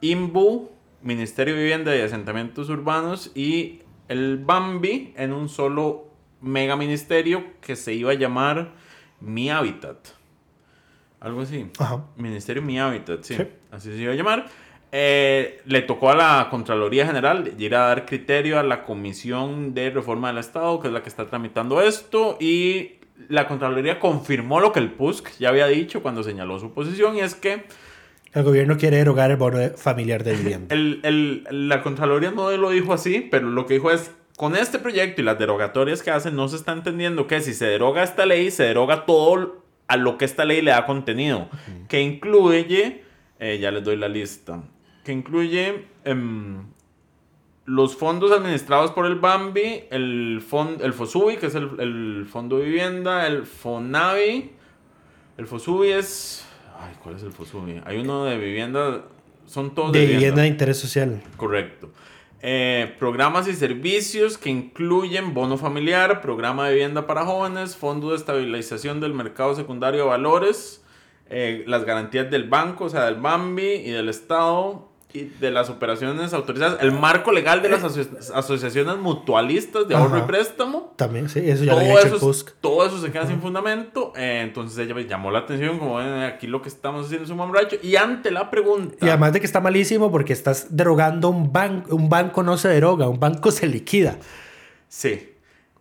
IMBU, 0.00 0.70
Ministerio 1.02 1.54
de 1.54 1.60
Vivienda 1.60 1.94
y 1.94 2.00
Asentamientos 2.00 2.70
Urbanos 2.70 3.30
y 3.34 3.80
el 4.08 4.38
BAMBI 4.38 5.12
en 5.18 5.34
un 5.34 5.50
solo 5.50 6.06
mega 6.40 6.76
ministerio 6.76 7.44
que 7.60 7.76
se 7.76 7.92
iba 7.92 8.12
a 8.12 8.14
llamar 8.14 8.72
Mi 9.20 9.50
Hábitat. 9.50 10.21
Algo 11.22 11.42
así. 11.42 11.66
Ajá. 11.78 12.04
Ministerio 12.16 12.62
Mi 12.62 12.80
Hábitat, 12.80 13.22
sí. 13.22 13.36
Así 13.70 13.90
se 13.92 13.96
iba 13.96 14.12
a 14.12 14.16
llamar. 14.16 14.46
Eh, 14.90 15.60
le 15.64 15.82
tocó 15.82 16.10
a 16.10 16.16
la 16.16 16.48
Contraloría 16.50 17.06
General 17.06 17.50
ir 17.56 17.74
a 17.76 17.86
dar 17.86 18.04
criterio 18.04 18.58
a 18.58 18.62
la 18.62 18.82
Comisión 18.84 19.72
de 19.72 19.90
Reforma 19.90 20.28
del 20.28 20.38
Estado, 20.38 20.80
que 20.80 20.88
es 20.88 20.92
la 20.92 21.02
que 21.02 21.08
está 21.08 21.26
tramitando 21.26 21.80
esto, 21.80 22.36
y 22.40 22.96
la 23.28 23.46
Contraloría 23.46 24.00
confirmó 24.00 24.60
lo 24.60 24.72
que 24.72 24.80
el 24.80 24.90
PUSC 24.90 25.38
ya 25.38 25.50
había 25.50 25.66
dicho 25.68 26.02
cuando 26.02 26.22
señaló 26.24 26.58
su 26.58 26.72
posición, 26.72 27.16
y 27.16 27.20
es 27.20 27.36
que... 27.36 27.64
El 28.34 28.42
gobierno 28.42 28.76
quiere 28.76 28.96
derogar 28.96 29.30
el 29.30 29.36
bono 29.36 29.58
familiar 29.76 30.24
de 30.24 30.32
vivienda. 30.36 30.74
El, 30.74 31.00
el, 31.04 31.68
la 31.68 31.82
Contraloría 31.82 32.32
no 32.32 32.50
lo 32.50 32.70
dijo 32.70 32.92
así, 32.92 33.28
pero 33.30 33.48
lo 33.48 33.64
que 33.66 33.74
dijo 33.74 33.92
es, 33.92 34.10
con 34.36 34.56
este 34.56 34.78
proyecto 34.78 35.22
y 35.22 35.24
las 35.24 35.38
derogatorias 35.38 36.02
que 36.02 36.10
hacen, 36.10 36.34
no 36.34 36.48
se 36.48 36.56
está 36.56 36.72
entendiendo 36.72 37.28
que 37.28 37.40
si 37.40 37.54
se 37.54 37.66
deroga 37.66 38.02
esta 38.02 38.26
ley, 38.26 38.50
se 38.50 38.64
deroga 38.64 39.06
todo 39.06 39.61
a 39.92 39.98
lo 39.98 40.16
que 40.16 40.24
esta 40.24 40.46
ley 40.46 40.62
le 40.62 40.70
da 40.70 40.86
contenido, 40.86 41.50
que 41.86 42.00
incluye, 42.00 43.02
eh, 43.38 43.58
ya 43.60 43.70
les 43.70 43.84
doy 43.84 43.96
la 43.96 44.08
lista, 44.08 44.62
que 45.04 45.12
incluye 45.12 45.84
em, 46.04 46.64
los 47.66 47.94
fondos 47.94 48.32
administrados 48.32 48.92
por 48.92 49.04
el 49.04 49.16
BAMBI, 49.16 49.84
el, 49.90 50.40
fond, 50.40 50.80
el 50.80 50.94
FOSUBI, 50.94 51.36
que 51.36 51.48
es 51.48 51.54
el, 51.54 51.78
el 51.78 52.26
Fondo 52.26 52.56
de 52.56 52.64
Vivienda, 52.64 53.26
el 53.26 53.44
FONAVI. 53.44 54.52
El 55.36 55.46
FOSUBI 55.46 55.90
es... 55.90 56.46
Ay, 56.80 56.94
¿cuál 57.02 57.16
es 57.16 57.22
el 57.22 57.32
FOSUBI? 57.32 57.82
Hay 57.84 57.98
uno 57.98 58.24
de 58.24 58.38
vivienda... 58.38 59.04
Son 59.44 59.74
todos 59.74 59.92
de, 59.92 60.00
de 60.00 60.06
vivienda. 60.06 60.40
de 60.40 60.48
interés 60.48 60.78
social. 60.78 61.22
Correcto. 61.36 61.90
Eh, 62.44 62.96
programas 62.98 63.46
y 63.46 63.54
servicios 63.54 64.36
que 64.36 64.50
incluyen 64.50 65.32
bono 65.32 65.56
familiar, 65.56 66.20
programa 66.20 66.66
de 66.66 66.74
vivienda 66.74 67.06
para 67.06 67.24
jóvenes, 67.24 67.76
fondo 67.76 68.10
de 68.10 68.16
estabilización 68.16 69.00
del 69.00 69.14
mercado 69.14 69.54
secundario 69.54 70.02
de 70.02 70.08
valores, 70.08 70.84
eh, 71.30 71.62
las 71.68 71.84
garantías 71.84 72.28
del 72.32 72.48
banco, 72.48 72.86
o 72.86 72.88
sea, 72.88 73.04
del 73.04 73.20
BAMBI 73.20 73.74
y 73.86 73.90
del 73.90 74.08
Estado, 74.08 74.91
y 75.14 75.24
de 75.24 75.50
las 75.50 75.68
operaciones 75.68 76.32
autorizadas, 76.32 76.78
el 76.80 76.92
marco 76.92 77.32
legal 77.32 77.60
de 77.60 77.68
las 77.68 77.84
asociaciones 77.84 78.96
mutualistas 78.96 79.86
de 79.86 79.94
ahorro 79.94 80.18
y 80.18 80.22
préstamo. 80.22 80.94
También, 80.96 81.28
sí, 81.28 81.40
eso 81.44 81.64
ya 81.64 81.72
todo 81.72 81.82
lo 81.82 81.98
eso, 81.98 82.30
hecho 82.30 82.52
Todo 82.60 82.86
eso 82.86 83.00
se 83.00 83.12
queda 83.12 83.26
sin 83.26 83.40
fundamento. 83.40 84.12
Eh, 84.16 84.40
entonces 84.42 84.78
ella 84.78 84.94
me 84.94 85.04
llamó 85.04 85.30
la 85.30 85.40
atención, 85.40 85.78
como 85.78 85.98
aquí 85.98 86.46
lo 86.46 86.62
que 86.62 86.68
estamos 86.68 87.06
haciendo 87.06 87.24
es 87.24 87.30
un 87.30 87.36
mamracho. 87.36 87.76
Y 87.82 87.96
ante 87.96 88.30
la 88.30 88.50
pregunta. 88.50 88.96
Y 89.04 89.08
además 89.08 89.34
de 89.34 89.40
que 89.40 89.46
está 89.46 89.60
malísimo 89.60 90.10
porque 90.10 90.32
estás 90.32 90.74
derogando 90.74 91.28
un 91.28 91.52
banco, 91.52 91.94
un 91.94 92.08
banco 92.08 92.42
no 92.42 92.56
se 92.56 92.68
deroga, 92.68 93.08
un 93.08 93.20
banco 93.20 93.50
se 93.50 93.66
liquida. 93.66 94.16
Sí. 94.88 95.28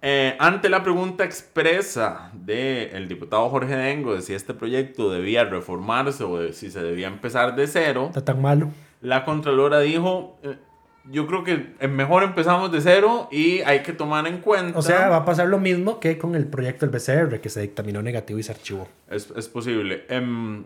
Eh, 0.03 0.35
ante 0.39 0.67
la 0.67 0.81
pregunta 0.83 1.23
expresa 1.23 2.31
del 2.33 3.07
diputado 3.07 3.47
Jorge 3.49 3.75
Dengo 3.75 4.15
de 4.15 4.23
si 4.23 4.33
este 4.33 4.55
proyecto 4.55 5.11
debía 5.11 5.43
reformarse 5.43 6.23
o 6.23 6.39
de 6.39 6.53
si 6.53 6.71
se 6.71 6.81
debía 6.81 7.07
empezar 7.07 7.55
de 7.55 7.67
cero. 7.67 8.07
Está 8.07 8.25
tan 8.25 8.41
malo 8.41 8.71
la 9.01 9.25
Contralora 9.25 9.79
dijo, 9.79 10.37
eh, 10.43 10.57
yo 11.05 11.25
creo 11.27 11.43
que 11.43 11.87
mejor 11.87 12.23
empezamos 12.23 12.71
de 12.71 12.81
cero 12.81 13.27
y 13.31 13.61
hay 13.61 13.81
que 13.81 13.93
tomar 13.93 14.27
en 14.27 14.37
cuenta... 14.37 14.77
O 14.77 14.81
sea, 14.81 15.09
va 15.09 15.17
a 15.17 15.25
pasar 15.25 15.47
lo 15.47 15.57
mismo 15.57 15.99
que 15.99 16.17
con 16.17 16.35
el 16.35 16.47
proyecto 16.47 16.85
del 16.85 16.95
BCR, 16.95 17.41
que 17.41 17.49
se 17.49 17.61
dictaminó 17.61 18.01
negativo 18.01 18.39
y 18.39 18.43
se 18.43 18.51
archivó. 18.51 18.87
Es, 19.09 19.25
posible. 19.49 20.05
Em, 20.09 20.63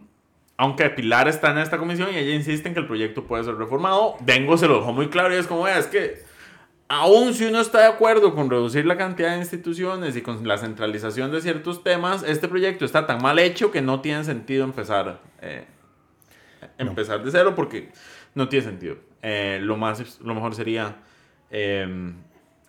aunque 0.57 0.89
Pilar 0.89 1.27
está 1.27 1.51
en 1.51 1.59
esta 1.59 1.77
comisión 1.77 2.09
y 2.13 2.17
ella 2.17 2.35
insiste 2.35 2.67
en 2.67 2.73
que 2.73 2.81
el 2.81 2.87
proyecto 2.87 3.23
puede 3.23 3.43
ser 3.43 3.55
reformado, 3.55 4.15
Dengo 4.21 4.57
se 4.57 4.67
lo 4.67 4.79
dejó 4.79 4.91
muy 4.91 5.07
claro 5.07 5.33
y 5.33 5.37
es 5.37 5.47
como, 5.47 5.67
es 5.67 5.87
que 5.87 6.23
aún 6.87 7.33
si 7.33 7.45
uno 7.45 7.61
está 7.61 7.79
de 7.79 7.87
acuerdo 7.87 8.35
con 8.35 8.49
reducir 8.49 8.85
la 8.85 8.97
cantidad 8.97 9.31
de 9.31 9.39
instituciones 9.39 10.15
y 10.15 10.21
con 10.21 10.47
la 10.47 10.57
centralización 10.57 11.31
de 11.31 11.41
ciertos 11.41 11.83
temas, 11.83 12.23
este 12.23 12.47
proyecto 12.47 12.85
está 12.85 13.07
tan 13.07 13.21
mal 13.21 13.39
hecho 13.39 13.71
que 13.71 13.81
no 13.81 14.01
tiene 14.01 14.23
sentido 14.23 14.63
empezar, 14.63 15.21
eh, 15.41 15.65
empezar 16.77 17.23
de 17.23 17.31
cero 17.31 17.53
porque 17.55 17.91
no 18.35 18.47
tiene 18.47 18.65
sentido. 18.65 18.97
Eh, 19.21 19.59
lo, 19.61 19.75
más, 19.77 20.19
lo 20.19 20.35
mejor 20.35 20.53
sería 20.53 20.97
em, 21.49 22.15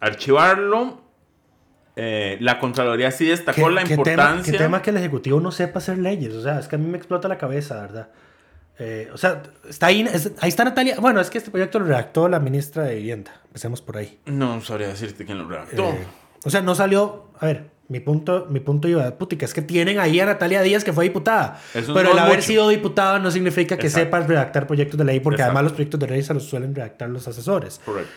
archivarlo. 0.01 1.03
Eh, 1.97 2.39
la 2.41 2.59
Contraloría 2.59 3.11
sí 3.11 3.27
destacó 3.27 3.69
la 3.69 3.83
importancia. 3.83 4.43
Tema, 4.43 4.43
¿Qué 4.43 4.53
tema 4.53 4.83
que 4.83 4.91
el 4.91 4.97
Ejecutivo 4.97 5.41
no 5.41 5.51
sepa 5.51 5.79
hacer 5.79 5.99
leyes? 5.99 6.33
O 6.35 6.43
sea, 6.43 6.59
es 6.59 6.69
que 6.69 6.77
a 6.77 6.79
mí 6.79 6.87
me 6.87 6.97
explota 6.97 7.29
la 7.29 7.37
cabeza, 7.37 7.81
¿verdad? 7.81 8.09
Eh, 8.79 9.11
o 9.13 9.17
sea, 9.17 9.43
está 9.69 9.87
ahí, 9.87 10.07
ahí 10.41 10.49
está 10.49 10.65
Natalia. 10.65 10.99
Bueno, 11.01 11.21
es 11.21 11.31
que 11.31 11.39
este 11.39 11.51
proyecto 11.51 11.79
lo 11.79 11.87
redactó 11.87 12.29
la 12.29 12.41
ministra 12.41 12.85
de 12.85 12.97
Vivienda. 12.97 13.41
Empecemos 13.47 13.81
por 13.81 13.97
ahí. 13.97 14.19
No 14.27 14.61
sabría 14.61 14.89
decirte 14.89 15.25
quién 15.25 15.39
lo 15.39 15.49
redactó. 15.49 15.95
o 16.45 16.51
sea, 16.51 16.61
no 16.61 16.75
salió. 16.75 17.31
A 17.39 17.47
ver, 17.47 17.71
mi 17.89 18.01
punto, 18.01 18.47
mi 18.51 18.61
punto 18.61 18.89
iba, 18.89 19.09
putica, 19.13 19.47
es 19.47 19.55
que 19.55 19.63
tienen 19.63 20.01
ahí 20.01 20.19
a 20.19 20.27
Natalia 20.27 20.63
Díaz 20.63 20.83
que 20.83 20.93
fue 20.93 21.05
diputada. 21.05 21.61
pero 21.73 22.13
el 22.13 22.19
haber 22.19 22.43
sido 22.43 22.69
diputada 22.69 23.19
no 23.19 23.31
significa 23.31 23.77
que 23.77 23.91
sepa 23.91 24.21
redactar 24.21 24.67
proyectos 24.67 24.99
de 24.99 25.05
ley, 25.05 25.21
porque 25.21 25.43
además 25.43 25.65
los 25.65 25.73
proyectos 25.73 26.01
de 26.01 26.09
ley 26.09 26.23
se 26.23 26.35
los 26.35 26.45
suelen 26.45 26.75
redactar 26.75 27.09
los 27.11 27.27
asesores. 27.29 27.81
Correcto. 27.85 28.11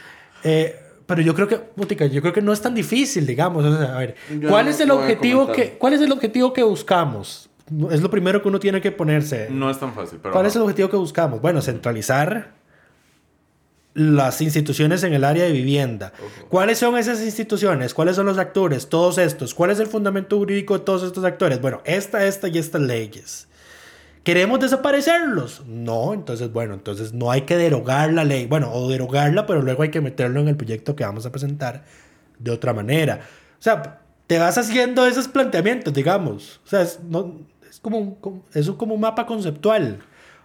Eh, 0.43 0.75
pero 1.05 1.21
yo 1.21 1.33
creo 1.33 1.47
que, 1.47 1.57
putica, 1.57 2.05
yo 2.05 2.21
creo 2.21 2.33
que 2.33 2.41
no 2.41 2.53
es 2.53 2.61
tan 2.61 2.75
difícil, 2.75 3.25
digamos. 3.25 3.65
a 3.65 3.97
ver, 3.97 4.15
¿cuál 4.47 4.67
es 4.67 4.79
el 4.79 4.91
objetivo 4.91 5.51
que, 5.51 5.71
cuál 5.71 5.93
es 5.93 6.01
el 6.01 6.11
objetivo 6.11 6.53
que 6.53 6.63
buscamos? 6.63 7.49
Es 7.91 8.01
lo 8.01 8.09
primero 8.09 8.41
que 8.41 8.47
uno 8.47 8.59
tiene 8.59 8.81
que 8.81 8.91
ponerse. 8.91 9.47
No 9.51 9.69
es 9.69 9.79
tan 9.79 9.93
fácil, 9.93 10.19
pero. 10.21 10.33
¿Cuál 10.33 10.45
es 10.45 10.55
el 10.55 10.63
objetivo 10.63 10.89
que 10.89 10.97
buscamos? 10.97 11.41
Bueno, 11.41 11.61
centralizar 11.61 12.58
las 13.93 14.41
instituciones 14.41 15.03
en 15.03 15.13
el 15.13 15.23
área 15.23 15.45
de 15.45 15.51
vivienda. 15.51 16.13
¿Cuáles 16.49 16.77
son 16.79 16.97
esas 16.97 17.21
instituciones? 17.21 17.93
¿Cuáles 17.93 18.15
son 18.15 18.25
los 18.25 18.37
actores? 18.37 18.87
Todos 18.87 19.17
estos. 19.17 19.53
¿Cuál 19.53 19.71
es 19.71 19.79
el 19.79 19.87
fundamento 19.87 20.37
jurídico 20.37 20.77
de 20.77 20.85
todos 20.85 21.03
estos 21.03 21.23
actores? 21.23 21.59
Bueno, 21.59 21.81
esta, 21.85 22.25
esta 22.25 22.47
y 22.47 22.57
estas 22.57 22.81
leyes. 22.81 23.47
¿Queremos 24.23 24.59
desaparecerlos? 24.59 25.63
No, 25.65 26.13
entonces, 26.13 26.51
bueno, 26.51 26.73
entonces 26.75 27.13
no 27.13 27.31
hay 27.31 27.41
que 27.41 27.57
derogar 27.57 28.13
la 28.13 28.23
ley. 28.23 28.45
Bueno, 28.45 28.71
o 28.71 28.87
derogarla, 28.89 29.45
pero 29.45 29.61
luego 29.61 29.83
hay 29.83 29.89
que 29.89 30.01
meterlo 30.01 30.39
en 30.39 30.49
el 30.49 30.55
proyecto 30.55 30.95
que 30.95 31.03
vamos 31.03 31.25
a 31.25 31.31
presentar 31.31 31.83
de 32.37 32.51
otra 32.51 32.73
manera. 32.73 33.21
O 33.59 33.61
sea, 33.61 34.01
te 34.27 34.37
vas 34.37 34.57
haciendo 34.57 35.07
esos 35.07 35.27
planteamientos, 35.27 35.93
digamos. 35.93 36.61
O 36.65 36.67
sea, 36.67 36.81
es, 36.81 36.99
no, 37.03 37.39
es 37.67 37.79
como, 37.79 38.45
es 38.53 38.69
como 38.71 38.93
un 38.93 39.01
mapa 39.01 39.25
conceptual. 39.25 39.99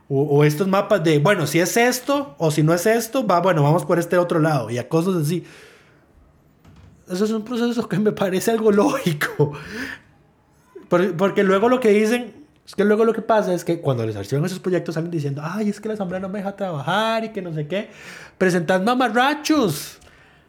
O, 0.09 0.44
estos 0.44 0.68
mapas 0.68 1.02
de, 1.02 1.18
bueno, 1.18 1.46
si 1.46 1.61
es 1.61 1.76
esto 1.78 2.34
o 2.38 2.50
si 2.50 2.62
no 2.62 2.74
es 2.74 2.84
esto, 2.84 3.26
va, 3.26 3.40
bueno, 3.40 3.62
vamos 3.62 3.86
por 3.86 3.98
este 3.98 4.18
otro 4.18 4.38
lado 4.38 4.70
y 4.70 4.76
a 4.76 4.88
cosas 4.88 5.16
así. 5.16 5.44
Eso 7.11 7.24
es 7.24 7.30
un 7.30 7.44
proceso 7.44 7.88
que 7.88 7.98
me 7.98 8.12
parece 8.12 8.50
algo 8.50 8.70
lógico. 8.70 9.52
Porque, 10.88 11.42
luego 11.42 11.68
lo 11.68 11.80
que 11.80 11.88
dicen, 11.88 12.46
es 12.66 12.74
que 12.74 12.84
luego 12.84 13.05
lo 13.05 13.12
que 13.12 13.22
pasa 13.22 13.55
es 13.55 13.64
que 13.64 13.80
cuando 13.80 14.05
les 14.07 14.14
archivan 14.14 14.44
esos 14.44 14.61
proyectos 14.61 14.94
salen 14.94 15.11
diciendo, 15.11 15.42
ay, 15.42 15.70
es 15.70 15.80
que 15.80 15.88
la 15.88 15.94
asamblea 15.94 16.20
no 16.20 16.28
me 16.28 16.38
deja 16.38 16.55
trabajar 16.55 17.24
y 17.24 17.30
que 17.30 17.42
no 17.42 17.52
sé 17.52 17.66
qué, 17.66 17.90
presentan 18.36 18.84
mamarrachos. 18.84 19.98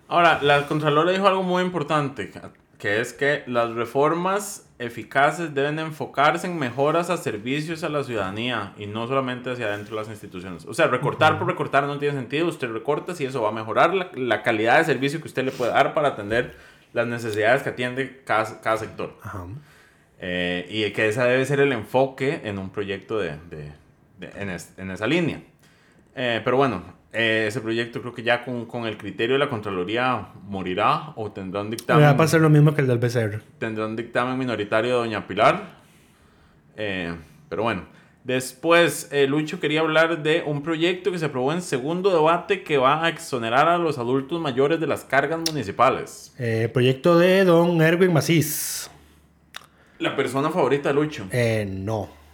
Ahora, 0.07 0.39
la 0.43 0.67
Contralora 0.67 1.11
dijo 1.11 1.27
algo 1.27 1.43
muy 1.43 1.63
importante, 1.63 2.29
que 2.77 3.01
es 3.01 3.13
que 3.13 3.43
las 3.47 3.71
reformas 3.71 4.64
eficaces 4.77 5.53
deben 5.53 5.79
enfocarse 5.79 6.47
en 6.47 6.59
mejoras 6.59 7.09
a 7.09 7.17
servicios 7.17 7.83
a 7.83 7.89
la 7.89 8.03
ciudadanía 8.03 8.73
y 8.77 8.87
no 8.87 9.07
solamente 9.07 9.51
hacia 9.51 9.67
adentro 9.67 9.95
de 9.95 10.01
las 10.01 10.09
instituciones. 10.09 10.65
O 10.65 10.73
sea, 10.73 10.87
recortar 10.87 11.39
por 11.39 11.47
recortar 11.47 11.85
no 11.85 11.97
tiene 11.97 12.15
sentido. 12.15 12.47
Usted 12.47 12.69
recorta 12.71 13.15
si 13.15 13.25
eso 13.25 13.41
va 13.41 13.49
a 13.49 13.53
mejorar 13.53 13.93
la, 13.93 14.43
calidad 14.43 14.79
de 14.79 14.85
servicio 14.85 15.21
que 15.21 15.27
usted 15.27 15.45
le 15.45 15.51
puede 15.51 15.71
dar 15.71 15.93
para 15.93 16.09
atender 16.09 16.55
las 16.93 17.07
necesidades 17.07 17.63
que 17.63 17.69
atiende 17.69 18.21
cada, 18.25 18.77
sector. 18.77 19.17
Eh, 20.19 20.65
y 20.69 20.91
que 20.91 21.07
ese 21.07 21.21
debe 21.21 21.45
ser 21.45 21.59
el 21.59 21.71
enfoque 21.71 22.41
en 22.43 22.57
un 22.59 22.69
proyecto 22.69 23.17
de, 23.17 23.37
en, 24.19 24.89
esa 24.91 25.07
línea. 25.07 25.41
Eh, 26.15 26.41
pero 26.43 26.57
bueno, 26.57 26.83
eh, 27.15 27.45
ese 27.47 27.61
proyecto 27.61 28.01
creo 28.01 28.13
que 28.13 28.23
ya 28.23 28.43
con, 28.43 28.65
con, 28.65 28.85
el 28.85 28.97
criterio 28.97 29.35
de 29.35 29.39
la 29.39 29.49
Contraloría 29.49 30.27
morirá 30.47 31.13
o 31.15 31.31
tendrá 31.31 31.61
un 31.61 31.69
dictamen. 31.69 32.03
Va 32.03 32.09
a 32.09 32.17
pasar 32.17 32.41
lo 32.41 32.49
mismo 32.49 32.75
que 32.75 32.81
el 32.81 32.87
del 32.87 32.97
BCR. 32.97 33.41
Tendrá 33.57 33.85
un 33.85 33.95
dictamen 33.95 34.37
minoritario 34.37 34.91
de 34.91 34.97
Doña 34.97 35.25
Pilar. 35.25 35.63
Eh, 36.75 37.15
pero 37.47 37.63
bueno, 37.63 37.85
después 38.25 39.07
eh, 39.11 39.27
Lucho 39.27 39.61
quería 39.61 39.79
hablar 39.79 40.23
de 40.23 40.43
un 40.45 40.61
proyecto 40.61 41.11
que 41.11 41.17
se 41.17 41.25
aprobó 41.25 41.53
en 41.53 41.61
segundo 41.61 42.09
debate 42.09 42.63
que 42.63 42.77
va 42.77 43.05
a 43.05 43.09
exonerar 43.09 43.69
a 43.69 43.77
los 43.77 43.97
adultos 43.97 44.41
mayores 44.41 44.79
de 44.79 44.87
las 44.87 45.05
cargas 45.05 45.39
municipales. 45.39 46.35
proyecto 46.73 47.17
de 47.17 47.45
don 47.45 47.81
Erwin 47.81 48.11
Macís. 48.11 48.91
La 49.99 50.15
persona 50.17 50.49
favorita 50.49 50.89
de 50.89 50.95
Lucho. 50.95 51.25
no 51.67 52.24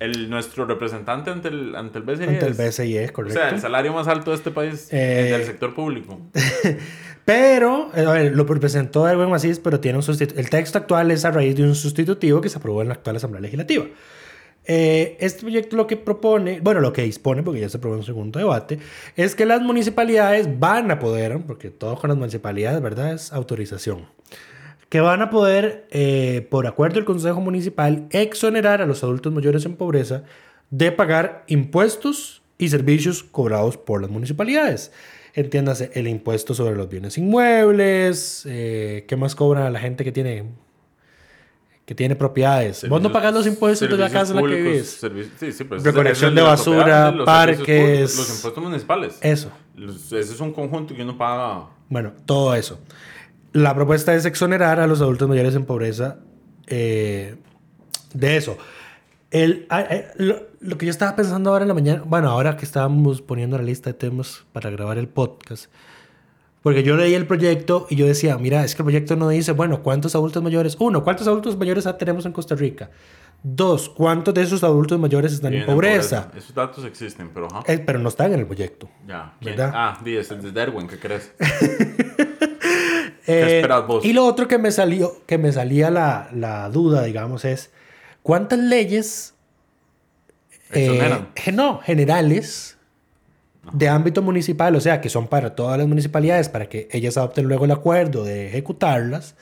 el, 0.00 0.30
nuestro 0.30 0.64
representante 0.64 1.30
ante 1.30 1.48
el, 1.48 1.74
ante 1.74 1.98
el 1.98 2.04
BCI. 2.04 2.24
Ante 2.24 2.46
el 2.46 2.54
BCI, 2.54 2.96
es 2.98 3.12
correcto. 3.12 3.38
O 3.38 3.42
sea, 3.42 3.50
el 3.50 3.60
salario 3.60 3.92
más 3.92 4.08
alto 4.08 4.30
de 4.30 4.36
este 4.36 4.50
país 4.50 4.88
eh, 4.92 5.28
del 5.30 5.44
sector 5.44 5.74
público. 5.74 6.20
pero, 7.24 7.90
eh, 7.94 8.04
a 8.06 8.12
ver, 8.12 8.34
lo 8.34 8.46
presentó 8.46 9.08
Erwin 9.08 9.30
Macís, 9.30 9.58
pero 9.58 9.80
tiene 9.80 9.98
un 9.98 10.02
sustitutivo. 10.02 10.40
El 10.40 10.50
texto 10.50 10.78
actual 10.78 11.10
es 11.10 11.24
a 11.24 11.30
raíz 11.30 11.56
de 11.56 11.64
un 11.64 11.74
sustitutivo 11.74 12.40
que 12.40 12.48
se 12.48 12.58
aprobó 12.58 12.82
en 12.82 12.88
la 12.88 12.94
actual 12.94 13.16
Asamblea 13.16 13.40
Legislativa. 13.40 13.86
Eh, 14.70 15.16
este 15.20 15.40
proyecto 15.40 15.76
lo 15.76 15.86
que 15.86 15.96
propone, 15.96 16.60
bueno, 16.60 16.80
lo 16.80 16.92
que 16.92 17.02
dispone, 17.02 17.42
porque 17.42 17.60
ya 17.60 17.70
se 17.70 17.78
aprobó 17.78 17.94
en 17.94 18.00
un 18.00 18.06
segundo 18.06 18.38
debate, 18.38 18.78
es 19.16 19.34
que 19.34 19.46
las 19.46 19.62
municipalidades 19.62 20.58
van 20.58 20.90
a 20.90 20.98
poder, 20.98 21.40
porque 21.46 21.70
todo 21.70 21.96
con 21.96 22.08
las 22.08 22.18
municipalidades, 22.18 22.82
¿verdad? 22.82 23.14
Es 23.14 23.32
autorización 23.32 24.06
que 24.88 25.00
van 25.00 25.20
a 25.22 25.30
poder, 25.30 25.86
eh, 25.90 26.46
por 26.50 26.66
acuerdo 26.66 26.96
del 26.96 27.04
Consejo 27.04 27.40
Municipal, 27.40 28.06
exonerar 28.10 28.80
a 28.80 28.86
los 28.86 29.02
adultos 29.02 29.32
mayores 29.32 29.64
en 29.66 29.76
pobreza 29.76 30.24
de 30.70 30.92
pagar 30.92 31.44
impuestos 31.46 32.42
y 32.56 32.68
servicios 32.68 33.22
cobrados 33.22 33.76
por 33.76 34.00
las 34.00 34.10
municipalidades. 34.10 34.92
Entiéndase, 35.34 35.90
el 35.94 36.08
impuesto 36.08 36.54
sobre 36.54 36.74
los 36.74 36.88
bienes 36.88 37.18
inmuebles, 37.18 38.44
eh, 38.46 39.04
¿qué 39.06 39.16
más 39.16 39.34
cobra 39.34 39.70
la 39.70 39.78
gente 39.78 40.04
que 40.04 40.12
tiene 40.12 40.46
que 41.88 41.94
tiene 41.94 42.14
propiedades. 42.16 42.86
Vos 42.86 43.00
no 43.00 43.10
pagas 43.10 43.32
los 43.32 43.46
impuestos 43.46 43.88
de 43.88 43.96
la 43.96 44.10
casa 44.10 44.34
en 44.34 44.44
la 44.44 44.50
que 44.50 44.60
vives. 44.60 45.00
Sí, 45.40 45.52
sí, 45.52 45.64
pues 45.64 45.82
Recolección 45.82 46.34
de 46.34 46.42
basura, 46.42 47.14
parques. 47.24 48.14
Los 48.14 48.28
impuestos 48.28 48.62
municipales. 48.62 49.18
Eso. 49.22 49.50
Ese 49.74 50.20
es 50.20 50.38
un 50.38 50.52
conjunto 50.52 50.94
que 50.94 51.02
uno 51.02 51.16
paga. 51.16 51.70
Bueno, 51.88 52.12
todo 52.26 52.54
eso. 52.54 52.78
La 53.58 53.74
propuesta 53.74 54.14
es 54.14 54.24
exonerar 54.24 54.78
a 54.78 54.86
los 54.86 55.00
adultos 55.00 55.28
mayores 55.28 55.56
en 55.56 55.64
pobreza 55.64 56.18
eh, 56.68 57.34
de 58.14 58.36
eso. 58.36 58.56
El, 59.32 59.66
lo, 60.16 60.78
que 60.78 60.86
yo 60.86 60.90
estaba 60.90 61.16
pensando 61.16 61.50
ahora 61.50 61.64
en 61.64 61.68
la 61.68 61.74
mañana, 61.74 62.02
bueno, 62.06 62.30
ahora 62.30 62.56
que 62.56 62.64
estábamos 62.64 63.20
poniendo 63.20 63.58
la 63.58 63.64
lista 63.64 63.90
de 63.90 63.94
temas 63.94 64.46
para 64.52 64.70
grabar 64.70 64.96
el 64.96 65.08
podcast, 65.08 65.66
Porque 66.62 66.84
yo 66.84 66.96
leí 66.96 67.14
el 67.14 67.26
proyecto 67.26 67.88
y 67.90 67.96
yo 67.96 68.06
decía, 68.06 68.38
mira, 68.38 68.64
es 68.64 68.76
que 68.76 68.82
el 68.82 68.84
proyecto 68.84 69.16
no 69.16 69.28
dice, 69.28 69.50
bueno, 69.50 69.82
¿cuántos 69.82 70.14
adultos 70.14 70.40
mayores? 70.40 70.76
Uno, 70.78 71.02
¿cuántos 71.02 71.26
adultos 71.26 71.58
mayores 71.58 71.84
tenemos 71.98 72.26
en 72.26 72.32
Costa 72.32 72.54
Rica? 72.54 72.90
Dos, 73.42 73.88
¿cuántos 73.88 74.34
de 74.34 74.42
esos 74.42 74.62
adultos 74.62 75.00
mayores 75.00 75.32
están 75.32 75.52
en 75.54 75.66
pobreza? 75.66 76.30
Esos 76.36 76.54
datos 76.54 76.84
existen, 76.84 77.30
pero... 77.34 77.48
Eh, 77.66 77.78
pero 77.78 77.98
no 77.98 78.08
están 78.08 78.32
en 78.32 78.38
el 78.38 78.46
proyecto. 78.46 78.88
Ya. 79.04 79.34
¿verdad? 79.40 79.72
Ah, 79.74 80.00
es 80.04 80.28
de 80.28 80.52
Derwin, 80.52 80.86
¿qué 80.86 80.98
crees? 81.00 81.32
¿Qué 83.28 83.42
eh, 83.42 83.56
esperas 83.56 83.86
vos? 83.86 84.04
Y 84.04 84.14
lo 84.14 84.24
otro 84.24 84.48
que 84.48 84.56
me 84.56 84.72
salió, 84.72 85.20
que 85.26 85.36
me 85.36 85.52
salía 85.52 85.90
la, 85.90 86.30
la 86.32 86.70
duda, 86.70 87.02
digamos, 87.02 87.44
es 87.44 87.70
¿cuántas 88.22 88.58
leyes 88.58 89.34
eh, 90.72 91.26
no, 91.52 91.80
generales 91.80 92.78
de 93.72 93.88
ámbito 93.88 94.22
municipal, 94.22 94.74
o 94.76 94.80
sea, 94.80 95.02
que 95.02 95.10
son 95.10 95.26
para 95.26 95.54
todas 95.54 95.76
las 95.76 95.86
municipalidades, 95.86 96.48
para 96.48 96.70
que 96.70 96.88
ellas 96.90 97.18
adopten 97.18 97.46
luego 97.46 97.66
el 97.66 97.70
acuerdo 97.70 98.24
de 98.24 98.48
ejecutarlas, 98.48 99.34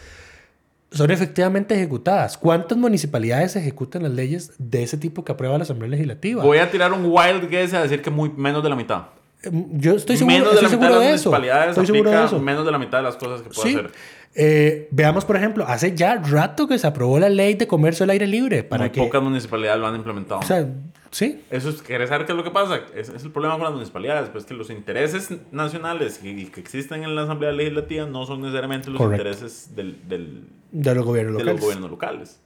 son 0.91 1.12
efectivamente 1.12 1.76
ejecutadas. 1.76 2.37
¿Cuántas 2.39 2.76
municipalidades 2.76 3.55
ejecutan 3.55 4.03
las 4.03 4.12
leyes 4.12 4.53
de 4.59 4.82
ese 4.82 4.97
tipo 4.97 5.24
que 5.24 5.30
aprueba 5.30 5.59
la 5.59 5.62
Asamblea 5.62 5.91
Legislativa? 5.91 6.43
Voy 6.43 6.59
a 6.59 6.68
tirar 6.70 6.93
un 6.93 7.05
wild 7.05 7.49
guess 7.49 7.72
a 7.72 7.82
decir 7.82 8.03
que 8.03 8.11
muy, 8.11 8.30
menos 8.30 8.64
de 8.64 8.68
la 8.68 8.74
mitad. 8.74 9.03
Em, 9.47 9.78
yo 9.78 9.94
estoy 9.94 10.16
seguro, 10.16 10.36
menos 10.36 10.55
de, 10.55 10.62
la 10.62 10.68
mitad 10.68 11.01
de, 11.01 11.12
eso. 11.12 11.36
Estoy 11.36 11.86
seguro 11.86 12.11
de 12.11 12.24
eso. 12.24 12.40
Menos 12.40 12.64
de 12.64 12.72
la 12.72 12.78
mitad 12.78 12.99
de 12.99 13.05
las 13.05 13.16
cosas 13.16 13.42
que 13.42 13.51
puede 13.51 13.70
hacer. 13.70 13.90
Eh, 14.38 14.88
veamos, 14.90 15.24
por 15.24 15.36
ejemplo, 15.36 15.64
hace 15.66 15.97
ya 15.97 16.16
rato 16.16 16.68
que 16.68 16.78
se 16.78 16.86
aprobó 16.86 17.18
la 17.18 17.30
ley 17.30 17.55
de 17.55 17.66
comercio 17.66 18.05
al 18.05 18.11
aire 18.11 18.26
libre. 18.26 18.64
Para 18.64 18.84
Muy 18.84 18.90
que... 18.90 19.01
pocas 19.01 19.22
municipalidades 19.22 19.80
lo 19.80 19.86
han 19.86 19.97
implementado. 19.97 20.40
O 20.40 20.44
sea, 20.44 20.68
sí. 21.11 21.42
Eso 21.51 21.70
es, 21.70 21.80
¿querés 21.80 22.11
saber 22.11 22.26
qué 22.26 22.32
es 22.32 22.36
lo 22.36 22.44
que 22.44 22.51
pasa? 22.51 22.80
Es, 22.94 23.09
es 23.09 23.22
el 23.22 23.30
problema 23.30 23.55
con 23.55 23.64
las 23.64 23.72
municipalidades, 23.72 24.28
pues 24.28 24.44
que 24.44 24.53
los 24.53 24.68
intereses 24.68 25.30
nacionales 25.53 26.18
que, 26.18 26.51
que 26.51 26.61
existen 26.61 27.03
en 27.05 27.14
la 27.14 27.22
Asamblea 27.22 27.53
Legislativa 27.53 28.05
no 28.05 28.26
son 28.26 28.42
necesariamente 28.42 28.90
los 28.90 29.01
intereses 29.01 29.74
del, 29.74 30.07
del, 30.07 30.44
de 30.70 30.94
los 30.94 31.05
gobiernos 31.07 31.32
locales. 31.32 31.55
los 31.55 31.61
gobiernos 31.62 31.90
locales. 31.90 32.40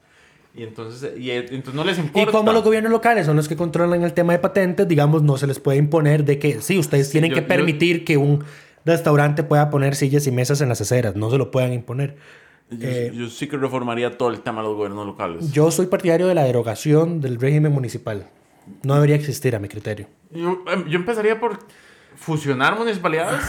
Y 0.54 0.64
entonces, 0.64 1.16
y, 1.18 1.30
entonces 1.30 1.74
no 1.74 1.84
les 1.84 1.98
importa. 1.98 2.28
Y 2.28 2.32
como 2.32 2.52
los 2.52 2.64
gobiernos 2.64 2.90
locales 2.90 3.26
son 3.26 3.36
los 3.36 3.48
que 3.48 3.56
controlan 3.56 4.02
el 4.02 4.12
tema 4.12 4.32
de 4.32 4.40
patentes, 4.40 4.88
digamos, 4.88 5.22
no 5.22 5.36
se 5.36 5.46
les 5.46 5.60
puede 5.60 5.78
imponer 5.78 6.24
de 6.24 6.38
que 6.38 6.60
sí, 6.60 6.78
ustedes 6.78 7.10
tienen 7.10 7.32
que 7.32 7.42
permitir 7.42 8.04
que 8.04 8.16
un 8.16 8.44
restaurante 8.84 9.44
pueda 9.44 9.70
poner 9.70 9.94
sillas 9.94 10.26
y 10.26 10.32
mesas 10.32 10.60
en 10.60 10.68
las 10.68 10.80
aceras, 10.80 11.14
no 11.14 11.30
se 11.30 11.38
lo 11.38 11.50
puedan 11.50 11.72
imponer. 11.72 12.16
Eh, 12.80 13.12
yo, 13.14 13.28
sí 13.28 13.48
que 13.48 13.56
reformaría 13.56 14.16
todo 14.16 14.30
el 14.30 14.40
tema 14.40 14.62
de 14.62 14.68
los 14.68 14.76
gobiernos 14.76 15.06
locales. 15.06 15.52
Yo 15.52 15.70
soy 15.70 15.86
partidario 15.86 16.28
de 16.28 16.34
la 16.34 16.44
derogación 16.44 17.20
del 17.20 17.40
régimen 17.40 17.72
municipal. 17.72 18.26
No 18.82 18.94
debería 18.94 19.16
existir 19.16 19.56
a 19.56 19.58
mi 19.58 19.68
criterio. 19.68 20.06
Yo, 20.30 20.62
em, 20.68 20.88
yo 20.88 20.98
empezaría 20.98 21.40
por 21.40 21.58
fusionar 22.14 22.78
municipalidades 22.78 23.42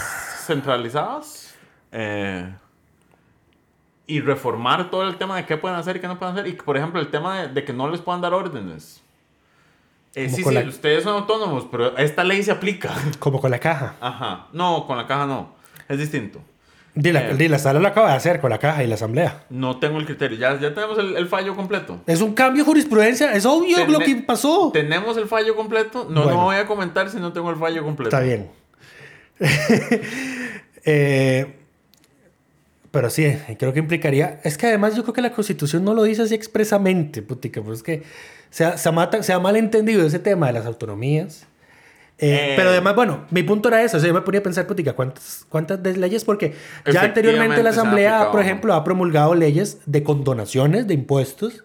centralizadas 0.45 1.53
eh, 1.91 2.51
y 4.07 4.19
reformar 4.19 4.89
todo 4.89 5.07
el 5.07 5.17
tema 5.17 5.37
de 5.37 5.45
qué 5.45 5.57
pueden 5.57 5.77
hacer 5.77 5.97
y 5.97 5.99
qué 5.99 6.07
no 6.07 6.19
pueden 6.19 6.35
hacer. 6.35 6.47
Y, 6.47 6.53
por 6.53 6.77
ejemplo, 6.77 6.99
el 6.99 7.09
tema 7.09 7.47
de, 7.47 7.63
que 7.63 7.73
no 7.73 7.89
les 7.89 8.01
puedan 8.01 8.21
dar 8.21 8.33
órdenes. 8.33 9.01
Eh, 10.13 10.29
sí, 10.29 10.43
sí, 10.43 10.57
ustedes 10.57 11.03
son 11.03 11.15
autónomos, 11.15 11.67
pero 11.71 11.97
esta 11.97 12.23
ley 12.23 12.43
se 12.43 12.51
aplica. 12.51 12.93
Como 13.19 13.39
con 13.39 13.51
la 13.51 13.59
caja. 13.59 13.95
Ajá. 14.01 14.47
No, 14.51 14.85
con 14.85 14.97
la 14.97 15.07
caja 15.07 15.25
no. 15.25 15.55
Es 15.87 15.97
distinto. 15.97 16.41
Dile, 16.93 17.31
eh, 17.31 17.49
la 17.49 17.57
sala 17.57 17.79
lo 17.79 17.87
acaba 17.87 18.09
de 18.09 18.15
hacer 18.15 18.41
con 18.41 18.49
la 18.49 18.57
caja 18.57 18.83
y 18.83 18.87
la 18.87 18.95
asamblea. 18.95 19.45
No 19.49 19.77
tengo 19.79 19.97
el 19.97 20.05
criterio. 20.05 20.37
Ya, 20.37 20.59
ya 20.59 20.73
tenemos 20.73 20.97
el, 20.97 21.25
fallo 21.27 21.55
completo. 21.55 22.01
Es 22.05 22.19
un 22.19 22.33
cambio 22.33 22.63
de 22.63 22.67
jurisprudencia. 22.67 23.31
Es 23.31 23.45
obvio 23.45 23.85
lo 23.87 23.99
que 23.99 24.17
pasó. 24.17 24.71
Tenemos 24.73 25.15
el 25.15 25.27
fallo 25.27 25.55
completo. 25.55 26.07
No, 26.09 26.25
no 26.25 26.43
voy 26.43 26.57
a 26.57 26.67
comentar 26.67 27.09
si 27.09 27.17
no 27.17 27.31
tengo 27.31 27.49
el 27.49 27.55
fallo 27.55 27.83
completo. 27.83 28.09
Está 28.09 28.19
bien. 28.19 28.51
eh, 30.83 31.60
pero 32.91 33.09
sí, 33.09 33.35
creo 33.57 33.73
que 33.73 33.79
implicaría. 33.79 34.39
Es 34.43 34.57
que 34.57 34.67
además 34.67 34.95
yo 34.95 35.03
creo 35.03 35.13
que 35.13 35.21
la 35.21 35.31
constitución 35.31 35.83
no 35.83 35.93
lo 35.93 36.03
dice 36.03 36.21
así 36.21 36.35
expresamente, 36.35 37.21
putica. 37.21 37.61
Pues 37.61 37.79
es 37.79 37.83
que 37.83 38.03
se 38.49 38.65
ha, 38.65 38.77
se, 38.77 38.91
se 39.23 39.33
ha 39.33 39.39
malentendido 39.39 40.05
ese 40.05 40.19
tema 40.19 40.47
de 40.47 40.53
las 40.53 40.65
autonomías 40.65 41.47
eh, 42.23 42.53
pero 42.55 42.69
además, 42.69 42.95
bueno, 42.95 43.25
mi 43.31 43.41
punto 43.41 43.67
era 43.67 43.81
eso. 43.81 43.97
O 43.97 43.99
sea, 43.99 44.07
yo 44.07 44.13
me 44.13 44.21
ponía 44.21 44.41
a 44.41 44.43
pensar, 44.43 44.67
putica, 44.67 44.93
¿cuántas, 44.93 45.43
cuántas 45.49 45.79
leyes? 45.97 46.23
Porque 46.23 46.53
ya 46.85 47.01
anteriormente 47.01 47.63
la 47.63 47.71
Asamblea, 47.71 48.29
por 48.31 48.41
ejemplo, 48.41 48.75
ha 48.75 48.83
promulgado 48.83 49.33
leyes 49.33 49.79
de 49.87 50.03
condonaciones 50.03 50.85
de 50.87 50.93
impuestos. 50.93 51.63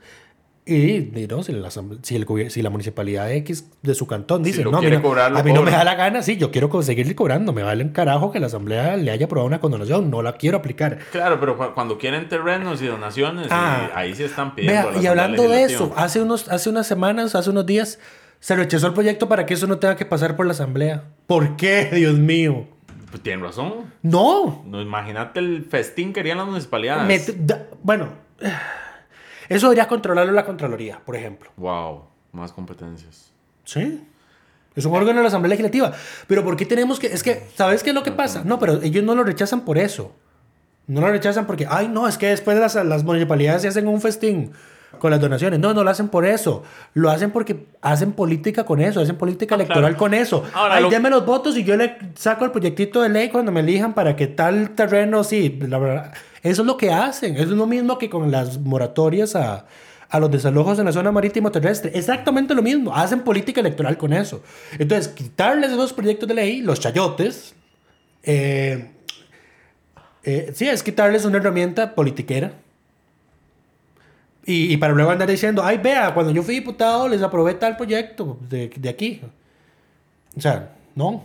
Y, 0.69 1.13
¿no? 1.29 1.45
si, 1.45 1.53
la, 1.53 1.71
si, 1.71 2.17
el, 2.17 2.51
si 2.51 2.61
la 2.61 2.71
municipalidad 2.71 3.31
X 3.31 3.71
de 3.83 3.95
su 3.95 4.09
cantón 4.09 4.43
dice, 4.43 4.65
no, 4.65 4.83
mira, 4.83 4.99
a 4.99 5.43
mí 5.45 5.53
no 5.53 5.63
me 5.63 5.71
da 5.71 5.85
la 5.85 5.95
gana, 5.95 6.23
sí, 6.23 6.37
yo 6.37 6.51
quiero 6.51 6.69
conseguirle 6.69 7.15
cobrando, 7.15 7.53
me 7.53 7.63
vale 7.63 7.85
un 7.85 7.91
carajo 7.91 8.33
que 8.33 8.41
la 8.41 8.49
asamblea 8.49 8.97
le 8.97 9.13
haya 9.13 9.27
aprobado 9.27 9.47
una 9.47 9.61
condonación, 9.61 10.11
no 10.11 10.23
la 10.23 10.33
quiero 10.33 10.59
aplicar. 10.59 10.99
Claro, 11.13 11.39
pero 11.39 11.73
cuando 11.73 11.99
quieren 11.99 12.29
terrenos 12.29 12.83
y 12.83 12.87
donaciones, 12.87 13.47
ah, 13.51 13.91
ahí 13.95 14.13
sí 14.17 14.25
están 14.25 14.57
pidiendo. 14.57 15.01
y 15.01 15.07
hablando 15.07 15.49
de 15.49 15.63
eso, 15.63 15.93
hace, 15.97 16.21
unos, 16.21 16.49
hace 16.49 16.69
unas 16.69 16.89
semanas, 16.89 17.37
hace 17.37 17.51
unos 17.51 17.65
días, 17.65 18.01
se 18.41 18.57
rechazó 18.57 18.89
el 18.89 18.93
proyecto 18.93 19.29
para 19.29 19.47
que 19.47 19.55
eso 19.55 19.69
no 19.69 19.79
tenga 19.79 19.95
que 19.95 20.05
pasar 20.05 20.35
por 20.35 20.47
la 20.47 20.53
asamblea. 20.53 21.05
¿Por 21.29 21.55
qué, 21.55 21.91
Dios 21.93 22.19
mío? 22.19 22.67
Pues 23.13 23.23
tienen 23.23 23.45
razón. 23.45 23.93
No. 24.03 24.65
No, 24.67 24.83
imagínate 24.83 25.39
el 25.39 25.65
festín 25.65 26.13
que 26.13 26.19
harían 26.19 26.39
las 26.39 26.47
municipalidades. 26.49 27.37
bueno, 27.85 28.09
eso 29.49 29.67
debería 29.67 29.89
controlarlo 29.89 30.33
la 30.33 30.45
Contraloría, 30.45 31.01
por 31.05 31.17
ejemplo. 31.17 31.51
Wow, 31.57 32.05
más 32.33 32.53
competencias. 32.53 33.33
Sí. 33.65 34.03
Es 34.75 34.85
un 34.85 34.95
órgano 34.95 35.19
de 35.19 35.23
la 35.23 35.29
Asamblea 35.29 35.51
Legislativa. 35.51 35.93
Pero 36.27 36.45
¿por 36.45 36.57
qué 36.57 36.67
tenemos 36.67 36.99
que.? 36.99 37.07
Es 37.07 37.23
que, 37.23 37.47
¿sabes 37.55 37.83
qué 37.83 37.91
es 37.91 37.95
lo 37.95 38.03
que 38.03 38.13
pasa? 38.13 38.43
No, 38.45 38.59
pero 38.59 38.83
ellos 38.83 39.03
no 39.03 39.15
lo 39.15 39.25
rechazan 39.25 39.63
por 39.63 39.79
eso. 39.79 40.13
No 40.87 41.01
lo 41.01 41.09
rechazan 41.09 41.47
porque, 41.47 41.67
ay, 41.69 41.89
no, 41.89 42.07
es 42.07 42.19
que 42.19 42.29
después 42.29 42.59
las, 42.59 42.75
las 42.75 43.03
municipalidades 43.03 43.63
se 43.63 43.69
hacen 43.69 43.89
un 43.89 44.01
festín 44.01 44.53
con 44.99 45.11
las 45.11 45.21
donaciones. 45.21 45.61
No, 45.61 45.75
no 45.75 45.85
lo 45.85 45.91
hacen 45.91 46.09
por 46.09 46.27
eso. 46.27 46.63
Lo 46.95 47.11
hacen 47.11 47.31
porque 47.31 47.67
hacen 47.81 48.13
política 48.13 48.65
con 48.65 48.81
eso, 48.81 49.01
hacen 49.01 49.17
política 49.17 49.55
ah, 49.55 49.57
electoral 49.57 49.97
con 49.97 50.15
eso. 50.15 50.45
Ahora, 50.53 50.77
Ay, 50.77 50.91
denme 50.91 51.11
los 51.11 51.25
votos 51.25 51.57
y 51.57 51.65
yo 51.65 51.77
le 51.77 51.97
saco 52.15 52.45
el 52.45 52.51
proyectito 52.51 53.03
de 53.03 53.09
ley 53.09 53.29
cuando 53.29 53.53
me 53.53 53.61
elijan 53.61 53.95
para 53.95 54.17
que 54.17 54.27
tal 54.27 54.71
terreno, 54.71 55.25
sí, 55.25 55.59
la 55.69 55.79
verdad. 55.79 56.13
Eso 56.43 56.63
es 56.63 56.67
lo 56.67 56.77
que 56.77 56.93
hacen. 56.93 57.37
Es 57.37 57.49
lo 57.49 57.67
mismo 57.67 57.99
que 57.99 58.09
con 58.09 58.31
las 58.31 58.59
moratorias 58.59 59.35
a, 59.37 59.67
a 60.09 60.21
los 60.21 60.31
desalojos 60.31 60.79
en 60.79 60.85
la 60.85 60.93
zona 60.93 61.13
marítimo 61.13 61.51
terrestre. 61.51 61.91
Exactamente 61.95 62.55
lo 62.55 62.63
mismo. 62.63 62.95
Hacen 62.95 63.21
política 63.21 63.61
electoral 63.61 63.97
con 63.97 64.13
eso. 64.13 64.43
Entonces, 64.79 65.09
quitarles 65.09 65.71
esos 65.71 65.93
proyectos 65.93 66.29
de 66.29 66.35
ley, 66.35 66.61
los 66.61 66.81
chayotes, 66.81 67.55
eh, 68.23 68.91
eh, 70.25 70.51
sí, 70.55 70.69
es 70.69 70.83
quitarles 70.83 71.25
una 71.25 71.39
herramienta 71.39 71.95
politiquera 71.95 72.53
y, 74.47 74.77
para 74.77 74.95
luego 74.95 75.11
andar 75.11 75.29
diciendo, 75.29 75.63
ay, 75.65 75.79
vea, 75.79 76.15
cuando 76.15 76.33
yo 76.33 76.43
fui 76.43 76.55
diputado 76.55 77.09
les 77.09 77.21
aprobé 77.21 77.55
tal 77.55 77.77
proyecto 77.77 78.39
de, 78.49 78.69
de 78.69 78.89
aquí. 78.89 79.21
O 80.37 80.41
sea, 80.41 80.73
no. 80.95 81.25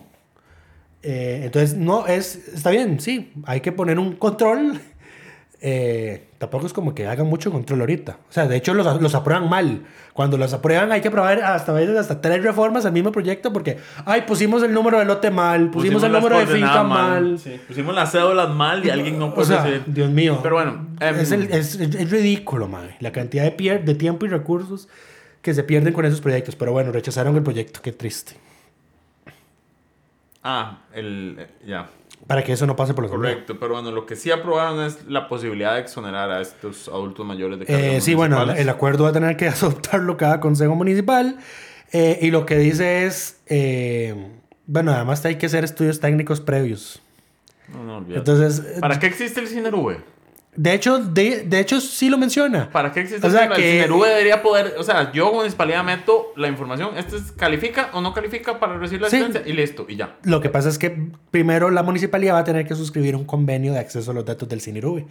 Eh, 1.04 1.42
entonces, 1.46 1.78
no, 1.78 2.08
es, 2.08 2.48
está 2.54 2.72
bien, 2.72 3.00
sí, 3.00 3.32
hay 3.46 3.62
que 3.62 3.72
poner 3.72 4.00
un 4.00 4.16
control 4.16 4.80
eh, 5.64 6.30
tampoco 6.40 6.66
es 6.66 6.74
como 6.74 6.96
que 6.96 7.06
hagan 7.06 7.28
mucho 7.28 7.52
control 7.52 7.82
ahorita. 7.82 8.18
O 8.28 8.34
sea, 8.34 8.48
de 8.48 8.58
hecho 8.58 8.74
los, 8.74 9.00
los, 9.00 9.14
aprueban 9.14 9.48
mal. 9.48 9.84
Cuando 10.14 10.36
los 10.36 10.52
aprueban 10.54 10.92
hay 10.92 11.02
que 11.02 11.10
aprobar 11.10 11.40
hasta 11.44 11.72
veces 11.72 11.96
hasta 11.98 12.20
tres 12.20 12.42
reformas 12.44 12.84
al 12.88 12.94
mismo 12.94 13.12
proyecto 13.12 13.54
porque, 13.54 13.78
ay, 14.06 14.24
pusimos 14.24 14.64
el 14.64 14.74
número 14.74 14.98
de 14.98 15.06
lote 15.06 15.30
mal, 15.30 15.70
pusimos, 15.70 16.02
el 16.02 16.14
número 16.14 16.40
de 16.40 16.48
finca 16.48 16.82
mal. 16.82 17.40
Pusimos 17.68 17.94
las 17.94 18.12
cédulas 18.12 18.50
mal 18.50 18.84
y 18.84 18.90
alguien 18.90 19.20
no 19.20 19.36
puede 19.36 19.54
o 19.54 19.62
sea, 19.62 19.84
Dios 19.86 20.10
mío. 20.10 20.40
Pero 20.42 20.56
bueno. 20.56 20.88
es, 21.00 21.32
em, 21.32 21.48
es, 21.52 21.76
es, 21.80 22.10
ridículo, 22.10 22.68
madre. 22.68 22.96
La 23.00 23.12
cantidad 23.12 23.44
de, 23.44 23.80
de 23.80 23.96
tiempo 23.96 24.26
y 24.26 24.30
recursos 24.30 24.90
que 25.44 25.54
se 25.54 25.64
pierden 25.64 25.94
con 25.94 26.06
esos 26.06 26.22
proyectos. 26.22 26.56
Pero 26.56 26.72
bueno, 26.72 26.92
rechazaron 26.92 27.36
el 27.36 27.44
proyecto. 27.44 27.82
Qué 27.84 27.92
triste. 27.92 28.34
Ah, 30.44 30.80
el... 30.92 31.36
Eh, 31.38 31.48
ya. 31.68 31.88
Para 32.28 32.44
que 32.44 32.54
eso 32.54 32.66
no 32.66 32.76
pase 32.76 32.94
por 32.94 33.04
los 33.04 33.12
Correcto, 33.12 33.58
pero 33.60 33.74
bueno, 33.74 33.92
lo 33.92 34.06
que 34.06 34.16
sí 34.16 34.32
aprobaron 34.32 34.86
es 34.86 35.06
la 35.08 35.28
posibilidad 35.28 35.76
de 35.76 35.82
exonerar 35.82 36.32
a 36.32 36.42
estos 36.42 36.88
adultos 36.88 37.26
mayores 37.26 37.60
de 37.60 37.66
eh, 37.68 38.02
Sí, 38.02 38.14
bueno, 38.14 38.42
el 38.52 38.70
acuerdo 38.70 39.04
va 39.06 39.10
a 39.10 39.14
tener 39.14 39.36
que 39.38 39.48
adoptarlo 39.50 40.18
cada 40.18 40.40
consejo 40.40 40.76
municipal. 40.76 41.38
Eh, 41.92 42.20
y 42.22 42.32
lo 42.32 42.46
que 42.46 42.58
dice 42.58 43.06
es, 43.06 43.42
eh, 43.48 44.16
bueno, 44.66 44.94
además 44.94 45.26
hay 45.26 45.36
que 45.36 45.48
hacer 45.48 45.64
estudios 45.64 46.00
técnicos 46.00 46.40
previos. 46.40 47.02
No, 47.74 47.84
no, 47.84 47.98
olvídate. 47.98 48.20
Entonces, 48.20 48.80
¿Para 48.80 49.00
qué 49.00 49.08
existe 49.08 49.42
el 49.42 49.48
CINERUVE? 49.48 49.98
De 50.56 50.74
hecho, 50.74 51.00
de, 51.00 51.44
de, 51.44 51.60
hecho, 51.62 51.80
sí 51.80 52.10
lo 52.10 52.18
menciona. 52.18 52.70
¿Para 52.72 52.92
qué 52.92 53.02
existe 53.02 53.26
o 53.26 53.30
sea, 53.30 53.46
el 53.46 53.54
que, 53.54 53.88
debería 53.88 54.42
poder, 54.42 54.76
o 54.78 54.84
sea, 54.84 55.10
yo 55.14 55.28
como 55.28 55.38
municipalidad 55.38 55.82
meto 55.82 56.34
la 56.36 56.50
información, 56.50 56.98
¿este 56.98 57.18
califica 57.38 57.90
o 57.94 58.02
no 58.02 58.14
califica 58.14 58.60
para 58.60 58.78
recibir 58.78 59.02
la 59.02 59.08
asistencia? 59.08 59.44
Y 59.46 59.54
listo, 59.54 59.86
y 59.88 59.96
ya. 59.96 60.18
Lo 60.24 60.42
que 60.42 60.50
pasa 60.50 60.68
es 60.68 60.78
que 60.78 61.10
primero 61.32 61.70
la 61.70 61.84
municipalidad 61.84 62.34
va 62.34 62.40
a 62.40 62.44
tener 62.44 62.68
que 62.68 62.76
suscribir 62.76 63.16
un 63.16 63.24
convenio 63.24 63.72
de 63.72 63.80
acceso 63.80 64.12
a 64.12 64.14
los 64.14 64.26
datos 64.26 64.50
del 64.50 64.60
CINIRUBE. 64.60 65.06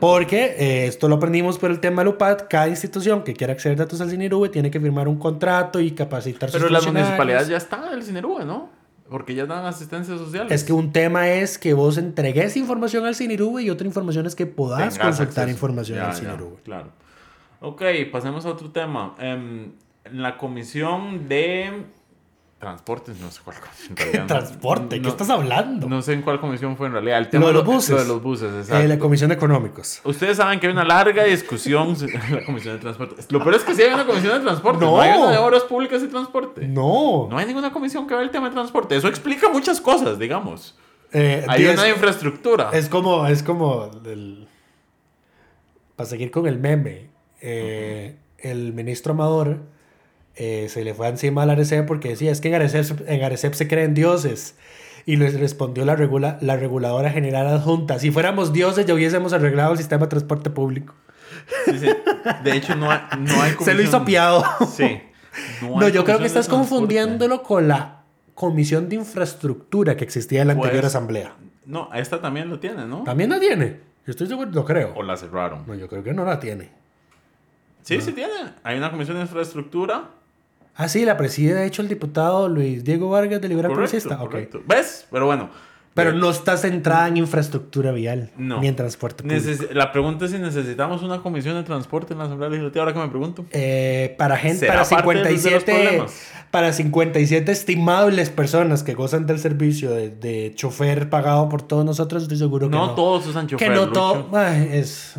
Porque 0.00 0.54
eh, 0.58 0.86
esto 0.86 1.08
lo 1.08 1.14
aprendimos 1.14 1.58
por 1.58 1.70
el 1.70 1.80
tema 1.80 2.02
del 2.02 2.08
UPAD, 2.14 2.42
cada 2.50 2.68
institución 2.68 3.24
que 3.24 3.32
quiera 3.32 3.54
acceder 3.54 3.78
datos 3.78 4.02
al 4.02 4.10
CINIRUBE 4.10 4.50
tiene 4.50 4.70
que 4.70 4.80
firmar 4.80 5.08
un 5.08 5.18
contrato 5.18 5.80
y 5.80 5.92
capacitar 5.92 6.50
Pero 6.52 6.68
las 6.68 6.86
municipalidades 6.86 7.48
ya 7.48 7.56
están 7.56 7.84
en 7.88 7.94
el 7.94 8.02
CINIRUBE, 8.02 8.44
¿no? 8.44 8.83
Porque 9.14 9.36
ya 9.36 9.46
dan 9.46 9.64
asistencia 9.64 10.18
social. 10.18 10.50
Es 10.50 10.64
que 10.64 10.72
un 10.72 10.90
tema 10.90 11.28
es 11.28 11.56
que 11.56 11.72
vos 11.72 11.98
entregues 11.98 12.56
información 12.56 13.06
al 13.06 13.14
CINIRUBE 13.14 13.62
y 13.62 13.70
otra 13.70 13.86
información 13.86 14.26
es 14.26 14.34
que 14.34 14.44
podás 14.44 14.98
consultar 14.98 15.48
información 15.48 16.00
al 16.00 16.16
CINIRUBE. 16.16 16.56
Claro. 16.64 16.88
Ok, 17.60 17.84
pasemos 18.10 18.44
a 18.44 18.48
otro 18.48 18.72
tema. 18.72 19.14
Em, 19.20 19.70
en 20.02 20.20
la 20.20 20.36
comisión 20.36 21.28
de 21.28 21.84
Transportes, 22.64 23.20
no 23.20 23.30
sé 23.30 23.40
cuál 23.44 23.56
comisión. 23.60 23.94
¿Qué 23.94 24.18
transporte? 24.26 25.00
¿Qué 25.02 25.08
estás 25.08 25.30
hablando? 25.30 25.88
No 25.88 26.02
sé 26.02 26.14
en 26.14 26.22
cuál 26.22 26.40
comisión 26.40 26.76
fue 26.76 26.86
en 26.86 26.94
realidad. 26.94 27.18
El 27.18 27.28
tema 27.28 27.42
lo 27.42 27.48
de 27.48 27.54
los 27.54 27.64
buses. 27.64 27.90
Lo 27.90 27.98
de 28.02 28.08
los 28.08 28.22
buses, 28.22 28.52
Eh, 28.52 28.58
exacto. 28.60 28.88
la 28.88 28.98
Comisión 28.98 29.28
de 29.28 29.34
Económicos. 29.36 30.00
Ustedes 30.04 30.36
saben 30.38 30.58
que 30.60 30.66
hay 30.66 30.72
una 30.72 30.84
larga 30.84 31.24
discusión 31.24 31.96
en 32.00 32.34
la 32.34 32.44
comisión 32.44 32.74
de 32.74 32.80
transporte. 32.80 33.22
Lo 33.28 33.40
peor 33.40 33.54
es 33.54 33.62
que 33.62 33.74
sí 33.74 33.82
hay 33.82 33.92
una 33.92 34.06
comisión 34.06 34.34
de 34.38 34.40
transporte. 34.40 34.84
No. 34.84 34.92
No, 34.92 35.00
hay 35.00 35.18
una 35.18 35.30
de 35.32 35.38
obras 35.38 35.62
públicas 35.64 36.02
y 36.02 36.08
transporte. 36.08 36.66
No. 36.66 37.28
No 37.30 37.36
hay 37.38 37.46
ninguna 37.46 37.72
comisión 37.72 38.06
que 38.06 38.14
vea 38.14 38.22
el 38.22 38.30
tema 38.30 38.48
de 38.48 38.54
transporte. 38.54 38.96
Eso 38.96 39.08
explica 39.08 39.48
muchas 39.50 39.80
cosas, 39.80 40.18
digamos. 40.18 40.76
Eh, 41.12 41.44
Hay 41.48 41.64
una 41.66 41.88
infraestructura. 41.88 42.70
Es 42.72 42.88
como, 42.88 43.26
es 43.26 43.42
como 43.42 43.90
el- 44.04 44.48
para 45.96 46.08
seguir 46.08 46.30
con 46.30 46.46
el 46.46 46.58
meme, 46.58 47.10
eh, 47.40 48.16
el 48.38 48.72
ministro 48.72 49.12
Amador 49.12 49.60
eh, 50.36 50.66
se 50.68 50.84
le 50.84 50.94
fue 50.94 51.08
encima 51.08 51.42
al 51.44 51.50
Arecep 51.50 51.86
porque 51.86 52.08
decía, 52.10 52.30
es 52.32 52.40
que 52.40 52.48
en 52.48 52.54
Arecep, 52.54 53.00
en 53.08 53.22
Arecep 53.22 53.54
se 53.54 53.68
creen 53.68 53.94
dioses. 53.94 54.56
Y 55.06 55.16
les 55.16 55.38
respondió 55.38 55.84
la, 55.84 55.96
regula, 55.96 56.38
la 56.40 56.56
reguladora 56.56 57.10
general 57.10 57.46
adjunta, 57.46 57.98
si 57.98 58.10
fuéramos 58.10 58.54
dioses 58.54 58.86
ya 58.86 58.94
hubiésemos 58.94 59.34
arreglado 59.34 59.72
el 59.72 59.78
sistema 59.78 60.06
de 60.06 60.08
transporte 60.08 60.48
público. 60.48 60.94
Sí, 61.66 61.78
sí. 61.78 61.88
De 62.42 62.56
hecho, 62.56 62.74
no 62.74 62.90
hay, 62.90 63.00
no 63.18 63.42
hay 63.42 63.52
Se 63.60 63.74
lo 63.74 63.82
hizo 63.82 63.98
comisión- 63.98 64.04
piado. 64.06 64.44
Sí. 64.74 65.00
No, 65.60 65.88
yo 65.88 66.04
creo 66.04 66.16
comisión 66.16 66.18
que 66.20 66.26
estás 66.26 66.48
confundiéndolo 66.48 67.42
con 67.42 67.68
la 67.68 68.02
comisión 68.34 68.88
de 68.88 68.96
infraestructura 68.96 69.94
que 69.96 70.04
existía 70.04 70.40
en 70.42 70.48
la 70.48 70.54
anterior 70.54 70.80
Pues, 70.80 70.86
asamblea. 70.94 71.34
No, 71.66 71.92
esta 71.92 72.20
también 72.22 72.48
lo 72.48 72.58
tiene, 72.58 72.86
¿no? 72.86 73.02
¿También 73.04 73.28
la 73.30 73.38
tiene? 73.38 73.80
Yo 74.06 74.10
estoy 74.10 74.26
seguro, 74.26 74.50
no 74.52 74.64
creo. 74.64 74.92
O 74.96 75.02
la 75.02 75.16
cerraron. 75.18 75.64
No, 75.66 75.74
yo 75.74 75.86
creo 75.88 76.02
que 76.02 76.14
no 76.14 76.24
la 76.24 76.40
tiene. 76.40 76.70
Sí, 77.82 78.00
sí 78.00 78.12
tiene. 78.12 78.32
Hay 78.62 78.78
una 78.78 78.90
comisión 78.90 79.16
de 79.18 79.22
infraestructura. 79.24 80.04
Ah, 80.76 80.88
sí, 80.88 81.04
la 81.04 81.16
preside 81.16 81.54
de 81.54 81.66
hecho 81.66 81.82
el 81.82 81.88
diputado 81.88 82.48
Luis 82.48 82.82
Diego 82.84 83.08
Vargas 83.10 83.40
de 83.40 83.48
Liberal 83.48 83.72
Correcto, 83.72 84.08
Progresista. 84.18 84.58
¿Ves? 84.66 85.06
Pero 85.10 85.26
bueno. 85.26 85.50
Pero 85.94 86.10
Eh, 86.10 86.14
no 86.14 86.28
está 86.30 86.56
centrada 86.56 87.06
en 87.06 87.18
infraestructura 87.18 87.92
vial 87.92 88.32
No. 88.36 88.60
ni 88.60 88.66
en 88.66 88.74
transporte 88.74 89.22
público. 89.22 89.40
neces- 89.48 89.70
La 89.70 89.92
pregunta 89.92 90.24
es 90.24 90.32
si 90.32 90.38
necesitamos 90.38 91.04
una 91.04 91.22
comisión 91.22 91.54
de 91.54 91.62
transporte 91.62 92.14
en 92.14 92.18
la 92.18 92.24
Asamblea 92.24 92.50
Legislativa. 92.50 92.82
Ahora 92.82 92.92
que 92.94 92.98
me 92.98 93.08
pregunto. 93.08 93.44
Eh, 93.52 94.16
para 94.18 94.36
gente, 94.36 94.66
¿Será 94.66 94.82
para 94.82 95.04
parte 95.04 95.22
de 95.22 95.30
los 95.30 95.40
57, 95.42 95.72
problemas? 95.84 96.20
para 96.50 96.72
57 96.72 97.52
estimables 97.52 98.28
personas 98.30 98.82
que 98.82 98.94
gozan 98.94 99.26
del 99.26 99.38
servicio 99.38 99.92
de, 99.92 100.10
de 100.10 100.50
chofer 100.56 101.08
pagado 101.10 101.48
por 101.48 101.62
todos 101.62 101.84
nosotros, 101.84 102.24
estoy 102.24 102.38
seguro 102.38 102.68
que 102.68 102.74
No, 102.76 102.86
no. 102.88 102.94
todos 102.96 103.28
usan 103.28 103.46
chofer. 103.46 103.68
que 103.68 103.72
no 103.72 103.82
Lucho. 103.86 103.92
todo. 103.92 104.28
ay, 104.36 104.70
es. 104.72 105.14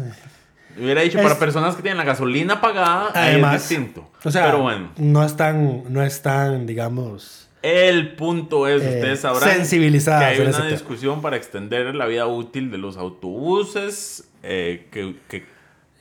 Hubiera 0.77 1.01
dicho 1.01 1.17
Es- 1.17 1.23
para 1.23 1.37
personas 1.39 1.75
que 1.75 1.81
tienen 1.81 1.97
la 1.97 2.03
gasolina 2.03 2.59
pagada, 2.61 3.11
Además, 3.13 3.55
es 3.55 3.69
distinto. 3.69 4.09
O 4.23 4.31
sea, 4.31 4.45
Pero 4.45 4.61
bueno, 4.61 4.89
no 4.97 5.23
están, 5.23 5.83
no 5.93 6.03
están, 6.03 6.65
digamos. 6.67 7.49
el 7.61 8.15
punto 8.15 8.67
es, 8.67 8.83
Eh, 8.83 8.87
ustedes 8.95 9.19
sabrán 9.21 9.49
que 9.67 10.15
hay 10.25 10.39
una 10.39 10.65
discusión 10.67 11.21
para 11.21 11.35
extender 11.37 11.95
la 11.95 12.05
vida 12.05 12.27
útil 12.27 12.69
de 12.71 12.77
los 12.77 12.97
autobuses, 12.97 14.29
eh, 14.43 14.87
que, 14.91 15.15
que 15.29 15.43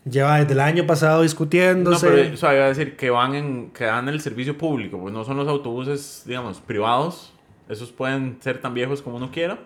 Lleva 0.08 0.38
desde 0.38 0.52
el 0.52 0.60
año 0.60 0.86
pasado 0.86 1.16
No, 1.16 1.22
discutiéndose. 1.22 2.06
pero 2.06 2.34
o 2.34 2.36
sea, 2.36 2.54
iba 2.54 2.64
a 2.64 2.68
decir 2.68 2.94
que 2.94 3.08
van 3.08 3.34
en, 3.34 3.70
que 3.70 3.84
dan 3.84 4.06
el 4.10 4.20
servicio 4.20 4.58
público, 4.58 4.98
pues 5.00 5.14
no 5.14 5.24
son 5.24 5.38
los 5.38 5.48
autobuses, 5.48 6.24
digamos, 6.26 6.60
privados. 6.60 7.32
Esos 7.70 7.90
pueden 7.90 8.36
ser 8.40 8.60
tan 8.60 8.74
viejos 8.74 9.00
como 9.00 9.16
uno 9.16 9.30
quiera. 9.32 9.58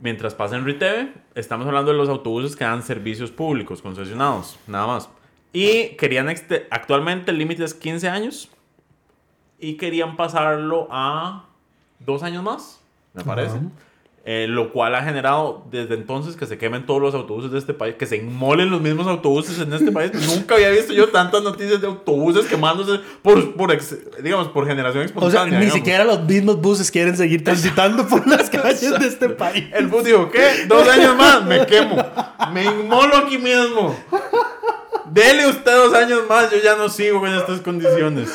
Mientras 0.00 0.34
pasen 0.34 0.64
RITEVE, 0.64 1.12
estamos 1.34 1.66
hablando 1.66 1.92
de 1.92 1.96
los 1.96 2.08
autobuses 2.08 2.56
que 2.56 2.64
dan 2.64 2.82
servicios 2.82 3.30
públicos, 3.30 3.80
concesionados, 3.80 4.58
nada 4.66 4.86
más. 4.86 5.08
Y 5.52 5.90
querían, 5.96 6.28
actualmente 6.70 7.30
el 7.30 7.38
límite 7.38 7.64
es 7.64 7.74
15 7.74 8.08
años. 8.08 8.50
Y 9.58 9.76
querían 9.76 10.16
pasarlo 10.16 10.88
a 10.90 11.46
dos 12.00 12.22
años 12.22 12.42
más, 12.42 12.80
me 13.14 13.22
parece. 13.22 13.60
Eh, 14.26 14.46
lo 14.48 14.72
cual 14.72 14.94
ha 14.94 15.02
generado 15.02 15.66
desde 15.70 15.92
entonces 15.96 16.34
que 16.34 16.46
se 16.46 16.56
quemen 16.56 16.86
todos 16.86 16.98
los 16.98 17.14
autobuses 17.14 17.50
de 17.50 17.58
este 17.58 17.74
país, 17.74 17.96
que 17.96 18.06
se 18.06 18.16
inmolen 18.16 18.70
los 18.70 18.80
mismos 18.80 19.06
autobuses 19.06 19.58
en 19.58 19.70
este 19.74 19.92
país. 19.92 20.12
Nunca 20.34 20.54
había 20.54 20.70
visto 20.70 20.94
yo 20.94 21.10
tantas 21.10 21.42
noticias 21.42 21.78
de 21.82 21.86
autobuses 21.88 22.46
quemándose 22.46 23.00
por, 23.20 23.54
por 23.54 23.70
ex- 23.70 23.98
digamos, 24.22 24.48
por 24.48 24.66
generación 24.66 25.04
o 25.04 25.08
sea, 25.08 25.42
espontánea. 25.42 25.58
ni 25.58 25.66
digamos. 25.66 25.74
siquiera 25.74 26.04
los 26.04 26.22
mismos 26.24 26.58
buses 26.58 26.90
quieren 26.90 27.14
seguir 27.18 27.44
transitando 27.44 28.08
por 28.08 28.26
las 28.26 28.48
calles 28.62 28.98
de 28.98 29.06
este 29.08 29.28
país. 29.28 29.66
El 29.74 29.88
bus 29.88 30.04
dijo, 30.04 30.30
¿qué? 30.30 30.64
Dos 30.68 30.88
años 30.88 31.14
más, 31.18 31.44
me 31.44 31.66
quemo. 31.66 31.96
Me 32.54 32.64
inmolo 32.64 33.18
aquí 33.18 33.36
mismo. 33.36 33.94
Dele 35.10 35.48
usted 35.48 35.70
dos 35.76 35.92
años 35.94 36.22
más, 36.28 36.50
yo 36.50 36.56
ya 36.62 36.76
no 36.76 36.88
sigo 36.88 37.26
en 37.26 37.34
estas 37.34 37.60
condiciones. 37.60 38.30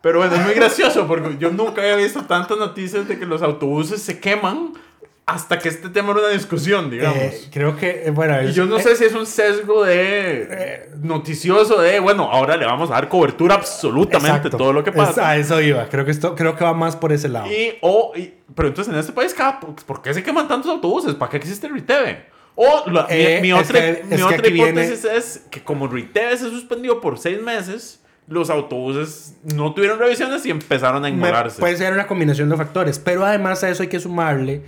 Pero 0.00 0.18
bueno, 0.18 0.34
es 0.34 0.44
muy 0.44 0.54
gracioso 0.54 1.06
porque 1.06 1.36
yo 1.38 1.52
nunca 1.52 1.82
había 1.82 1.94
visto 1.96 2.22
tantas 2.24 2.58
noticias 2.58 3.06
de 3.06 3.16
que 3.18 3.26
los 3.26 3.42
autobuses 3.42 4.02
se 4.02 4.18
queman 4.18 4.72
hasta 5.30 5.58
que 5.58 5.68
este 5.68 5.88
tema 5.88 6.10
era 6.12 6.20
una 6.20 6.28
discusión, 6.30 6.90
digamos. 6.90 7.16
Eh, 7.18 7.40
creo 7.52 7.76
que, 7.76 8.04
eh, 8.06 8.10
bueno, 8.10 8.42
Y 8.42 8.46
es- 8.48 8.54
yo 8.54 8.66
no 8.66 8.78
eh, 8.78 8.82
sé 8.82 8.96
si 8.96 9.04
es 9.04 9.14
un 9.14 9.26
sesgo 9.26 9.84
de 9.84 10.88
noticioso 11.02 11.80
de, 11.80 12.00
bueno, 12.00 12.24
ahora 12.30 12.56
le 12.56 12.66
vamos 12.66 12.90
a 12.90 12.94
dar 12.94 13.08
cobertura 13.08 13.54
absolutamente 13.54 14.28
exacto. 14.48 14.56
todo 14.56 14.72
lo 14.72 14.84
que 14.84 14.90
Es- 14.90 14.96
pasa. 14.96 15.28
a 15.30 15.36
eso 15.36 15.60
iba. 15.60 15.88
Creo 15.88 16.04
que 16.04 16.10
esto, 16.10 16.34
creo 16.34 16.56
que 16.56 16.64
va 16.64 16.74
más 16.74 16.96
por 16.96 17.12
ese 17.12 17.28
lado. 17.28 17.46
Y, 17.50 17.74
o, 17.82 18.12
y- 18.16 18.34
pero 18.54 18.68
entonces 18.68 18.92
en 18.92 18.98
este 18.98 19.12
país, 19.12 19.34
cada- 19.34 19.60
¿por 19.60 20.02
qué 20.02 20.12
se 20.14 20.22
queman 20.22 20.48
tantos 20.48 20.70
autobuses? 20.70 21.14
¿Para 21.14 21.30
qué 21.30 21.36
existe 21.38 21.68
RITEVE? 21.68 22.24
O 22.56 22.84
la- 22.90 23.06
mi- 23.08 23.14
Eh, 23.14 23.52
otra, 23.54 23.80
que- 23.80 24.04
mi 24.08 24.22
otra 24.22 24.36
viene- 24.38 24.70
hipótesis 24.82 25.04
es 25.04 25.46
que 25.50 25.62
como 25.62 25.86
RITEVE 25.88 26.36
se 26.36 26.50
suspendió 26.50 27.00
por 27.00 27.18
seis 27.18 27.40
meses, 27.40 28.02
los 28.28 28.48
autobuses 28.50 29.34
no 29.42 29.72
tuvieron 29.74 29.98
revisiones 29.98 30.44
y 30.46 30.50
empezaron 30.50 31.04
a 31.04 31.08
inmolarse. 31.08 31.58
puede 31.58 31.76
ser 31.76 31.92
una 31.92 32.06
combinación 32.06 32.48
de 32.48 32.56
factores, 32.56 32.98
pero 32.98 33.24
además 33.24 33.64
a 33.64 33.70
eso 33.70 33.82
hay 33.82 33.88
que 33.88 33.98
sumarle 33.98 34.62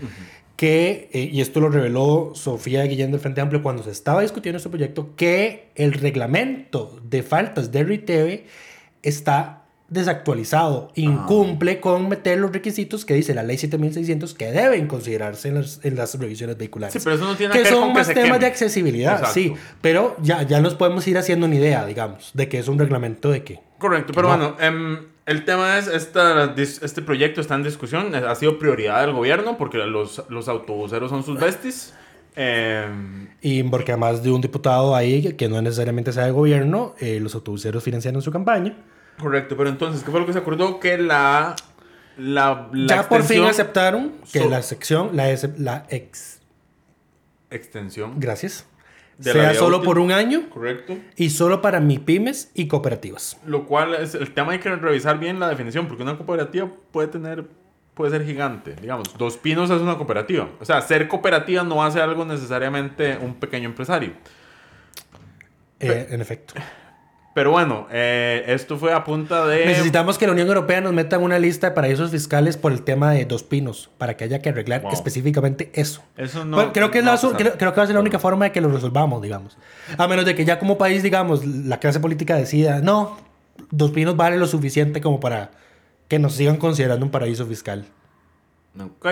que, 0.56 1.08
eh, 1.12 1.28
y 1.32 1.40
esto 1.40 1.60
lo 1.60 1.68
reveló 1.70 2.32
Sofía 2.34 2.82
Guillén 2.84 3.10
del 3.10 3.20
Frente 3.20 3.40
Amplio 3.40 3.62
cuando 3.62 3.82
se 3.82 3.90
estaba 3.90 4.22
discutiendo 4.22 4.58
este 4.58 4.68
proyecto, 4.68 5.14
que 5.16 5.70
el 5.74 5.92
reglamento 5.94 7.00
de 7.04 7.22
faltas 7.22 7.72
de 7.72 7.84
RITEVE 7.84 8.46
está 9.02 9.58
desactualizado, 9.88 10.90
incumple 10.94 11.78
con 11.80 12.08
meter 12.08 12.38
los 12.38 12.50
requisitos 12.52 13.04
que 13.04 13.12
dice 13.14 13.34
la 13.34 13.42
ley 13.42 13.58
7600 13.58 14.32
que 14.34 14.50
deben 14.50 14.86
considerarse 14.86 15.48
en 15.48 15.56
las, 15.56 15.80
en 15.84 15.96
las 15.96 16.18
revisiones 16.18 16.56
vehiculares. 16.56 16.94
Sí, 16.94 17.00
pero 17.04 17.16
eso 17.16 17.24
no 17.26 17.36
tiene 17.36 17.52
que 17.52 17.58
que 17.58 17.64
ver 17.64 17.72
son 17.72 17.82
con 17.82 17.92
que 17.92 17.98
más 17.98 18.06
se 18.06 18.14
temas 18.14 18.28
queme. 18.28 18.38
de 18.38 18.46
accesibilidad, 18.46 19.12
Exacto. 19.14 19.34
sí, 19.34 19.52
pero 19.82 20.16
ya, 20.22 20.42
ya 20.44 20.60
nos 20.60 20.74
podemos 20.74 21.06
ir 21.08 21.18
haciendo 21.18 21.46
una 21.46 21.56
idea, 21.56 21.84
digamos, 21.84 22.30
de 22.32 22.48
que 22.48 22.58
es 22.58 22.68
un 22.68 22.78
reglamento 22.78 23.30
de 23.30 23.44
que 23.44 23.60
Correcto, 23.78 24.12
pero 24.14 24.28
No. 24.28 24.36
bueno, 24.36 24.56
em, 24.60 24.98
el 25.26 25.44
tema 25.44 25.78
es, 25.78 25.86
esta, 25.86 26.54
este 26.56 27.02
proyecto 27.02 27.40
está 27.40 27.54
en 27.54 27.62
discusión, 27.62 28.14
ha 28.14 28.34
sido 28.34 28.58
prioridad 28.58 29.00
del 29.02 29.12
gobierno 29.12 29.56
porque 29.56 29.78
los, 29.78 30.22
los 30.28 30.48
autobuseros 30.48 31.10
son 31.10 31.22
sus 31.24 31.38
besties. 31.38 31.94
Em, 32.34 33.28
Y 33.42 33.62
porque 33.64 33.92
además 33.92 34.22
de 34.22 34.30
un 34.30 34.40
diputado 34.40 34.96
ahí 34.96 35.34
que- 35.34 35.48
no 35.48 35.60
necesariamente 35.60 36.12
sea 36.12 36.24
de 36.24 36.30
gobierno, 36.30 36.94
eh, 36.98 37.20
los 37.20 37.34
autobuseros 37.34 37.82
financiaron 37.84 38.22
su 38.22 38.30
campaña. 38.32 38.74
correcto, 39.20 39.56
pero 39.56 39.68
entonces, 39.68 40.02
¿qué 40.02 40.10
fue 40.10 40.18
lo 40.20 40.26
que 40.26 40.32
se 40.32 40.38
acordó? 40.38 40.80
Que 40.80 40.96
la... 40.98 41.54
la, 42.16 42.68
la 42.72 42.96
ya 42.96 43.08
por 43.08 43.22
fin 43.22 43.44
aceptaron 43.44 44.12
que 44.32 44.40
So- 44.40 44.48
la 44.48 44.62
sección, 44.62 45.10
la 45.14 45.30
ex, 45.90 46.40
Extensión. 47.50 48.14
gracias, 48.18 48.66
De 49.22 49.32
sea 49.32 49.54
solo 49.54 49.78
útil. 49.78 49.86
por 49.86 49.98
un 49.98 50.12
año 50.12 50.48
Correcto. 50.50 50.96
y 51.16 51.30
solo 51.30 51.62
para 51.62 51.80
MIPIMES 51.80 52.50
y 52.54 52.68
cooperativas. 52.68 53.38
Lo 53.46 53.66
cual 53.66 53.94
es 53.94 54.14
el 54.14 54.32
tema 54.34 54.52
hay 54.52 54.58
que 54.58 54.74
revisar 54.74 55.18
bien 55.18 55.38
la 55.40 55.48
definición, 55.48 55.86
porque 55.86 56.02
una 56.02 56.16
cooperativa 56.16 56.68
puede 56.90 57.08
tener, 57.08 57.44
puede 57.94 58.10
ser 58.10 58.24
gigante. 58.24 58.74
Digamos, 58.80 59.16
Dos 59.16 59.36
Pinos 59.36 59.70
es 59.70 59.80
una 59.80 59.96
cooperativa. 59.96 60.48
O 60.60 60.64
sea, 60.64 60.80
ser 60.80 61.08
cooperativa 61.08 61.62
no 61.62 61.82
hace 61.84 62.00
algo 62.00 62.24
necesariamente 62.24 63.16
un 63.20 63.34
pequeño 63.34 63.68
empresario. 63.68 64.12
Eh, 65.80 66.08
en 66.10 66.20
efecto. 66.20 66.54
Pero 67.34 67.50
bueno, 67.50 67.86
eh, 67.90 68.44
esto 68.48 68.76
fue 68.76 68.92
a 68.92 69.04
punta 69.04 69.46
de... 69.46 69.64
Necesitamos 69.64 70.18
que 70.18 70.26
la 70.26 70.32
Unión 70.32 70.48
Europea 70.48 70.82
nos 70.82 70.92
meta 70.92 71.16
en 71.16 71.22
una 71.22 71.38
lista 71.38 71.68
de 71.70 71.74
paraísos 71.74 72.10
fiscales 72.10 72.58
por 72.58 72.72
el 72.72 72.82
tema 72.82 73.12
de 73.12 73.24
Dos 73.24 73.42
Pinos, 73.42 73.88
para 73.96 74.16
que 74.16 74.24
haya 74.24 74.42
que 74.42 74.50
arreglar 74.50 74.82
Wow. 74.82 74.92
específicamente 74.92 75.70
eso. 75.74 76.02
Eso 76.18 76.44
no... 76.44 76.56
Bueno, 76.56 76.72
creo, 76.74 76.90
que 76.90 76.98
es 76.98 77.04
no 77.04 77.10
la, 77.10 77.16
va 77.16 77.18
a 77.18 77.22
pasar. 77.22 77.36
creo, 77.38 77.52
creo 77.58 77.72
que 77.72 77.76
va 77.78 77.84
a 77.84 77.86
ser 77.86 77.94
la 77.94 78.00
única 78.00 78.18
forma 78.18 78.44
de 78.44 78.52
que 78.52 78.60
lo 78.60 78.68
resolvamos, 78.70 79.22
digamos. 79.22 79.56
A 79.96 80.06
menos 80.08 80.26
de 80.26 80.34
que 80.34 80.44
ya 80.44 80.58
como 80.58 80.76
país, 80.76 81.02
digamos, 81.02 81.46
la 81.46 81.80
clase 81.80 82.00
política 82.00 82.36
decida, 82.36 82.80
no, 82.80 83.16
Dos 83.70 83.92
Pinos 83.92 84.14
vale 84.16 84.36
lo 84.36 84.46
suficiente 84.46 85.00
como 85.00 85.18
para 85.18 85.52
que 86.08 86.18
nos 86.18 86.34
sigan 86.34 86.58
considerando 86.58 87.06
un 87.06 87.10
paraíso 87.10 87.46
fiscal. 87.46 87.86
Ok. 88.78 89.06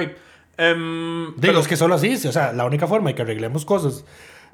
Em, 0.58 1.34
De 1.36 1.52
los 1.54 1.66
que 1.66 1.76
solo 1.76 1.94
así, 1.94 2.14
o 2.26 2.32
sea, 2.32 2.52
la 2.52 2.66
única 2.66 2.86
forma 2.86 3.08
de 3.08 3.14
que 3.14 3.22
arreglemos 3.22 3.64
cosas 3.64 4.04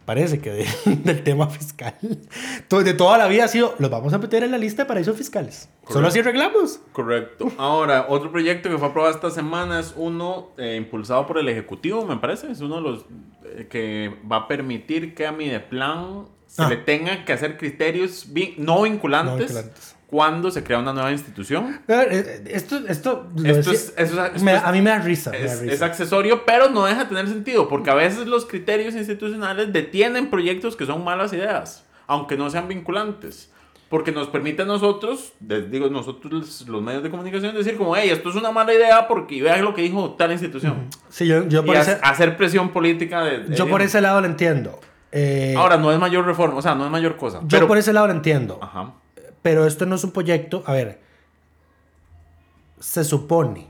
parece 0.07 0.38
que 0.38 0.64
del 0.86 1.22
tema 1.22 1.48
fiscal. 1.48 1.94
de 2.00 2.94
toda 2.94 3.18
la 3.18 3.26
vida 3.26 3.44
ha 3.44 3.48
sido, 3.48 3.74
los 3.78 3.90
vamos 3.90 4.14
a 4.14 4.18
meter 4.18 4.42
en 4.42 4.52
la 4.52 4.59
lista 4.59 4.84
de 4.84 4.88
paraísos 4.88 5.16
fiscales. 5.16 5.68
Solo 5.88 6.09
así 6.09 6.20
arreglamos. 6.20 6.80
Correcto. 6.92 7.52
Ahora, 7.59 8.07
otro 8.09 8.32
proyecto 8.32 8.70
que 8.70 8.78
fue 8.78 8.88
aprobado 8.88 9.14
esta 9.14 9.30
semana 9.30 9.80
es 9.80 9.92
uno 9.96 10.52
eh, 10.57 10.76
impulsado 10.76 11.26
por 11.26 11.38
el 11.38 11.48
Ejecutivo, 11.48 12.07
me 12.07 12.16
parece. 12.16 12.50
Es 12.50 12.61
uno 12.61 12.76
de 12.76 12.82
los 12.82 13.04
eh, 13.44 13.66
que 13.68 14.14
va 14.30 14.36
a 14.36 14.48
permitir 14.48 15.14
que 15.14 15.26
a 15.26 15.32
mi 15.32 15.48
de 15.48 15.61
plan 15.61 16.24
se 16.46 16.62
ah. 16.62 16.68
le 16.68 16.76
tengan 16.76 17.24
que 17.24 17.32
hacer 17.32 17.59
criterios 17.59 18.28
no 18.57 18.82
vinculantes 18.82 19.95
cuando 20.07 20.50
se 20.50 20.62
crea 20.62 20.78
una 20.78 20.92
nueva 20.92 21.11
institución. 21.11 21.80
Eh, 21.88 22.44
esto, 22.48 22.78
esto, 22.88 23.28
a 23.36 24.72
mí 24.72 24.80
me 24.80 24.90
da, 24.90 24.98
risa, 24.98 25.32
es, 25.36 25.82
accesorio, 25.82 26.44
pero 26.44 26.70
no 26.70 26.84
deja 26.84 27.04
de 27.04 27.07
tener 27.07 27.28
sentido, 27.28 27.68
porque 27.68 27.90
a 27.90 27.94
veces 27.94 28.26
los 28.26 28.46
criterios 28.46 28.94
institucionales 28.94 29.72
detienen 29.72 30.30
proyectos 30.30 30.76
que 30.76 30.86
son 30.86 31.02
malas 31.02 31.32
ideas, 31.32 31.84
aunque 32.07 32.36
no 32.36 32.50
sean 32.50 32.68
vinculantes. 32.68 33.52
Porque 33.88 34.11
nos 34.11 34.26
permite 34.26 34.62
a 34.62 34.64
nosotros, 34.64 35.32
digo 35.38 35.88
nosotros 35.88 36.66
los 36.66 36.82
medios 36.82 37.04
de 37.04 37.11
comunicación, 37.11 37.54
decir 37.54 37.76
como, 37.76 37.94
hey, 37.94 38.11
esto 38.11 38.30
es 38.30 38.34
una 38.34 38.50
mala 38.50 38.74
idea 38.74 39.07
porque 39.07 39.40
vean 39.40 39.62
lo 39.62 39.74
que 39.74 39.82
dijo 39.82 40.16
tal 40.18 40.32
institución. 40.32 40.88
Sí, 41.09 41.24
yo, 41.28 41.46
yo 41.46 41.64
por 41.64 41.76
hacer 41.76 42.36
presión 42.36 42.70
política. 42.70 43.22
De, 43.22 43.54
yo 43.54 43.68
por 43.68 43.82
ese 43.82 44.00
lado 44.00 44.20
lo 44.20 44.26
entiendo. 44.26 44.80
Eh, 45.12 45.54
Ahora, 45.57 45.76
no 45.76 45.92
es 45.92 46.00
mayor 46.00 46.26
reforma, 46.26 46.57
o 46.57 46.62
sea, 46.62 46.74
no 46.74 46.84
es 46.84 46.90
mayor 46.90 47.16
cosa. 47.16 47.42
Yo 47.44 47.68
por 47.68 47.78
ese 47.78 47.92
lado 47.92 48.09
lo 48.09 48.12
entiendo. 48.12 48.59
Ajá. 48.61 48.92
Pero 49.47 49.64
esto 49.64 49.86
no 49.86 49.94
es 49.94 50.03
un 50.03 50.11
proyecto, 50.11 50.64
a 50.66 50.72
ver, 50.72 50.99
se 52.80 53.05
supone 53.05 53.68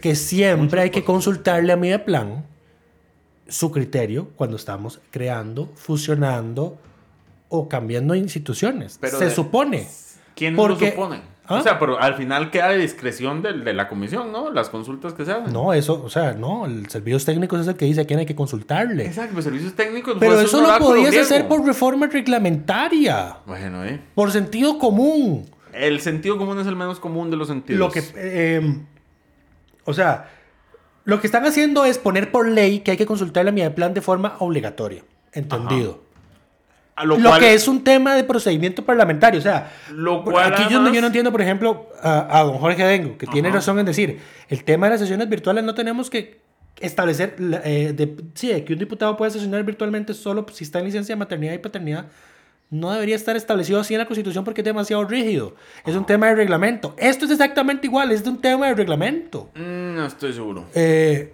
que 0.00 0.14
siempre 0.14 0.80
hay 0.80 0.90
que 0.90 1.02
consultarle 1.02 1.72
a 1.72 1.76
mi 1.76 1.98
plan 1.98 2.46
su 3.48 3.72
criterio 3.72 4.28
cuando 4.36 4.54
estamos 4.54 5.00
creando, 5.10 5.72
fusionando 5.74 6.78
o 7.48 7.68
cambiando 7.68 8.14
instituciones. 8.14 9.00
se 9.02 9.30
supone. 9.32 9.88
¿Quién 10.36 10.54
lo 10.54 10.78
supone? 10.78 11.20
¿Ah? 11.50 11.58
O 11.58 11.62
sea, 11.64 11.80
pero 11.80 12.00
al 12.00 12.14
final 12.14 12.52
queda 12.52 12.68
de 12.68 12.78
discreción 12.78 13.42
de, 13.42 13.52
de, 13.52 13.72
la 13.72 13.88
comisión, 13.88 14.30
¿no? 14.30 14.52
Las 14.52 14.70
consultas 14.70 15.14
que 15.14 15.24
se 15.24 15.32
hacen. 15.32 15.52
No, 15.52 15.72
eso, 15.72 16.00
o 16.00 16.08
sea, 16.08 16.32
no, 16.32 16.64
el 16.64 16.88
servicios 16.88 17.24
técnicos 17.24 17.60
es 17.60 17.66
el 17.66 17.74
que 17.74 17.86
dice 17.86 18.02
a 18.02 18.04
quién 18.04 18.20
hay 18.20 18.26
que 18.26 18.36
consultarle. 18.36 19.04
Exacto, 19.04 19.34
los 19.34 19.42
servicios 19.42 19.74
técnicos. 19.74 20.16
Pero 20.20 20.40
eso 20.40 20.60
lo 20.60 20.78
podías 20.78 21.16
hacer 21.16 21.48
por 21.48 21.66
reforma 21.66 22.06
reglamentaria. 22.06 23.38
Bueno, 23.46 23.84
¿eh? 23.84 24.00
Por 24.14 24.30
sentido 24.30 24.78
común. 24.78 25.50
El 25.72 26.00
sentido 26.00 26.38
común 26.38 26.60
es 26.60 26.68
el 26.68 26.76
menos 26.76 27.00
común 27.00 27.32
de 27.32 27.36
los 27.36 27.48
sentidos. 27.48 27.80
Lo 27.80 27.90
que, 27.90 28.04
em, 28.14 28.86
o 29.84 29.92
sea, 29.92 30.30
lo 31.02 31.20
que 31.20 31.26
están 31.26 31.46
haciendo 31.46 31.84
es 31.84 31.98
poner 31.98 32.30
por 32.30 32.46
ley 32.46 32.78
que 32.78 32.92
hay 32.92 32.96
que 32.96 33.06
consultarle 33.06 33.48
a 33.48 33.52
mi 33.52 33.68
plan 33.70 33.92
de 33.92 34.02
forma 34.02 34.36
obligatoria. 34.38 35.02
Entendido 35.32 36.09
lo, 37.04 37.38
que 37.38 37.54
es 37.54 37.68
un 37.68 37.82
tema 37.82 38.14
de 38.14 38.24
procedimiento 38.24 38.84
parlamentario. 38.84 39.40
O 39.40 39.42
sea, 39.42 39.72
lo 39.92 40.22
cual 40.24 40.52
aquí 40.52 40.64
yo, 40.70 40.80
no 40.80 41.06
entiendo, 41.06 41.32
por 41.32 41.42
ejemplo, 41.42 41.88
a, 42.02 42.42
don 42.44 42.58
Jorge 42.58 42.84
Dengo, 42.84 43.16
que 43.16 43.26
tiene 43.26 43.50
razón 43.50 43.78
en 43.78 43.86
decir, 43.86 44.20
el 44.48 44.64
tema 44.64 44.86
de 44.86 44.90
las 44.90 45.00
sesiones 45.00 45.28
virtuales 45.28 45.64
no 45.64 45.74
tenemos 45.74 46.10
que 46.10 46.40
establecer, 46.80 47.36
eh, 47.64 47.92
de, 47.94 48.16
sí, 48.34 48.62
que 48.62 48.72
un 48.72 48.78
diputado 48.78 49.16
puede 49.16 49.30
sesionar 49.30 49.62
virtualmente 49.64 50.14
solo 50.14 50.46
si 50.52 50.64
está 50.64 50.78
en 50.78 50.86
licencia 50.86 51.14
de 51.14 51.18
maternidad 51.18 51.52
y 51.52 51.58
paternidad. 51.58 52.06
No 52.70 52.92
debería 52.92 53.16
estar 53.16 53.36
establecido 53.36 53.80
así 53.80 53.94
en 53.94 53.98
la 53.98 54.06
Constitución 54.06 54.44
porque 54.44 54.60
es 54.60 54.64
demasiado 54.64 55.04
rígido. 55.04 55.56
Es 55.84 55.96
un 55.96 56.06
tema 56.06 56.28
de 56.28 56.36
reglamento. 56.36 56.94
Esto 56.98 57.24
es 57.24 57.32
exactamente 57.32 57.88
igual, 57.88 58.12
es 58.12 58.22
de 58.22 58.30
un 58.30 58.40
tema 58.40 58.68
de 58.68 58.74
reglamento. 58.74 59.50
Mm, 59.56 59.96
no 59.96 60.06
estoy 60.06 60.32
seguro. 60.32 60.66
Eh, 60.72 61.32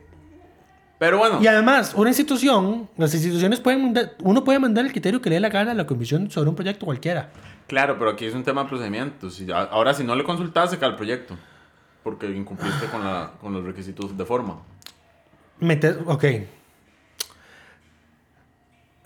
pero 0.99 1.18
bueno. 1.18 1.38
Y 1.42 1.47
además, 1.47 1.92
una 1.94 2.11
institución, 2.11 2.88
las 2.97 3.12
instituciones 3.12 3.61
pueden 3.61 3.82
mandar, 3.82 4.14
uno 4.22 4.44
puede 4.44 4.59
mandar 4.59 4.86
el 4.86 4.92
criterio 4.92 5.20
que 5.20 5.28
le 5.28 5.36
dé 5.36 5.40
la 5.40 5.51
gana 5.51 5.72
a 5.72 5.74
la 5.74 5.86
comisión 5.86 6.30
sobre 6.30 6.49
un 6.49 6.57
proyecto 6.57 6.86
cualquiera. 6.86 7.30
Claro, 7.66 7.99
pero 7.99 8.11
aquí 8.11 8.24
es 8.24 8.34
un 8.34 8.44
tema 8.44 8.62
de 8.62 8.68
procedimientos. 8.68 9.42
Ahora, 9.53 9.92
si 9.92 10.05
no 10.05 10.14
le 10.14 10.24
consultas, 10.24 10.70
se 10.70 10.78
cae 10.78 10.90
el 10.90 10.97
proyecto. 10.97 11.36
Porque 12.03 12.26
incumpliste 12.26 12.86
con, 12.86 13.05
la, 13.05 13.32
con 13.40 13.53
los 13.53 13.64
requisitos 13.64 14.16
de 14.16 14.24
forma. 14.24 14.59
Meter, 15.59 15.99
ok. 16.07 16.24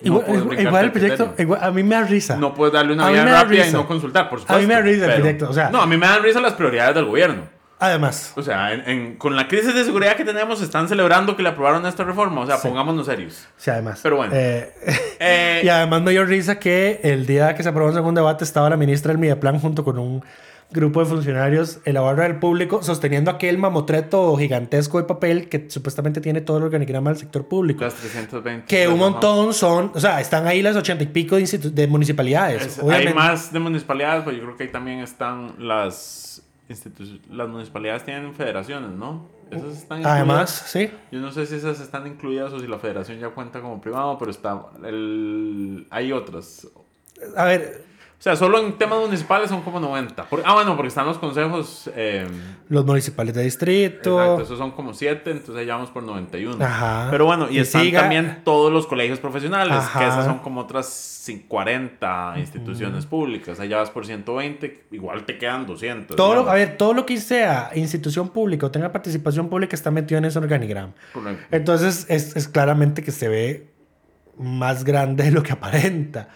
igual, 0.02 0.84
el 0.84 0.92
proyecto, 0.92 1.34
a 1.60 1.70
mí 1.70 1.82
me 1.82 1.94
da 1.94 2.02
risa. 2.02 2.36
No 2.36 2.52
puedes 2.52 2.74
darle 2.74 2.92
una 2.92 3.08
vía 3.08 3.24
rápida 3.24 3.66
y 3.66 3.72
no 3.72 3.86
consultar, 3.86 4.28
por 4.28 4.40
supuesto. 4.40 4.58
A 4.58 4.60
mí 4.60 4.66
me 4.66 4.74
da 4.74 4.80
risa 4.82 5.06
el 5.06 5.20
proyecto, 5.20 5.48
o 5.48 5.52
sea. 5.52 5.70
No, 5.70 5.80
a 5.80 5.86
mí 5.86 5.96
me 5.96 6.06
dan 6.06 6.22
risa 6.22 6.40
las 6.40 6.52
prioridades 6.52 6.94
del 6.94 7.06
gobierno. 7.06 7.59
Además. 7.80 8.34
O 8.36 8.42
sea, 8.42 8.70
con 9.16 9.34
la 9.34 9.48
crisis 9.48 9.74
de 9.74 9.84
seguridad 9.84 10.14
que 10.14 10.24
tenemos, 10.24 10.60
están 10.60 10.86
celebrando 10.86 11.34
que 11.34 11.42
le 11.42 11.48
aprobaron 11.48 11.86
esta 11.86 12.04
reforma. 12.04 12.42
O 12.42 12.46
sea, 12.46 12.58
pongámonos 12.58 13.06
serios. 13.06 13.48
Sí, 13.56 13.70
además. 13.70 14.00
Pero 14.02 14.16
bueno. 14.16 14.34
Eh, 14.36 14.70
eh, 15.18 15.60
y 15.64 15.68
además 15.68 16.02
me 16.02 16.10
dio 16.10 16.26
risa 16.26 16.58
que 16.58 17.00
el 17.02 17.24
día 17.24 17.54
que 17.54 17.62
se 17.62 17.70
aprobó 17.70 17.88
el 17.88 17.94
segundo 17.94 18.20
debate 18.20 18.44
estaba 18.44 18.68
la 18.68 18.76
ministra 18.76 19.12
del 19.12 19.18
Mideplan 19.18 19.58
junto 19.58 19.82
con 19.82 19.98
un 19.98 20.22
grupo 20.72 21.00
de 21.00 21.06
funcionarios 21.06 21.80
en 21.84 21.94
la 21.94 22.00
barra 22.00 22.24
del 22.24 22.38
público 22.38 22.82
sosteniendo 22.82 23.30
aquel 23.30 23.58
mamotreto 23.58 24.36
gigantesco 24.36 24.98
de 24.98 25.04
papel 25.04 25.48
que 25.48 25.68
supuestamente 25.68 26.20
tiene 26.20 26.42
todo 26.42 26.58
el 26.58 26.64
organigrama 26.64 27.10
del 27.10 27.18
sector 27.18 27.48
público. 27.48 27.82
Las 27.82 27.94
320. 27.94 28.66
Que 28.66 28.88
un 28.88 28.98
montón 28.98 29.54
son, 29.54 29.90
o 29.94 30.00
sea, 30.00 30.20
están 30.20 30.46
ahí 30.46 30.60
las 30.60 30.76
ochenta 30.76 31.02
y 31.02 31.08
pico 31.08 31.36
de, 31.36 31.44
de 31.44 31.86
municipalidades. 31.86 32.78
hay 32.88 33.12
más 33.14 33.52
de 33.52 33.58
municipalidades, 33.58 34.22
pero 34.24 34.36
yo 34.36 34.44
creo 34.44 34.56
que 34.56 34.64
ahí 34.64 34.68
también 34.68 35.00
están 35.00 35.54
las 35.58 36.42
las 37.30 37.48
municipalidades 37.48 38.04
tienen 38.04 38.34
federaciones, 38.34 38.90
¿no? 38.90 39.28
Esas 39.50 39.78
están 39.78 40.06
Además, 40.06 40.50
sí. 40.50 40.90
Yo 41.10 41.20
no 41.20 41.32
sé 41.32 41.46
si 41.46 41.56
esas 41.56 41.80
están 41.80 42.06
incluidas 42.06 42.52
o 42.52 42.60
si 42.60 42.66
la 42.66 42.78
federación 42.78 43.18
ya 43.18 43.30
cuenta 43.30 43.60
como 43.60 43.80
privado, 43.80 44.16
pero 44.18 44.30
está 44.30 44.66
el, 44.84 45.86
hay 45.90 46.12
otras. 46.12 46.68
A 47.36 47.44
ver, 47.44 47.84
o 48.20 48.22
sea, 48.22 48.36
solo 48.36 48.58
en 48.58 48.74
temas 48.74 49.00
municipales 49.00 49.48
son 49.48 49.62
como 49.62 49.80
90. 49.80 50.26
ah, 50.44 50.52
bueno, 50.52 50.76
porque 50.76 50.88
están 50.88 51.06
los 51.06 51.16
consejos. 51.16 51.90
Eh, 51.96 52.28
los 52.68 52.84
municipales 52.84 53.34
de 53.34 53.42
distrito. 53.44 54.20
Exacto, 54.20 54.42
esos 54.42 54.58
son 54.58 54.72
como 54.72 54.92
7, 54.92 55.30
entonces 55.30 55.56
ahí 55.56 55.64
vamos 55.64 55.88
por 55.88 56.02
91. 56.02 56.62
Ajá. 56.62 57.08
Pero 57.10 57.24
bueno, 57.24 57.46
y, 57.50 57.58
están 57.60 57.90
también 57.90 58.42
todos 58.44 58.70
los 58.70 58.86
colegios 58.86 59.18
profesionales, 59.20 59.82
que 59.96 60.06
esas 60.06 60.26
son 60.26 60.40
como 60.40 60.60
otras 60.60 61.30
40 61.48 62.34
instituciones 62.36 63.06
públicas. 63.06 63.58
Allá 63.58 63.78
vas 63.78 63.88
por 63.88 64.04
120, 64.04 64.84
igual 64.90 65.24
te 65.24 65.38
quedan 65.38 65.64
200. 65.64 66.14
Todo 66.14 66.50
a 66.50 66.52
ver, 66.52 66.76
todo 66.76 66.92
lo 66.92 67.06
que 67.06 67.18
sea 67.18 67.70
institución 67.74 68.28
pública 68.28 68.66
o 68.66 68.70
tenga 68.70 68.92
participación 68.92 69.48
pública 69.48 69.74
está 69.74 69.90
metido 69.90 70.18
en 70.18 70.26
ese 70.26 70.38
organigrama. 70.38 70.92
Entonces, 71.50 72.04
es, 72.10 72.36
es 72.36 72.48
claramente 72.48 73.02
que 73.02 73.12
se 73.12 73.28
ve 73.28 73.70
más 74.36 74.84
grande 74.84 75.24
de 75.24 75.30
lo 75.30 75.42
que 75.42 75.52
aparenta. 75.52 76.28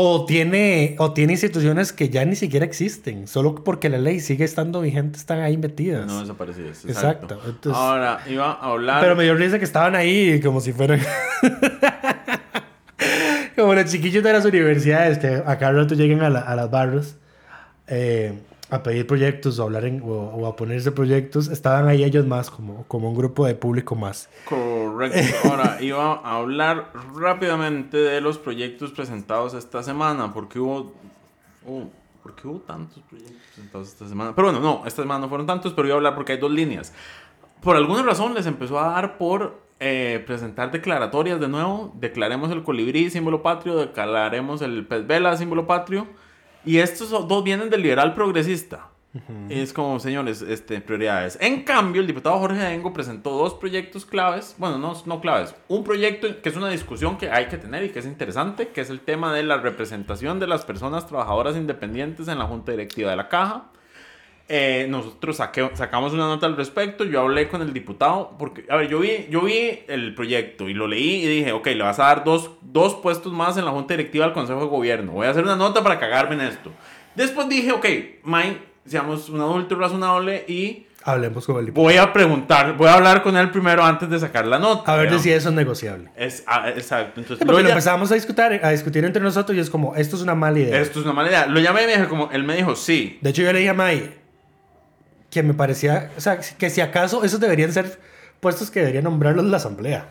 O 0.00 0.26
tiene, 0.26 0.94
o 1.00 1.12
tiene 1.12 1.32
instituciones 1.32 1.92
que 1.92 2.08
ya 2.08 2.24
ni 2.24 2.36
siquiera 2.36 2.64
existen, 2.64 3.26
solo 3.26 3.64
porque 3.64 3.88
la 3.88 3.98
ley 3.98 4.20
sigue 4.20 4.44
estando 4.44 4.80
vigente, 4.80 5.18
están 5.18 5.40
ahí 5.40 5.56
metidas. 5.56 6.06
No 6.06 6.20
desaparecidas. 6.20 6.84
Exacto. 6.84 7.40
Ahora, 7.74 8.20
iba 8.28 8.52
a 8.52 8.70
hablar. 8.70 9.00
Pero 9.00 9.16
me 9.16 9.24
dio 9.24 9.34
risa 9.34 9.58
que 9.58 9.64
estaban 9.64 9.96
ahí 9.96 10.40
como 10.40 10.60
si 10.60 10.72
fueran. 10.72 11.00
como 13.56 13.74
los 13.74 13.90
chiquillos 13.90 14.22
de 14.22 14.32
las 14.32 14.44
universidades 14.44 15.18
que 15.18 15.42
a 15.44 15.58
cada 15.58 15.72
rato 15.72 15.96
llegan 15.96 16.22
a, 16.22 16.42
a 16.42 16.54
las 16.54 16.70
barras. 16.70 17.16
Eh, 17.88 18.38
a 18.70 18.82
pedir 18.82 19.06
proyectos 19.06 19.58
o, 19.58 19.62
hablar 19.62 19.84
en, 19.84 20.02
o, 20.04 20.46
a 20.46 20.56
ponerse 20.56 20.92
proyectos, 20.92 21.48
estaban 21.48 21.88
ahí 21.88 22.04
ellos 22.04 22.26
más, 22.26 22.50
como, 22.50 22.84
como 22.84 23.08
un 23.08 23.16
grupo 23.16 23.46
de 23.46 23.54
público 23.54 23.94
más. 23.94 24.28
Correcto. 24.44 25.18
Ahora, 25.48 25.78
iba 25.80 26.14
a 26.14 26.36
hablar 26.36 26.92
rápidamente 27.14 27.96
de 27.96 28.20
los 28.20 28.38
proyectos 28.38 28.92
presentados 28.92 29.54
esta 29.54 29.82
semana, 29.82 30.32
porque 30.32 30.58
hubo... 30.58 30.92
Uh, 31.66 31.84
porque 32.22 32.46
hubo 32.46 32.58
tantos 32.58 33.02
proyectos 33.08 33.36
presentados 33.54 33.88
esta 33.88 34.06
semana. 34.06 34.34
Pero 34.34 34.52
bueno, 34.52 34.60
no, 34.60 34.86
esta 34.86 35.00
semana 35.00 35.20
no 35.20 35.28
fueron 35.30 35.46
tantos, 35.46 35.72
pero 35.72 35.88
iba 35.88 35.94
a 35.94 35.96
hablar 35.96 36.14
porque 36.14 36.32
hay 36.32 36.38
dos 36.38 36.50
líneas. 36.50 36.92
Por 37.62 37.74
alguna 37.74 38.02
razón 38.02 38.34
les 38.34 38.44
empezó 38.44 38.78
a 38.78 38.88
dar 38.88 39.16
por 39.16 39.62
eh, 39.80 40.22
presentar 40.26 40.70
declaratorias 40.70 41.40
de 41.40 41.48
nuevo. 41.48 41.94
Declaremos 41.98 42.50
el 42.50 42.64
colibrí, 42.64 43.08
símbolo 43.08 43.42
patrio, 43.42 43.76
declaremos 43.76 44.60
el 44.60 44.86
pez 44.86 45.06
vela, 45.06 45.38
símbolo 45.38 45.66
patrio 45.66 46.06
y 46.68 46.80
estos 46.80 47.08
dos 47.08 47.42
vienen 47.42 47.70
del 47.70 47.80
liberal 47.80 48.12
progresista. 48.12 48.90
Es 49.48 49.72
como, 49.72 49.98
señores, 49.98 50.42
este, 50.42 50.82
prioridades. 50.82 51.38
En 51.40 51.62
cambio, 51.62 52.02
el 52.02 52.06
diputado 52.06 52.38
Jorge 52.38 52.60
Dengo 52.60 52.92
presentó 52.92 53.30
dos 53.30 53.54
proyectos 53.54 54.04
claves. 54.04 54.54
Bueno, 54.58 54.76
no, 54.76 54.92
no 55.06 55.20
claves. 55.22 55.54
Un 55.68 55.82
proyecto 55.82 56.28
que 56.42 56.48
es 56.50 56.56
una 56.56 56.68
discusión 56.68 57.16
que 57.16 57.30
hay 57.30 57.48
que 57.48 57.56
tener 57.56 57.84
y 57.84 57.88
que 57.88 58.00
es 58.00 58.04
interesante, 58.04 58.68
que 58.68 58.82
es 58.82 58.90
el 58.90 59.00
tema 59.00 59.32
de 59.32 59.44
la 59.44 59.56
representación 59.56 60.38
de 60.40 60.46
las 60.46 60.66
personas 60.66 61.06
trabajadoras 61.06 61.56
independientes 61.56 62.28
en 62.28 62.38
la 62.38 62.44
junta 62.44 62.72
directiva 62.72 63.10
de 63.10 63.16
la 63.16 63.30
caja. 63.30 63.70
Eh, 64.50 64.86
nosotros 64.88 65.36
sacamos 65.36 66.14
una 66.14 66.26
nota 66.26 66.46
al 66.46 66.56
respecto. 66.56 67.04
Yo 67.04 67.20
hablé 67.20 67.48
con 67.48 67.60
el 67.60 67.74
diputado, 67.74 68.34
porque, 68.38 68.64
a 68.70 68.76
ver, 68.76 68.88
yo 68.88 68.98
vi, 68.98 69.26
yo 69.28 69.42
vi 69.42 69.80
el 69.88 70.14
proyecto 70.14 70.68
y 70.70 70.74
lo 70.74 70.86
leí 70.86 71.22
y 71.22 71.26
dije, 71.26 71.52
ok, 71.52 71.66
le 71.66 71.82
vas 71.82 71.98
a 71.98 72.04
dar 72.04 72.24
dos, 72.24 72.52
dos 72.62 72.94
puestos 72.94 73.32
más 73.32 73.58
en 73.58 73.66
la 73.66 73.72
junta 73.72 73.92
directiva 73.94 74.24
del 74.24 74.32
Consejo 74.32 74.60
de 74.60 74.66
Gobierno. 74.66 75.12
Voy 75.12 75.26
a 75.26 75.30
hacer 75.30 75.44
una 75.44 75.56
nota 75.56 75.82
para 75.82 75.98
cagarme 76.00 76.36
en 76.36 76.40
esto. 76.42 76.72
Después 77.14 77.46
dije, 77.48 77.72
ok, 77.72 77.86
Mike, 78.24 78.58
seamos 78.86 79.28
un 79.28 79.40
adulto 79.40 79.74
razonable 79.74 80.44
y 80.48 80.84
Hablemos 81.04 81.46
con 81.46 81.56
el 81.58 81.66
diputado. 81.66 81.84
Voy 81.84 81.96
a 81.96 82.12
preguntar, 82.12 82.76
voy 82.76 82.88
a 82.88 82.94
hablar 82.94 83.22
con 83.22 83.36
él 83.36 83.50
primero 83.50 83.82
antes 83.84 84.10
de 84.10 84.18
sacar 84.18 84.46
la 84.46 84.58
nota. 84.58 84.92
A 84.92 84.96
ver 84.96 85.04
digamos. 85.06 85.22
si 85.22 85.30
eso 85.32 85.48
es 85.48 85.54
negociable. 85.54 86.10
Es, 86.16 86.42
ah, 86.46 86.68
exacto. 86.70 87.20
Entonces, 87.20 87.46
lo 87.46 87.60
ya- 87.60 87.68
empezamos 87.68 88.10
a 88.10 88.14
discutir, 88.14 88.60
a 88.62 88.70
discutir 88.70 89.04
entre 89.04 89.22
nosotros 89.22 89.56
y 89.56 89.60
es 89.60 89.70
como, 89.70 89.94
esto 89.94 90.16
es 90.16 90.22
una 90.22 90.34
mala 90.34 90.58
idea. 90.58 90.80
esto 90.80 90.98
es 90.98 91.04
una 91.04 91.14
mala 91.14 91.28
idea. 91.28 91.46
Lo 91.46 91.60
llamé 91.60 91.84
y 91.84 91.86
me 91.86 91.96
dijo, 91.96 92.08
como, 92.08 92.30
él 92.32 92.44
me 92.44 92.56
dijo, 92.56 92.74
sí. 92.76 93.18
De 93.22 93.30
hecho, 93.30 93.42
yo 93.42 93.52
le 93.52 93.60
dije 93.60 93.70
a 93.70 93.74
May 93.74 94.16
que 95.30 95.42
me 95.42 95.54
parecía, 95.54 96.10
o 96.16 96.20
sea, 96.20 96.38
que 96.38 96.70
si 96.70 96.80
acaso 96.80 97.24
esos 97.24 97.40
deberían 97.40 97.72
ser 97.72 97.98
puestos 98.40 98.70
que 98.70 98.80
debería 98.80 99.02
nombrarlos 99.02 99.44
la 99.44 99.58
asamblea. 99.58 100.08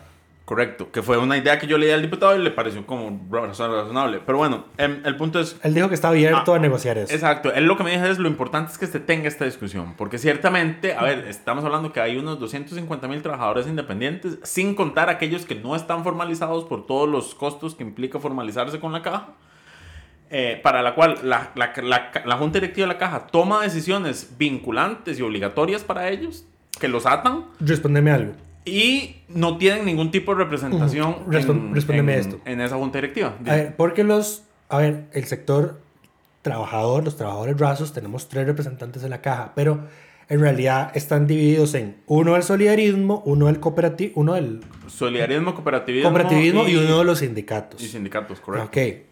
Correcto, 0.48 0.90
que 0.90 1.02
fue 1.02 1.18
una 1.18 1.36
idea 1.36 1.58
que 1.58 1.66
yo 1.66 1.76
le 1.76 1.84
di 1.84 1.92
al 1.92 2.00
diputado 2.00 2.34
y 2.34 2.42
le 2.42 2.50
pareció 2.50 2.86
como 2.86 3.20
razonable. 3.30 4.20
Pero 4.24 4.38
bueno, 4.38 4.64
em, 4.78 5.02
el 5.04 5.14
punto 5.14 5.40
es, 5.40 5.58
Él 5.62 5.74
dijo 5.74 5.90
que 5.90 5.94
está 5.94 6.08
abierto 6.08 6.54
Ah, 6.54 6.56
a 6.56 6.58
negociar 6.58 6.96
eso. 6.96 7.12
Exacto, 7.12 7.52
él 7.52 7.66
lo 7.66 7.76
que 7.76 7.84
me 7.84 7.90
dijo 7.90 8.06
es 8.06 8.18
lo 8.18 8.28
importante 8.28 8.72
es 8.72 8.78
que 8.78 8.86
se 8.86 8.98
tenga 8.98 9.28
esta 9.28 9.44
discusión, 9.44 9.92
porque 9.98 10.16
ciertamente, 10.16 10.94
a 10.94 11.02
ver, 11.02 11.26
estamos 11.28 11.64
hablando 11.64 11.92
que 11.92 12.00
hay 12.00 12.16
unos 12.16 12.40
250 12.40 13.08
mil 13.08 13.20
trabajadores 13.20 13.66
independientes, 13.66 14.38
sin 14.42 14.74
contar 14.74 15.10
aquellos 15.10 15.44
que 15.44 15.54
no 15.54 15.76
están 15.76 16.02
formalizados 16.02 16.64
por 16.64 16.86
todos 16.86 17.06
los 17.06 17.34
costos 17.34 17.74
que 17.74 17.82
implica 17.82 18.18
formalizarse 18.18 18.80
con 18.80 18.92
la 18.92 19.02
caja, 19.02 19.34
eh, 20.30 20.60
para 20.62 20.82
la 20.82 20.94
cual 20.94 21.18
la, 21.22 21.52
la- 21.54 21.72
la- 21.82 22.10
la 22.24 22.36
Junta 22.36 22.58
Directiva 22.60 22.86
de 22.86 22.92
la 22.94 22.98
caja 22.98 23.26
toma 23.26 23.62
decisiones 23.62 24.30
vinculantes 24.38 25.18
y 25.18 25.22
obligatorias 25.22 25.84
para 25.84 26.08
ellos, 26.10 26.44
que 26.78 26.88
los 26.88 27.06
atan, 27.06 27.46
Respóndeme 27.60 28.10
algo. 28.10 28.32
y 28.64 29.16
no 29.28 29.56
tienen 29.58 29.84
ningún 29.86 30.10
tipo 30.10 30.32
de 30.34 30.44
representación 30.44 31.10
Ujú. 31.22 31.30
Respon- 31.30 31.90
en, 31.94 31.98
en- 32.00 32.08
esto. 32.10 32.40
en 32.44 32.60
esa 32.60 32.76
Junta 32.76 32.98
Directiva. 32.98 33.34
A 33.46 33.54
ver, 33.54 33.76
porque 33.76 34.04
los, 34.04 34.42
a 34.68 34.78
ver, 34.78 35.04
el 35.12 35.24
sector 35.24 35.80
trabajador, 36.42 37.04
los 37.04 37.16
trabajadores 37.16 37.58
rasos, 37.58 37.92
tenemos 37.92 38.28
tres 38.28 38.46
representantes 38.46 39.02
en 39.02 39.10
la 39.10 39.20
caja, 39.20 39.52
pero 39.54 39.80
en 40.28 40.40
realidad 40.40 40.90
están 40.94 41.26
divididos 41.26 41.74
en 41.74 41.96
uno 42.06 42.34
del 42.34 42.42
solidarismo, 42.42 43.22
uno 43.24 43.46
del 43.46 43.60
cooperativo, 43.60 44.12
uno 44.20 44.34
del 44.34 44.60
Solidarismo, 44.88 45.54
cooperativismo, 45.54 46.10
cooperativismo 46.10 46.68
y, 46.68 46.76
uno 46.76 46.98
de 46.98 47.04
los 47.04 47.18
sindicatos. 47.20 47.82
y 47.82 47.88
sindicatos, 47.88 48.40
correcto. 48.40 48.68
Ok. 48.68 49.07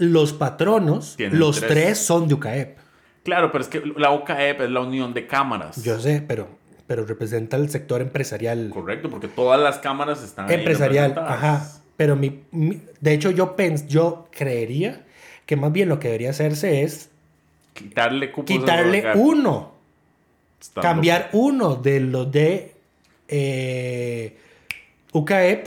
Los 0.00 0.32
patronos, 0.32 1.14
Tienen 1.16 1.38
los 1.38 1.58
tres. 1.60 1.68
tres. 1.70 1.98
son 1.98 2.26
de 2.26 2.34
UCAEP. 2.34 2.78
Claro, 3.22 3.52
pero 3.52 3.62
es 3.62 3.68
que 3.68 3.82
la 3.96 4.10
OCAEP 4.12 4.62
es 4.62 4.70
la 4.70 4.80
unión 4.80 5.12
de 5.12 5.26
cámaras. 5.26 5.82
Yo 5.84 6.00
sé, 6.00 6.24
pero, 6.26 6.48
pero 6.86 7.04
representa 7.04 7.58
el 7.58 7.68
sector 7.68 8.00
empresarial. 8.00 8.70
Correcto, 8.72 9.10
porque 9.10 9.28
todas 9.28 9.60
las 9.60 9.78
cámaras 9.78 10.22
están 10.24 10.50
empresarial, 10.50 11.14
ajá. 11.18 11.70
Pero 11.98 12.16
mi, 12.16 12.40
mi- 12.50 12.80
de 13.00 13.12
hecho 13.12 13.30
yo 13.30 13.56
pens, 13.56 13.86
yo 13.88 14.26
creería 14.30 15.04
que 15.44 15.54
más 15.56 15.70
bien 15.70 15.90
lo 15.90 15.98
que 16.00 16.08
debería 16.08 16.30
hacerse 16.30 16.82
es 16.82 17.10
Quitarle 17.74 18.32
cupos 18.32 18.46
quitarle 18.46 19.04
uno, 19.16 19.72
cambiar 20.80 21.28
uno 21.32 21.74
de 21.76 22.00
los 22.00 22.32
de 22.32 22.74
eh, 23.28 24.36
UCAEP 25.12 25.66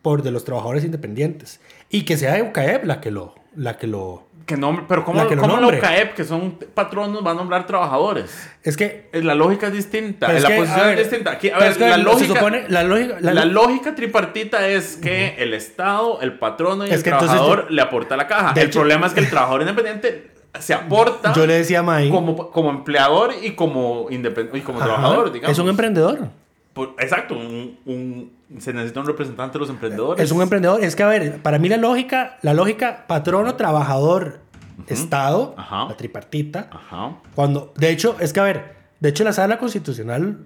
por 0.00 0.22
de 0.22 0.30
los 0.30 0.44
trabajadores 0.44 0.84
independientes 0.84 1.60
y 1.92 2.02
que 2.04 2.16
sea 2.16 2.42
UCAEP 2.42 2.84
la 2.84 3.00
que 3.00 3.12
lo, 3.12 3.34
la 3.54 3.76
que 3.78 3.86
lo. 3.86 4.26
Que 4.46 4.56
no, 4.56 4.86
pero 4.88 5.04
¿cómo, 5.04 5.22
La 5.22 5.28
que 5.28 5.36
cómo 5.36 5.60
la. 5.60 5.68
OCAEP, 5.68 6.14
que 6.14 6.24
son 6.24 6.58
patronos, 6.74 7.24
va 7.24 7.30
a 7.30 7.34
nombrar 7.34 7.64
trabajadores? 7.64 8.50
es 8.64 8.76
que 8.76 9.08
Es- 9.12 9.24
La 9.24 9.36
lógica 9.36 9.68
es 9.68 9.72
distinta. 9.72 10.34
es 10.36 10.42
la 10.42 10.48
que, 10.48 10.56
posición 10.56 10.80
ver, 10.88 10.98
es 10.98 11.08
distinta. 11.08 11.30
Aquí, 11.30 11.50
a 11.50 11.58
ver, 11.58 11.70
es 11.70 11.78
que 11.78 11.88
la 11.88 11.96
lógica, 11.98 12.34
supone- 12.40 12.64
la 12.68 12.82
lógica, 12.82 13.18
la 13.20 13.34
la 13.34 13.44
lógica 13.44 13.94
tripartita 13.94 14.66
es 14.66 14.96
que 14.96 15.36
el 15.38 15.54
Estado, 15.54 16.20
el 16.22 16.38
patrono 16.40 16.84
y 16.84 16.88
Es 16.90 16.96
el 16.96 17.02
trabajador 17.04 17.68
yo- 17.68 17.74
le 17.74 17.82
aporta 17.82 18.16
la 18.16 18.26
caja. 18.26 18.52
El 18.56 18.66
hecho- 18.66 18.80
problema 18.80 19.06
es 19.06 19.12
que 19.12 19.20
el 19.20 19.30
trabajador 19.30 19.60
independiente 19.60 20.32
se 20.58 20.74
aporta 20.74 21.32
yo 21.34 21.46
le 21.46 21.54
decía 21.54 21.78
a 21.78 21.82
May 21.84 22.10
como, 22.10 22.50
como 22.50 22.70
empleador 22.70 23.32
y 23.40 23.52
como, 23.52 24.08
independ- 24.10 24.50
y 24.54 24.60
como 24.62 24.78
ajá, 24.80 24.86
trabajador, 24.86 25.30
digamos. 25.32 25.56
es 25.56 25.62
un 25.62 25.68
emprendedor. 25.68 26.28
Por- 26.72 26.94
exacto, 26.98 27.34
un, 27.36 27.78
un- 27.86 28.32
se 28.60 28.72
necesita 28.72 29.00
un 29.00 29.06
representante 29.06 29.54
de 29.54 29.58
los 29.60 29.70
emprendedores. 29.70 30.22
Es 30.24 30.30
un 30.32 30.40
emprendedor. 30.42 30.82
Es 30.82 30.94
que, 30.96 31.02
a 31.02 31.06
ver, 31.08 31.40
para 31.42 31.58
mí 31.58 31.68
la 31.68 31.76
lógica, 31.76 32.38
la 32.42 32.54
lógica 32.54 33.04
patrono, 33.06 33.54
trabajador, 33.56 34.40
Estado, 34.88 35.54
Ajá. 35.56 35.86
la 35.88 35.96
tripartita, 35.96 36.68
Ajá. 36.72 37.16
cuando, 37.34 37.72
de 37.76 37.90
hecho, 37.90 38.16
es 38.20 38.32
que, 38.32 38.40
a 38.40 38.44
ver, 38.44 38.74
de 39.00 39.10
hecho 39.10 39.22
la 39.22 39.32
sala 39.32 39.58
constitucional, 39.58 40.38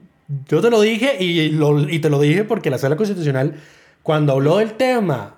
yo 0.49 0.61
te 0.61 0.69
lo 0.71 0.81
dije 0.81 1.17
y, 1.23 1.51
lo- 1.51 1.89
y 1.89 2.01
te 2.01 2.11
lo 2.11 2.21
dije 2.21 2.45
porque 2.45 2.69
la 2.71 2.79
sala 2.79 2.97
constitucional, 2.97 3.55
cuando 4.03 4.33
habló 4.33 4.59
del 4.59 4.75
tema 4.75 5.35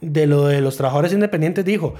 de 0.00 0.26
lo 0.26 0.44
de 0.46 0.60
los 0.60 0.76
trabajadores 0.76 1.12
independientes, 1.12 1.64
dijo, 1.64 1.94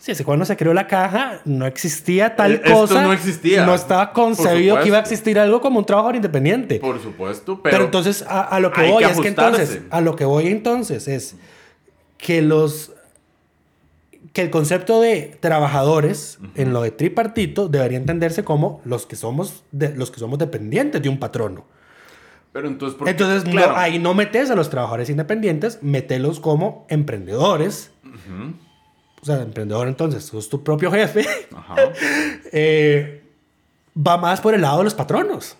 si 0.00 0.12
hace 0.12 0.24
cuando 0.24 0.44
se 0.46 0.56
creó 0.56 0.72
la 0.74 0.86
caja, 0.86 1.40
no 1.44 1.66
existía 1.66 2.34
tal 2.34 2.52
Eh, 2.54 2.60
Esto 2.64 2.72
cosa. 2.74 3.02
no 3.02 3.12
existía. 3.12 3.64
No 3.66 3.74
estaba 3.74 4.12
concebido 4.12 4.80
que 4.80 4.88
iba 4.88 4.96
a 4.96 5.00
existir 5.00 5.38
algo 5.38 5.60
como 5.60 5.78
un 5.78 5.84
trabajador 5.84 6.16
independiente. 6.16 6.80
Por 6.80 7.00
supuesto, 7.00 7.60
Pero, 7.62 7.70
pero, 7.76 7.84
entonces, 7.84 8.22
a, 8.26 8.40
a 8.40 8.58
lo 8.60 8.72
que 8.72 8.90
voy 8.90 9.04
que 9.04 9.10
es 9.10 9.20
que 9.20 9.28
entonces, 9.28 9.80
a 9.90 10.00
lo 10.00 10.16
que 10.16 10.24
voy 10.24 10.46
entonces 10.48 11.06
es 11.06 11.36
que 12.18 12.40
los 12.42 12.92
que 14.32 14.42
el 14.42 14.50
concepto 14.50 15.00
de 15.00 15.36
trabajadores 15.40 16.38
en 16.54 16.72
lo 16.72 16.82
de 16.82 16.92
tripartito 16.92 17.68
debería 17.68 17.98
entenderse 17.98 18.44
como 18.44 18.80
los 18.84 19.04
que 19.06 19.16
somos 19.16 19.64
de, 19.72 19.94
los 19.96 20.10
que 20.10 20.20
somos 20.20 20.38
dependientes 20.38 21.02
de 21.02 21.08
un 21.08 21.18
patrono. 21.18 21.64
pero 22.52 22.68
entonces, 22.68 22.96
¿por 22.96 23.04
qué? 23.06 23.10
Entonces, 23.12 23.44
no- 23.44 23.50
Claro. 23.52 23.76
ahí 23.76 23.98
no 23.98 24.14
metes 24.14 24.50
a 24.50 24.54
los 24.56 24.70
trabajadores 24.70 25.10
independientes, 25.10 25.78
metelos 25.82 26.40
como 26.40 26.86
emprendedores. 26.88 27.90
O 29.22 29.24
sea, 29.26 29.42
emprendedor 29.42 29.86
entonces, 29.88 30.24
sos 30.24 30.48
tu 30.48 30.62
propio 30.64 30.90
jefe. 30.90 31.26
Ajá. 31.54 31.76
Eh, 32.52 33.22
va 33.96 34.16
más 34.16 34.40
por 34.40 34.54
el 34.54 34.60
lado 34.62 34.78
de 34.78 34.84
los 34.84 34.94
patronos. 34.94 35.56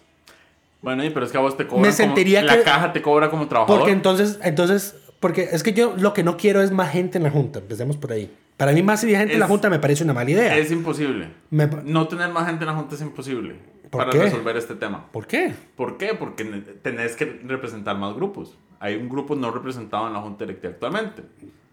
Bueno, 0.83 1.03
pero 1.13 1.27
es 1.27 1.31
que 1.33 1.39
a 1.39 1.41
vos 1.41 1.57
te 1.57 1.67
cobran 1.67 1.83
Me 1.83 1.93
sentiría 1.93 2.41
como, 2.41 2.51
la 2.53 2.57
que- 2.59 2.65
caja 2.65 2.93
te 2.93 3.03
cobra 3.03 3.31
como 3.31 3.47
trabajador. 3.49 3.81
Porque 3.81 3.93
entonces, 3.93 4.39
entonces, 4.43 4.97
porque 5.21 5.49
es 5.53 5.63
que 5.63 5.73
yo 5.73 5.95
lo 5.97 6.13
que 6.15 6.23
no 6.25 6.37
quiero 6.37 6.63
es 6.63 6.71
más 6.73 6.91
gente 6.91 7.19
en 7.19 7.25
la 7.25 7.31
Junta. 7.31 7.59
Empecemos 7.59 7.97
por 7.97 8.13
ahí. 8.13 8.35
Para 8.57 8.73
mí, 8.73 8.83
más 8.83 9.03
gente 9.03 9.35
en 9.35 9.41
la 9.41 9.47
Junta 9.47 9.69
me 9.71 9.79
parece 9.79 10.03
una 10.05 10.13
mala 10.15 10.31
idea. 10.31 10.57
es 10.57 10.71
imposible. 10.71 11.29
Me- 11.51 11.67
No 11.85 12.09
tener 12.09 12.31
más 12.31 12.47
gente 12.47 12.65
en 12.65 12.69
la 12.71 12.75
Junta 12.77 12.95
es 12.95 13.01
imposible 13.03 13.57
¿Por 13.91 14.01
para 14.05 14.11
qué? 14.13 14.23
resolver 14.25 14.57
este 14.57 14.75
tema. 14.75 15.07
¿Por 15.13 15.27
qué? 15.27 15.53
¿Por 15.77 15.97
qué? 15.99 16.15
Porque 16.15 16.45
tenés 16.83 17.15
que 17.17 17.41
representar 17.47 17.97
más 17.99 18.15
grupos. 18.15 18.57
Hay 18.81 18.97
un 18.97 19.09
grupo 19.09 19.37
no 19.37 19.51
representado 19.51 20.07
en 20.07 20.15
la 20.15 20.21
Junta 20.21 20.45
Directiva 20.45 20.73
actualmente. 20.73 21.23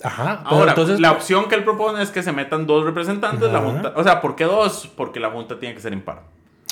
Ajá. 0.04 0.42
Ahora, 0.46 0.72
entonces, 0.72 1.00
la 1.00 1.12
opción 1.14 1.48
que 1.50 1.56
él 1.56 1.64
propone 1.64 2.04
es 2.04 2.12
que 2.12 2.22
se 2.22 2.32
metan 2.34 2.68
dos 2.68 2.84
representantes. 2.84 3.50
La 3.52 3.62
junta, 3.62 3.94
o 3.96 4.04
sea, 4.04 4.22
¿por 4.22 4.36
qué 4.36 4.44
dos? 4.44 4.92
Porque 4.96 5.20
la 5.20 5.32
Junta 5.32 5.58
tiene 5.58 5.74
que 5.74 5.82
ser 5.82 5.94
impar. 5.94 6.24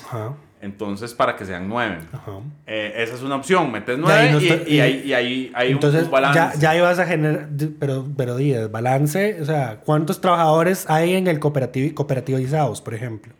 Ajá, 0.05 0.33
Entonces, 0.61 1.13
para 1.13 1.35
que 1.35 1.45
sean 1.45 1.67
nueve. 1.69 1.99
ajá. 2.11 2.33
Eh, 2.67 2.93
esa 2.97 3.15
es 3.15 3.21
una 3.23 3.35
opción. 3.37 3.71
Metes 3.71 3.97
nueve 3.97 4.31
no 4.33 4.39
y, 4.41 4.47
está- 4.47 4.69
y 4.69 4.75
y- 4.75 4.79
ahí, 4.81 5.01
y 5.05 5.13
ahí 5.13 5.51
hay 5.55 5.67
un- 5.69 5.73
Entonces, 5.75 6.03
un 6.05 6.11
balance. 6.11 6.37
ya, 6.37 6.53
ya 6.59 6.75
ibas 6.77 6.99
a 6.99 7.05
generar, 7.05 7.47
pero, 7.79 8.05
pero 8.17 8.37
el 8.37 8.67
balance, 8.67 9.41
o 9.41 9.45
sea, 9.45 9.79
¿cuántos 9.85 10.19
trabajadores 10.21 10.87
hay 10.89 11.15
en 11.15 11.27
el 11.27 11.39
cooperativo, 11.39 11.95
cooperativizados, 11.95 12.81
por 12.81 12.93
ejemplo? 12.93 13.33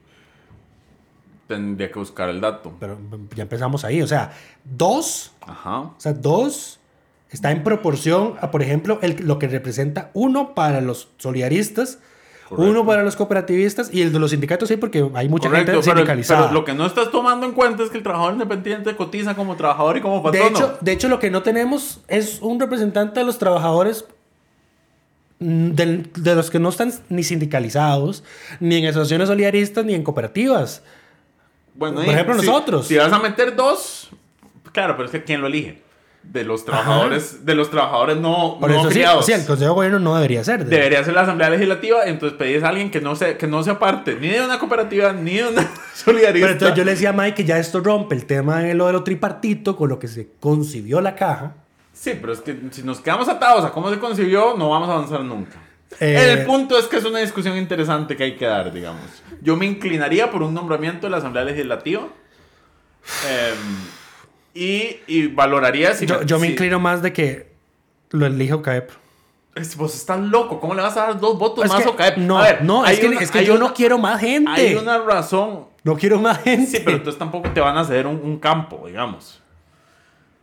Tendría 1.47 1.91
que 1.91 1.99
buscar 1.99 2.29
el 2.29 2.41
dato. 2.41 2.73
Pero 2.79 2.97
ya 3.35 3.43
empezamos 3.43 3.85
ahí, 3.85 4.01
o 4.01 4.07
sea, 4.07 4.31
dos, 4.63 5.31
Ajá. 5.45 5.79
o 5.81 5.95
sea, 5.99 6.13
dos 6.13 6.79
está 7.31 7.51
en 7.51 7.63
proporción 7.63 8.35
a, 8.41 8.51
por 8.51 8.61
ejemplo, 8.61 8.99
el, 9.01 9.17
lo 9.25 9.39
que 9.39 9.47
representa 9.47 10.09
uno 10.13 10.53
para 10.53 10.81
los 10.81 11.09
solidaristas, 11.17 11.99
Correcto. 12.47 12.69
uno 12.71 12.85
para 12.85 13.01
los 13.03 13.15
cooperativistas 13.15 13.91
y 13.91 14.03
el 14.03 14.13
de 14.13 14.19
los 14.19 14.29
sindicatos 14.31 14.69
sí, 14.69 14.77
porque 14.77 14.99
hay 15.15 15.27
mucha 15.29 15.49
Correcto, 15.49 15.71
gente 15.73 15.83
sindicalizada. 15.89 16.41
pero 16.43 16.53
lo 16.53 16.63
que 16.63 16.73
no 16.75 16.85
estás 16.85 17.09
tomando 17.09 17.45
en 17.47 17.53
cuenta 17.53 17.83
es 17.83 17.89
que 17.89 17.97
el 17.97 18.03
trabajador 18.03 18.33
independiente 18.33 18.95
cotiza 18.95 19.35
como 19.35 19.55
trabajador 19.55 19.97
y 19.97 20.01
como 20.01 20.17
de, 20.31 20.39
patrono. 20.39 20.49
hecho, 20.57 20.77
de 20.79 20.91
hecho, 20.91 21.07
lo 21.07 21.19
que 21.19 21.31
no 21.31 21.41
tenemos 21.41 22.01
es 22.07 22.39
un 22.41 22.59
representante 22.59 23.19
de 23.19 23.25
los 23.25 23.39
trabajadores 23.39 24.05
mm, 25.39 25.69
de 25.71 26.35
los 26.35 26.51
que 26.51 26.59
no 26.59 26.69
están 26.69 26.93
ni 27.09 27.23
sindicalizados, 27.23 28.23
ni 28.59 28.75
en 28.77 28.85
asociaciones 28.85 29.27
solidaristas, 29.27 29.83
ni 29.83 29.95
en 29.95 30.03
cooperativas. 30.03 30.83
bueno, 31.73 31.95
por 31.95 32.13
ejemplo, 32.13 32.39
si- 32.39 32.45
nosotros. 32.45 32.87
Si 32.87 32.95
vas 32.95 33.11
a 33.11 33.19
meter 33.19 33.55
dos, 33.55 34.09
claro, 34.71 34.95
pero 34.95 35.05
es 35.07 35.11
que 35.11 35.23
¿quién 35.23 35.41
lo 35.41 35.47
elige? 35.47 35.81
De 36.31 36.43
los 36.43 36.65
trabajadores, 36.65 37.45
de 37.45 37.55
los 37.55 37.69
trabajadores 37.69 38.17
no, 38.17 38.57
Por 38.59 38.69
no 38.69 38.75
eso 38.75 38.83
sí, 38.83 38.87
afiliados. 38.89 39.25
sí, 39.25 39.31
el 39.31 39.45
Consejo 39.45 39.69
de 39.71 39.75
Gobierno 39.75 39.99
no 39.99 40.15
debería 40.15 40.43
ser. 40.43 40.65
de- 40.65 40.69
Debería 40.75 41.01
ser 41.03 41.13
la 41.13 41.21
Asamblea 41.21 41.49
Legislativa, 41.49 42.03
entonces 42.05 42.37
pedís 42.37 42.61
a 42.63 42.69
alguien 42.69 42.91
que 42.91 42.99
no, 42.99 43.15
se, 43.15 43.37
que 43.37 43.47
no 43.47 43.63
sea 43.63 43.79
parte 43.79 44.17
ni 44.19 44.27
de 44.29 44.41
una 44.43 44.59
cooperativa 44.59 45.13
ni 45.13 45.35
de 45.37 45.47
una 45.47 45.61
solidarista. 45.95 46.47
Pero 46.47 46.51
entonces 46.53 46.77
yo 46.77 46.83
le 46.83 46.91
decía 46.91 47.09
a 47.11 47.13
Mike 47.13 47.35
que 47.35 47.45
ya 47.45 47.57
esto 47.57 47.79
rompe 47.79 48.15
el 48.15 48.25
tema 48.25 48.59
de 48.59 48.73
lo 48.73 48.87
de 48.87 48.93
lo 48.93 49.03
tripartito 49.03 49.77
con 49.77 49.87
lo 49.89 49.97
que 49.97 50.07
se 50.09 50.29
concibió 50.41 50.99
la 50.99 51.15
caja. 51.15 51.53
Sí, 51.93 52.17
pero 52.19 52.33
es 52.33 52.41
que 52.41 52.59
si 52.71 52.83
nos 52.83 52.99
quedamos 52.99 53.29
atados 53.29 53.63
a 53.63 53.71
cómo 53.71 53.89
se 53.89 53.97
concibió, 53.99 54.55
no 54.57 54.69
vamos 54.69 54.89
a 54.89 54.93
avanzar 54.95 55.21
nunca. 55.21 55.55
Eh, 56.01 56.35
El 56.39 56.45
punto 56.45 56.77
es 56.77 56.85
que 56.87 56.97
es 56.97 57.05
una 57.05 57.19
discusión 57.19 57.55
interesante 57.57 58.17
que 58.17 58.23
hay 58.25 58.35
que 58.35 58.45
dar, 58.45 58.73
digamos. 58.73 59.01
Yo 59.41 59.55
me 59.55 59.65
inclinaría 59.65 60.29
por 60.29 60.43
un 60.43 60.53
nombramiento 60.53 61.07
de 61.07 61.11
la 61.11 61.17
Asamblea 61.17 61.45
Legislativa. 61.45 62.01
em, 63.29 63.55
y, 64.55 65.01
y 65.05 65.27
valoraría 65.27 65.93
si... 65.93 66.05
Yo, 66.07 66.23
yo 66.23 66.39
me 66.39 66.47
si- 66.47 66.53
inclino 66.53 66.79
más 66.79 67.01
de 67.03 67.13
que 67.13 67.51
lo 68.11 68.25
elija 68.25 68.55
OCAEP. 68.55 68.89
Es- 69.53 69.75
Vos 69.77 69.93
estás 69.95 70.19
loco, 70.19 70.59
¿cómo 70.59 70.73
le 70.73 70.81
vas 70.81 70.97
a 70.97 71.01
dar 71.07 71.19
dos 71.19 71.37
votos 71.37 71.65
Es 71.65 71.71
más 71.71 71.83
que- 71.83 71.89
a 71.89 71.91
OCAEP? 71.91 72.17
no, 72.17 72.37
A 72.39 72.43
ver, 72.43 72.63
no, 72.63 72.85
es 72.85 72.99
que, 72.99 73.07
una- 73.07 73.19
es 73.19 73.29
que 73.29 73.45
yo 73.45 73.53
una- 73.55 73.67
no 73.67 73.73
quiero 73.73 73.97
más 73.97 74.19
gente. 74.19 74.49
Hay 74.51 74.75
una 74.75 74.97
razón, 74.99 75.65
No 75.83 75.95
quiero 75.95 76.19
más 76.19 76.39
gente. 76.41 76.65
Sí, 76.77 76.81
pero 76.83 76.97
entonces 76.97 77.19
tampoco 77.19 77.49
te 77.51 77.59
van 77.59 77.77
a 77.77 77.83
ceder 77.85 78.07
un, 78.07 78.15
un 78.23 78.39
campo, 78.39 78.85
digamos. 78.87 79.41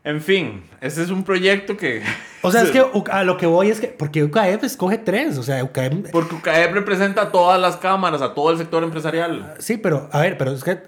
En 0.05 0.21
fin, 0.21 0.65
ese 0.81 1.03
es 1.03 1.11
un 1.11 1.23
proyecto 1.25 1.77
que... 1.77 2.03
O 2.43 2.51
sea, 2.51 2.63
es 2.63 2.71
que 2.73 2.85
a 3.11 3.23
lo 3.25 3.37
que 3.37 3.47
voy 3.47 3.71
es 3.71 3.81
que... 3.81 3.87
Porque 3.89 4.25
UCAEP 4.25 4.65
escoge 4.65 4.99
tres. 4.99 5.39
O 5.39 5.43
sea, 5.45 5.63
UCAEP... 5.63 6.11
Porque 6.11 6.35
UCAEP 6.35 6.73
representa 6.75 7.23
a 7.23 7.31
todas 7.31 7.61
las 7.61 7.77
cámaras, 7.77 8.21
a 8.21 8.35
todo 8.35 8.51
el 8.51 8.59
sector 8.59 8.83
empresarial. 8.83 9.55
Sí, 9.61 9.77
pero... 9.77 10.09
A 10.13 10.21
ver, 10.21 10.37
pero 10.39 10.53
es 10.53 10.65
que... 10.65 10.79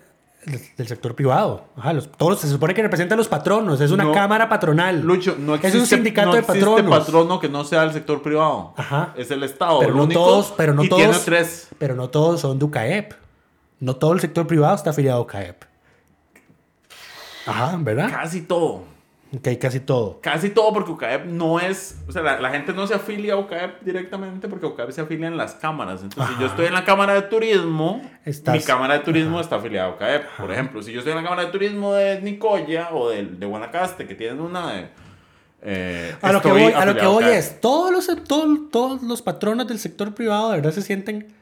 Del, 0.76 0.86
sector 0.88 1.14
privado. 1.14 1.64
Ajá, 1.76 1.92
los, 1.92 2.10
todos 2.12 2.40
se 2.40 2.48
supone 2.48 2.74
que 2.74 2.82
representa 2.82 3.14
a 3.14 3.18
los 3.18 3.28
patronos. 3.28 3.80
Es 3.80 3.90
una 3.90 4.04
No. 4.04 4.12
cámara 4.12 4.48
patronal. 4.48 5.00
Lucho, 5.00 5.36
no 5.38 5.54
existe, 5.54 5.76
Es 5.78 5.82
un 5.82 5.86
sindicato 5.88 6.28
no 6.28 6.32
de 6.34 6.38
existe 6.40 6.60
patronos. 6.64 6.98
patrono 6.98 7.40
que 7.40 7.48
no 7.48 7.64
sea 7.64 7.82
el 7.84 7.92
sector 7.92 8.22
privado. 8.22 8.74
Ajá. 8.76 9.14
Es 9.16 9.30
el 9.30 9.42
Estado. 9.42 9.78
pero 9.78 9.90
el 9.92 9.96
no 9.96 10.04
único, 10.04 10.20
todos... 10.20 10.54
Pero 10.56 10.74
no 10.74 10.84
y 10.84 10.88
todos... 10.88 11.02
tiene 11.02 11.18
tres. 11.24 11.68
Pero 11.78 11.94
no 11.94 12.10
todos 12.10 12.40
son 12.40 12.58
de 12.58 12.64
UCAEP. 12.66 13.12
No 13.80 13.96
todo 13.96 14.12
el 14.12 14.20
sector 14.20 14.46
privado 14.46 14.74
está 14.74 14.90
afiliado 14.90 15.18
a 15.18 15.22
UCAEP. 15.22 15.62
Ajá, 17.46 17.76
¿verdad? 17.80 18.10
Casi 18.10 18.42
todo. 18.42 18.84
Ok, 19.36 19.48
casi 19.60 19.80
todo. 19.80 20.20
Casi 20.20 20.50
todo 20.50 20.72
porque 20.72 20.92
UCAEP 20.92 21.24
no 21.26 21.58
es... 21.58 21.98
O 22.06 22.12
sea, 22.12 22.22
la, 22.22 22.40
la 22.40 22.50
gente 22.50 22.72
no 22.72 22.86
se 22.86 22.94
afilia 22.94 23.32
a 23.34 23.36
UCAEP 23.36 23.82
directamente 23.82 24.46
porque 24.48 24.66
UCAEP 24.66 24.90
se 24.90 25.00
afilia 25.00 25.26
en 25.26 25.36
las 25.36 25.54
cámaras. 25.54 26.02
Entonces, 26.02 26.34
si 26.36 26.40
yo 26.40 26.46
estoy 26.46 26.66
en 26.66 26.74
la 26.74 26.84
Cámara 26.84 27.14
de 27.14 27.22
Turismo, 27.22 28.00
Estás- 28.24 28.54
mi 28.54 28.62
Cámara 28.62 28.94
de 28.94 29.00
Turismo 29.00 29.40
está 29.40 29.56
afiliada 29.56 29.88
a 29.88 29.92
UCAEP. 29.94 30.24
Por 30.38 30.52
ejemplo, 30.52 30.82
si 30.82 30.92
yo 30.92 30.98
estoy 31.00 31.12
en 31.12 31.18
la 31.18 31.24
Cámara 31.24 31.46
de 31.46 31.50
Turismo 31.52 31.94
de 31.94 32.20
Nicoya 32.20 32.90
o 32.92 33.08
de, 33.08 33.24
de 33.24 33.46
Guanacaste, 33.46 34.06
que 34.06 34.14
tienen 34.14 34.40
una 34.40 34.72
de... 34.72 34.88
eh, 35.62 36.14
A 36.22 36.32
lo 36.32 36.40
que 36.40 36.48
voy, 36.52 36.72
a 36.72 36.84
lo 36.84 36.94
que 36.94 37.06
voy 37.06 37.24
es, 37.24 37.60
todos 37.60 37.90
los, 37.90 38.06
todo- 38.24 38.68
todos 38.70 39.02
los 39.02 39.20
patronos 39.22 39.66
del 39.66 39.78
sector 39.78 40.14
privado 40.14 40.50
de 40.50 40.56
verdad 40.58 40.70
se 40.72 40.82
sienten 40.82 41.33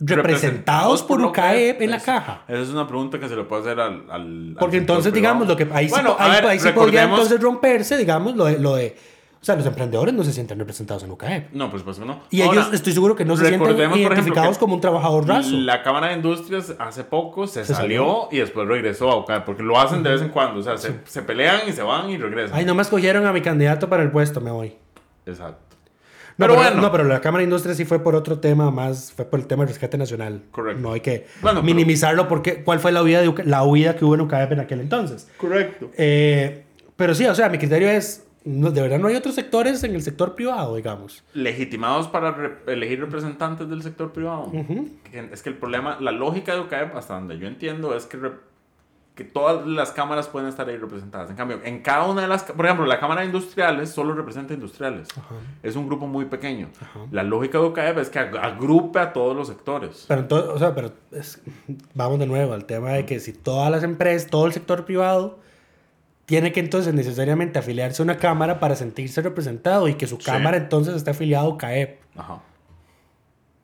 representados 0.00 1.02
por 1.02 1.20
UCAEP 1.20 1.82
en 1.82 1.90
la 1.90 2.00
caja. 2.00 2.42
Esa 2.48 2.62
es 2.62 2.68
una 2.70 2.86
pregunta 2.86 3.18
que 3.18 3.28
se 3.28 3.36
le 3.36 3.44
puede 3.44 3.62
hacer 3.62 3.80
al. 3.80 4.04
al- 4.10 4.56
Porque 4.58 4.76
entonces, 4.78 5.12
privado. 5.12 5.44
digamos, 5.44 5.48
lo 5.48 5.56
que 5.56 5.68
ahí, 5.72 5.88
Bueno, 5.88 6.16
po- 6.16 6.22
a 6.22 6.26
ahí, 6.26 6.30
ver, 6.32 6.46
ahí 6.46 6.58
sí 6.60 6.68
podría 6.70 7.04
entonces 7.04 7.40
romperse, 7.40 7.96
digamos, 7.96 8.36
lo 8.36 8.44
de, 8.46 8.58
lo 8.58 8.74
de... 8.76 8.96
O 9.40 9.44
sea, 9.44 9.54
los 9.54 9.64
emprendedores 9.66 10.12
no 10.14 10.24
se 10.24 10.32
sienten 10.32 10.58
representados 10.58 11.04
en 11.04 11.12
UCAEP. 11.12 11.52
No, 11.52 11.70
pues, 11.70 11.84
pues 11.84 11.96
no. 12.00 12.22
Y 12.28 12.42
Ahora, 12.42 12.60
ellos 12.62 12.74
estoy 12.74 12.92
seguro 12.92 13.14
que 13.14 13.24
no 13.24 13.36
se 13.36 13.46
sienten 13.46 13.60
por 13.60 13.70
ejemplo, 13.70 13.96
identificados 14.00 14.56
que 14.56 14.60
como 14.60 14.74
un 14.74 14.80
trabajador 14.80 15.28
raso. 15.28 15.50
La 15.52 15.84
Cámara 15.84 16.08
de 16.08 16.14
Industrias 16.14 16.74
hace 16.80 17.04
poco 17.04 17.46
se, 17.46 17.64
Se 17.64 17.72
salió, 17.72 18.28
y 18.32 18.38
después 18.38 18.66
regresó 18.66 19.10
a 19.12 19.16
UCAEP, 19.18 19.44
porque 19.44 19.62
lo 19.62 19.78
hacen 19.78 20.02
de 20.02 20.10
vez 20.10 20.22
en 20.22 20.30
cuando. 20.30 20.58
O 20.58 20.62
sea, 20.64 20.76
se, 20.76 21.00
se 21.04 21.22
pelean 21.22 21.60
y 21.68 21.72
se 21.72 21.82
van 21.82 22.10
y 22.10 22.16
regresan. 22.18 22.56
Ay, 22.58 22.64
no 22.64 22.74
me 22.74 22.82
escogieron 22.82 23.26
a 23.26 23.32
mi 23.32 23.40
candidato 23.40 23.88
para 23.88 24.02
el 24.02 24.10
puesto, 24.10 24.40
me 24.40 24.50
voy. 24.50 24.74
Exacto. 25.24 25.67
No, 26.38 26.46
Pero 26.46 26.54
bueno. 26.54 26.80
no, 26.80 26.92
pero 26.92 27.02
la 27.04 27.20
Cámara 27.20 27.40
de 27.40 27.44
Industria 27.44 27.74
sí 27.74 27.84
fue 27.84 27.98
por 28.02 28.14
otro 28.14 28.38
tema 28.38 28.70
más, 28.70 29.12
fue 29.12 29.24
por 29.24 29.40
el 29.40 29.46
tema 29.48 29.64
del 29.64 29.70
rescate 29.70 29.98
nacional. 29.98 30.42
Correcto. 30.52 30.80
No 30.80 30.92
hay 30.92 31.00
que 31.00 31.26
Bueno, 31.42 31.60
pero- 31.60 31.74
minimizarlo 31.74 32.28
porque 32.28 32.62
cuál 32.62 32.78
fue 32.78 32.92
la 32.92 33.02
huida, 33.02 33.20
de, 33.22 33.34
la 33.44 33.64
huida 33.64 33.96
que 33.96 34.04
hubo 34.04 34.14
en 34.14 34.20
UCAEP 34.20 34.52
en 34.52 34.60
aquel 34.60 34.80
entonces. 34.80 35.28
Correcto. 35.36 35.90
Eh, 35.98 36.64
pero 36.96 37.14
sí, 37.14 37.26
o 37.26 37.34
sea, 37.34 37.48
mi 37.48 37.58
criterio 37.58 37.88
es, 37.90 38.24
no, 38.44 38.70
de 38.70 38.80
verdad 38.82 38.98
no 39.00 39.08
hay 39.08 39.16
otros 39.16 39.34
sectores 39.34 39.82
en 39.82 39.96
el 39.96 40.02
sector 40.02 40.36
privado, 40.36 40.76
digamos. 40.76 41.24
Legitimados 41.34 42.06
para 42.06 42.30
re- 42.30 42.54
elegir 42.68 43.00
representantes 43.00 43.68
del 43.68 43.82
sector 43.82 44.12
privado. 44.12 44.52
Es 45.32 45.42
que 45.42 45.48
el 45.48 45.56
problema, 45.56 45.98
la 46.00 46.12
lógica 46.12 46.54
de 46.54 46.60
UCAEP, 46.60 46.94
hasta 46.96 47.14
donde 47.14 47.36
yo 47.38 47.48
entiendo, 47.48 47.96
es 47.96 48.06
que, 48.06 48.16
que 49.18 49.24
todas 49.24 49.66
las 49.66 49.90
cámaras 49.90 50.28
pueden 50.28 50.48
estar 50.48 50.68
ahí 50.68 50.76
representadas. 50.76 51.28
En 51.28 51.34
cambio, 51.34 51.60
en 51.64 51.82
cada 51.82 52.04
una 52.06 52.22
de 52.22 52.28
las... 52.28 52.44
Por 52.44 52.64
ejemplo, 52.64 52.86
la 52.86 53.00
Cámara 53.00 53.22
de 53.22 53.26
Industriales 53.26 53.90
solo 53.90 54.14
representa 54.14 54.54
industriales. 54.54 55.08
Es 55.64 55.74
un 55.74 55.88
grupo 55.88 56.06
muy 56.06 56.26
pequeño. 56.26 56.68
La 57.10 57.24
lógica 57.24 57.58
de 57.58 57.64
UCAEP 57.64 57.98
es 57.98 58.10
que 58.10 58.20
ag- 58.20 58.38
agrupe 58.40 59.00
a 59.00 59.12
todos 59.12 59.34
los 59.36 59.48
sectores. 59.48 60.04
Pero 60.06 60.20
entonces, 60.20 60.50
o 60.50 60.58
sea, 60.60 60.72
pero 60.72 60.92
es- 61.10 61.42
vamos 61.94 62.20
de 62.20 62.26
nuevo 62.28 62.52
al 62.54 62.64
tema 62.64 62.90
de 62.92 63.04
que 63.06 63.18
si 63.18 63.32
todas 63.32 63.72
las 63.72 63.82
empresas, 63.82 64.30
todo 64.30 64.46
el 64.46 64.52
sector 64.52 64.84
privado 64.84 65.40
tiene 66.26 66.52
que 66.52 66.60
entonces 66.60 66.94
necesariamente 66.94 67.58
afiliarse 67.58 68.00
a 68.00 68.04
una 68.04 68.18
cámara 68.18 68.60
para 68.60 68.76
sentirse 68.76 69.20
representado 69.20 69.88
y 69.88 69.94
que 69.94 70.06
su 70.06 70.16
Sí. 70.18 70.26
cámara 70.26 70.58
entonces 70.58 70.94
esté 70.94 71.10
afiliado 71.10 71.46
a 71.46 71.48
UCAEP. 71.54 71.98
Ajá. 72.16 72.40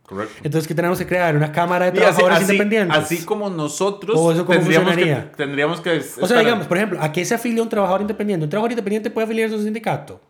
Correcto. 0.06 0.34
Entonces, 0.44 0.68
¿qué 0.68 0.74
tenemos 0.74 0.98
que 0.98 1.06
crear? 1.06 1.34
¿Una 1.34 1.50
cámara 1.50 1.86
de 1.86 1.90
así, 1.92 1.98
trabajadores 1.98 2.36
así- 2.36 2.44
independientes? 2.52 2.96
así 2.98 3.24
como 3.24 3.48
nosotros 3.48 4.16
¿O 4.18 4.32
eso 4.32 4.44
cómo 4.44 4.58
tendríamos, 4.58 4.90
que, 4.90 4.94
funcionaría? 4.96 5.32
tendríamos 5.32 5.80
que... 5.80 6.02
O 6.20 6.26
sea, 6.26 6.40
digamos, 6.40 6.66
por 6.66 6.76
ejemplo, 6.76 6.98
¿a 7.00 7.10
qué 7.10 7.24
se 7.24 7.34
afilia 7.34 7.62
un 7.62 7.68
trabajador 7.70 8.02
independiente? 8.02 8.44
¿Un 8.44 8.50
trabajador 8.50 8.72
independiente 8.72 9.10
puede 9.10 9.24
afiliarse 9.24 9.54
a 9.54 9.58
un 9.58 9.64
sindicato? 9.64 10.20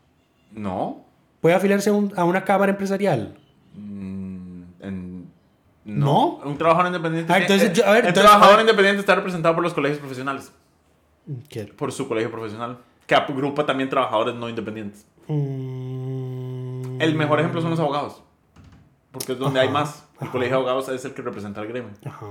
No. 0.52 1.04
¿Puede 1.40 1.56
afiliarse 1.56 1.90
a, 1.90 1.92
un- 1.92 2.12
a 2.16 2.24
una 2.24 2.44
cámara 2.44 2.70
empresarial? 2.70 3.36
Mm, 3.74 4.62
en- 4.80 5.26
¿No? 5.84 6.36
Un 6.44 6.56
trabajador 6.56 6.86
independiente. 6.86 7.32
Ah, 7.32 7.38
entonces, 7.40 7.70
eh, 7.70 7.72
yo- 7.74 7.84
a 7.84 7.90
ver, 7.90 8.04
el 8.04 8.08
entonces, 8.08 8.22
trabajador 8.30 8.54
a 8.54 8.56
ver. 8.58 8.64
independiente 8.66 9.00
está 9.00 9.14
representado 9.16 9.54
por 9.56 9.64
los 9.64 9.74
colegios 9.74 9.98
profesionales. 9.98 10.52
¿Qué? 11.48 11.64
Por 11.64 11.90
su 11.92 12.06
colegio 12.08 12.30
profesional. 12.30 12.78
Que 13.06 13.14
agrupa 13.16 13.66
también 13.66 13.90
trabajadores 13.90 14.34
no 14.36 14.48
independientes. 14.48 15.04
Mm, 15.26 17.00
El 17.00 17.14
mejor 17.16 17.40
ejemplo 17.40 17.60
son 17.60 17.70
los 17.70 17.80
abogados. 17.80 18.22
Porque 19.14 19.32
es 19.32 19.38
donde 19.38 19.60
hay 19.60 19.68
más. 19.70 20.04
El 20.20 20.28
colegio 20.28 20.56
de 20.56 20.62
abogados 20.62 20.88
es 20.90 21.04
el 21.06 21.14
que 21.14 21.22
representa 21.22 21.60
al 21.62 21.68
gremio. 21.68 21.92
Ajá. 22.04 22.26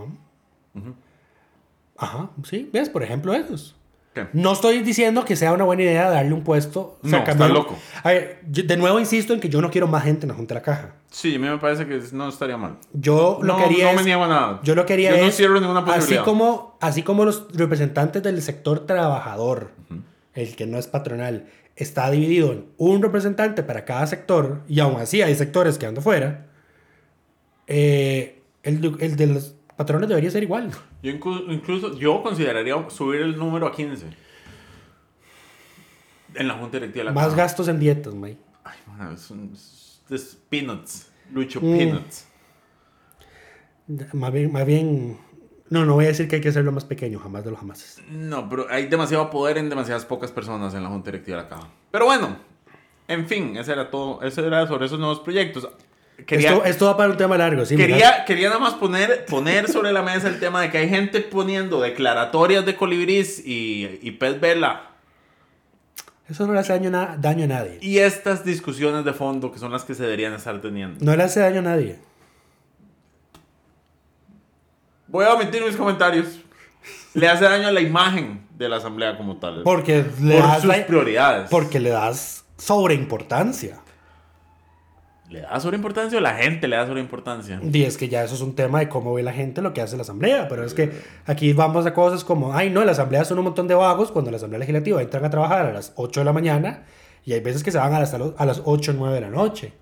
Ajá, 1.98 2.30
sí. 2.44 2.70
¿Ves? 2.72 2.90
Por 2.90 3.04
ejemplo, 3.04 3.34
esos. 3.34 3.76
¿Qué? 4.14 4.28
No 4.34 4.52
estoy 4.54 4.82
diciendo 4.82 5.26
que 5.26 5.36
sea 5.36 5.54
una 5.54 5.64
buena 5.64 5.82
idea 5.84 6.10
darle 6.10 6.34
un 6.34 6.44
puesto. 6.44 7.00
o 7.04 7.08
sea, 7.08 7.20
No, 7.20 7.26
cambiar- 7.26 7.50
está 7.50 7.60
loco. 7.60 7.76
A 8.04 8.10
ver, 8.10 8.42
yo 8.50 8.64
de 8.64 8.78
nuevo 8.78 9.00
insisto 9.00 9.34
en 9.34 9.40
que 9.40 9.50
yo 9.50 9.60
no 9.62 9.72
quiero 9.72 9.88
más 9.88 10.04
gente 10.04 10.26
en 10.26 10.30
la 10.30 10.36
Junta 10.36 10.54
de 10.54 10.60
la 10.60 10.64
Caja. 10.64 10.94
Sí, 11.10 11.34
a 11.36 11.40
mí 11.40 11.48
me 11.48 11.58
parece 11.58 11.88
que 11.88 12.00
no 12.12 12.28
estaría 12.30 12.58
mal. 12.58 12.78
Yo 12.94 13.40
lo 13.42 13.54
no, 13.54 13.58
que 13.58 13.64
haría 13.64 13.86
no 13.86 13.90
es- 13.92 13.96
me 13.98 14.04
niego 14.04 14.24
a 14.24 14.28
nada. 14.28 14.60
Yo 14.64 14.76
lo 14.76 14.86
quería 14.86 15.12
Yo 15.16 15.18
no 15.24 15.28
es, 15.30 15.36
cierro 15.36 15.60
ninguna 15.60 15.80
así 15.80 15.92
posibilidad. 15.92 16.26
como, 16.26 16.78
así 16.80 17.02
como 17.04 17.26
los 17.26 17.48
representantes 17.56 18.22
del 18.22 18.40
sector 18.44 18.86
trabajador, 18.86 19.72
el 20.36 20.56
que 20.56 20.68
no 20.68 20.78
es 20.78 20.86
patronal, 20.88 21.48
está 21.76 22.12
dividido 22.12 22.52
en 22.52 22.66
un 22.78 23.02
representante 23.02 23.64
para 23.64 23.84
cada 23.86 24.06
sector, 24.06 24.62
y 24.68 24.80
aún 24.80 25.00
así 25.02 25.24
hay 25.24 25.34
sectores 25.34 25.80
quedando 25.80 26.02
fuera, 26.02 26.48
eh, 27.74 28.42
el, 28.64 28.80
de- 28.82 29.06
el 29.06 29.16
de 29.16 29.28
los 29.28 29.56
patrones 29.76 30.08
debería 30.10 30.30
ser 30.32 30.44
igual. 30.44 30.72
Yo 31.02 31.12
inclu- 31.12 31.46
incluso 31.52 31.98
yo 31.98 32.22
consideraría 32.22 32.76
subir 32.90 33.22
el 33.22 33.38
número 33.38 33.66
a 33.68 33.72
15. 33.72 34.06
En 36.36 36.48
la 36.48 36.56
junta 36.56 36.78
directiva 36.78 37.04
de 37.04 37.06
la 37.06 37.12
Más 37.14 37.36
gastos 37.36 37.68
en 37.68 37.80
dietas, 37.80 38.14
May. 38.14 38.38
Ay, 38.64 38.78
man, 38.88 39.14
es, 39.14 39.30
un- 39.30 39.52
es- 39.54 40.38
peanuts. 40.50 41.10
Lucho, 41.32 41.60
Mm. 41.62 41.78
peanuts. 41.78 42.28
Más 44.14 44.32
bien, 44.32 44.52
más 44.52 44.66
bien, 44.66 45.18
no, 45.70 45.86
no 45.86 45.96
voy 45.96 46.06
a 46.06 46.10
decir 46.10 46.28
que 46.28 46.36
hay 46.38 46.42
que 46.42 46.50
hacerlo 46.50 46.72
más 46.72 46.86
pequeño, 46.86 47.20
jamás 47.20 47.44
de 47.44 47.52
los 47.52 47.60
jamases. 47.60 48.02
No, 48.10 48.48
pero 48.50 48.68
hay 48.70 48.88
demasiado 48.88 49.30
poder 49.30 49.58
en 49.58 49.70
demasiadas 49.70 50.06
pocas 50.06 50.32
personas 50.32 50.74
en 50.74 50.84
la 50.84 50.90
junta 50.90 51.12
directiva 51.12 51.38
de 51.38 51.44
la 51.44 51.50
caja. 51.50 51.68
Pero 51.92 52.06
bueno, 52.06 52.38
en 53.08 53.28
fin, 53.28 53.58
eso 53.58 53.74
era 53.74 53.90
todo. 53.92 54.22
Eso 54.22 54.46
era 54.46 54.66
sobre 54.68 54.86
esos 54.86 55.00
nuevos 55.00 55.20
proyectos. 55.20 55.68
Quería, 56.26 56.52
Esto, 56.52 56.64
esto 56.66 56.86
va 56.86 56.96
para 56.96 57.10
un 57.12 57.18
tema 57.18 57.38
largo, 57.38 57.66
sí. 57.66 57.76
quería, 57.76 58.24
quería 58.26 58.48
nada 58.48 58.60
más 58.60 58.76
poner, 58.76 59.26
poner 59.26 59.68
sobre 59.70 59.92
la 59.92 60.02
mesa 60.04 60.30
el 60.30 60.40
tema 60.40 60.62
de 60.62 60.70
que 60.72 60.78
hay 60.78 60.88
gente 60.90 61.20
poniendo 61.20 61.82
declaratorias 61.82 62.66
de 62.66 62.76
colibrís 62.76 63.40
y, 63.46 64.00
y 64.02 64.12
pez 64.12 64.40
vela 64.40 64.92
Eso 66.30 66.48
no 66.48 66.54
le 66.54 66.60
hace 66.60 66.72
daño, 66.72 66.90
na- 66.92 67.18
daño 67.20 67.44
a 67.46 67.48
nadie. 67.48 67.78
y 67.82 67.98
estas 67.98 68.46
discusiones 68.46 69.04
de 69.04 69.12
fondo 69.14 69.52
que 69.52 69.60
son 69.60 69.72
las 69.72 69.84
que 69.84 69.96
se 69.96 70.04
deberían 70.04 70.34
estar 70.34 70.62
teniendo. 70.62 71.04
No 71.04 71.16
le 71.18 71.24
hace 71.24 71.42
daño 71.42 71.60
a 71.60 71.64
nadie. 71.64 71.98
Voy 75.08 75.26
a 75.26 75.34
omitir 75.34 75.64
mis 75.64 75.76
comentarios. 75.76 76.40
Le 77.14 77.28
hace 77.28 77.44
daño 77.44 77.68
a 77.68 77.72
la 77.72 77.82
imagen 77.82 78.48
de 78.58 78.70
la 78.70 78.78
asamblea 78.78 79.18
como 79.18 79.38
tal. 79.38 79.62
Porque 79.64 80.06
le 80.22 80.36
por 80.38 80.44
das 80.48 80.62
sus 80.62 80.66
la- 80.66 80.86
prioridades. 80.88 81.50
Porque 81.50 81.80
le 81.80 81.90
das 81.90 82.46
sobreimportancia. 82.58 83.80
¿Le 85.30 85.42
da 85.42 85.60
sobreimportancia 85.60 86.18
o 86.18 86.22
la 86.22 86.36
gente 86.36 86.68
le 86.68 86.76
da 86.76 86.86
sobreimportancia? 86.86 87.60
Y 87.64 87.84
es 87.84 87.98
que 87.98 88.10
ya 88.10 88.24
eso 88.24 88.36
es 88.36 88.42
un 88.42 88.56
tema 88.56 88.80
de 88.80 88.90
cómo 88.90 89.14
ve 89.14 89.24
la 89.24 89.34
gente 89.34 89.62
lo 89.62 89.74
que 89.74 89.82
hace 89.82 89.96
la 89.96 90.04
asamblea. 90.04 90.48
Pero 90.48 90.64
es 90.64 90.74
que 90.74 90.92
aquí 91.26 91.54
vamos 91.54 91.86
a 91.86 91.94
cosas 91.94 92.24
como, 92.24 92.54
ay, 92.54 92.70
no, 92.70 92.84
la 92.84 92.92
asamblea 92.92 93.26
son 93.26 93.40
un 93.40 93.46
montón 93.46 93.68
de 93.68 93.74
vagos 93.74 94.12
cuando 94.12 94.32
la 94.32 94.38
asamblea 94.38 94.60
legislativa 94.60 95.02
entran 95.02 95.26
a 95.26 95.30
trabajar 95.30 95.66
a 95.66 95.74
las 95.74 95.94
8 95.96 96.20
de 96.20 96.26
la 96.26 96.34
mañana 96.34 96.84
y 97.26 97.34
hay 97.34 97.40
veces 97.40 97.64
que 97.64 97.72
se 97.72 97.78
van 97.78 97.94
a 97.94 98.00
las, 98.00 98.14
a 98.14 98.46
las 98.46 98.62
8 98.66 98.92
o 98.92 98.94
9 98.96 99.16
de 99.16 99.22
la 99.22 99.30
noche. 99.30 99.74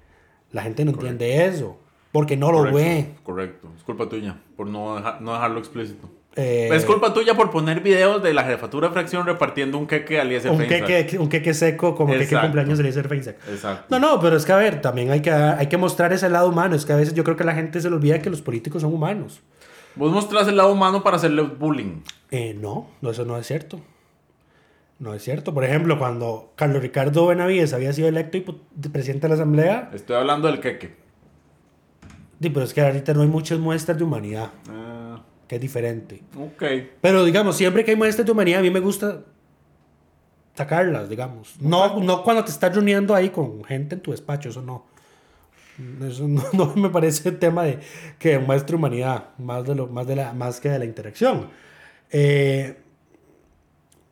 La 0.51 0.61
gente 0.61 0.85
no 0.85 0.91
entiende 0.91 1.45
eso 1.45 1.79
porque 2.11 2.37
no 2.37 2.51
lo 2.51 2.71
ve. 2.71 3.15
Correcto. 3.23 3.69
Es 3.75 3.83
culpa 3.83 4.07
tuya 4.07 4.37
por 4.55 4.67
no, 4.67 4.99
no 5.19 5.33
dejarlo 5.33 5.59
explícito. 5.59 6.09
Eh, 6.38 6.69
es 6.71 6.86
culpa 6.86 7.13
tuya 7.13 7.34
por 7.36 7.49
poner 7.51 7.82
videos 7.82 8.23
de 8.23 8.34
la 8.34 8.43
jefatura 8.45 8.88
de 8.88 8.93
fracción 8.93 9.25
repartiendo 9.25 9.77
un 9.77 9.86
queque 9.86 10.17
a 10.17 10.21
Eliezer 10.21 10.49
un 10.51 10.59
Feinsack. 10.59 10.86
queque, 10.88 11.19
un 11.19 11.27
queque 11.27 11.53
seco 11.53 11.93
como 11.95 12.13
queque 12.13 12.23
Exacto. 12.23 12.47
cumpleaños 12.47 12.77
de 12.77 12.84
Eliezer 12.84 13.09
Feinsack. 13.09 13.36
Exacto. 13.49 13.86
No, 13.89 13.99
no, 13.99 14.19
pero 14.21 14.38
es 14.38 14.45
que 14.45 14.53
a 14.53 14.55
ver, 14.57 14.82
también 14.82 15.11
hay 15.11 15.21
que, 15.21 15.29
hay 15.32 15.67
que 15.67 15.75
mostrar 15.77 16.13
ese 16.13 16.29
lado 16.29 16.47
humano. 16.47 16.75
Es 16.75 16.86
que 16.86 16.93
a 16.93 16.95
veces 16.95 17.13
yo 17.15 17.25
creo 17.25 17.36
que 17.36 17.43
la 17.43 17.53
gente 17.53 17.82
se 17.82 17.89
le 17.89 17.95
olvida 17.97 18.19
que 18.21 18.29
los 18.29 18.41
políticos 18.41 18.82
son 18.82 18.93
humanos. 18.93 19.41
Vos 19.95 20.09
mostrás 20.13 20.47
el 20.47 20.55
lado 20.55 20.71
humano 20.71 21.03
para 21.03 21.17
hacerle 21.17 21.41
bullying. 21.41 22.01
Eh, 22.32 22.55
no, 22.57 22.88
no, 23.01 23.09
eso 23.11 23.25
no 23.25 23.38
es 23.38 23.45
cierto. 23.45 23.82
No 24.99 25.13
es 25.13 25.23
cierto. 25.23 25.53
Por 25.53 25.65
ejemplo, 25.65 25.97
cuando 25.99 26.53
Carlos 26.55 26.82
Ricardo 26.82 27.27
Benavides 27.27 27.73
había 27.73 27.91
sido 27.91 28.07
electo 28.07 28.38
y 28.38 28.41
presidente 28.89 29.23
de 29.25 29.29
la 29.29 29.36
Asamblea, 29.36 29.89
Estoy 29.93 30.15
hablando 30.15 30.47
del 30.47 30.61
queque. 30.61 30.95
di, 32.39 32.49
pero 32.51 32.65
es 32.65 32.73
que 32.73 32.79
ahorita 32.82 33.13
no 33.15 33.23
hay 33.23 33.27
muchas 33.27 33.59
muestras 33.59 33.97
de 33.97 34.03
humanidad. 34.05 34.51
Ah, 34.69 34.90
que 35.52 35.56
es 35.56 35.62
diferente. 35.62 36.24
Ok. 36.38 36.64
Pero 37.02 37.26
digamos, 37.26 37.58
siempre 37.58 37.84
que 37.84 37.91
hay 37.91 37.97
muestras 37.97 38.26
de 38.26 38.32
humanidad, 38.32 38.62
a 38.62 38.64
mí 38.64 38.70
me 38.70 38.80
gusta 38.80 39.26
sacarlas, 40.56 41.10
digamos. 41.10 41.60
No, 41.60 41.99
no 41.99 42.24
cuando 42.24 42.45
te 42.45 42.52
estás 42.52 42.74
reuniendo 42.74 43.14
ahí 43.14 43.32
con 43.32 43.62
gente 43.66 43.95
en 43.95 44.02
tu 44.02 44.12
despacho, 44.12 44.47
eso 44.47 44.62
no. 44.62 44.86
Eso 46.08 46.26
no, 46.26 46.41
no 46.54 46.74
me 46.78 46.89
parece 46.89 47.28
el 47.28 47.38
tema 47.38 47.64
de 47.64 47.82
que 48.18 48.39
muestre 48.39 48.78
humanidad, 48.78 49.32
más, 49.39 49.66
de 49.66 49.76
lo, 49.76 49.88
más, 49.88 50.08
de 50.08 50.16
la, 50.16 50.32
más 50.32 50.62
que 50.62 50.70
de 50.70 50.80
la 50.80 50.86
interacción. 50.86 51.49
Eh, 52.12 52.78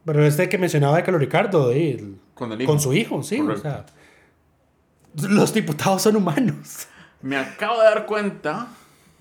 pero 0.03 0.25
este 0.25 0.49
que 0.49 0.57
mencionaba 0.57 0.97
de 0.97 1.03
Carlos 1.03 1.21
Ricardo, 1.21 1.69
de, 1.69 2.15
Con 2.33 2.51
el 2.51 2.61
hijo. 2.61 2.69
con 2.69 2.81
su 2.81 2.91
hijo, 2.91 3.23
sí. 3.23 3.39
O 3.39 3.55
sea, 3.55 3.85
los 5.15 5.53
diputados 5.53 6.01
son 6.01 6.17
humanos. 6.17 6.89
Me 7.21 7.37
acabo 7.37 7.79
de 7.79 7.85
dar 7.85 8.05
cuenta 8.05 8.67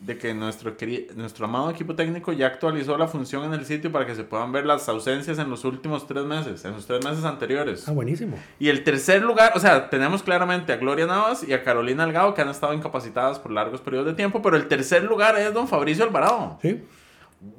de 0.00 0.16
que 0.16 0.32
nuestro, 0.32 0.74
nuestro 1.16 1.46
amado 1.46 1.70
equipo 1.70 1.94
técnico 1.94 2.32
ya 2.32 2.46
actualizó 2.46 2.96
la 2.96 3.08
función 3.08 3.44
en 3.44 3.52
el 3.52 3.66
sitio 3.66 3.90
para 3.90 4.06
que 4.06 4.14
se 4.14 4.22
puedan 4.22 4.52
ver 4.52 4.64
las 4.64 4.88
ausencias 4.88 5.38
en 5.38 5.50
los 5.50 5.64
últimos 5.64 6.06
tres 6.06 6.24
meses, 6.24 6.64
en 6.64 6.72
los 6.72 6.86
tres 6.86 7.04
meses 7.04 7.24
anteriores. 7.24 7.88
Ah, 7.88 7.92
buenísimo. 7.92 8.38
Y 8.60 8.68
el 8.68 8.84
tercer 8.84 9.22
lugar, 9.22 9.52
o 9.56 9.60
sea, 9.60 9.90
tenemos 9.90 10.22
claramente 10.22 10.72
a 10.72 10.76
Gloria 10.76 11.06
Navas 11.06 11.46
y 11.46 11.52
a 11.52 11.64
Carolina 11.64 12.04
Algado 12.04 12.34
que 12.34 12.42
han 12.42 12.48
estado 12.48 12.74
incapacitadas 12.74 13.38
por 13.40 13.50
largos 13.50 13.80
periodos 13.80 14.06
de 14.06 14.14
tiempo, 14.14 14.40
pero 14.40 14.56
el 14.56 14.68
tercer 14.68 15.02
lugar 15.02 15.36
es 15.36 15.52
don 15.52 15.66
Fabricio 15.66 16.04
Alvarado. 16.04 16.58
Sí. 16.62 16.80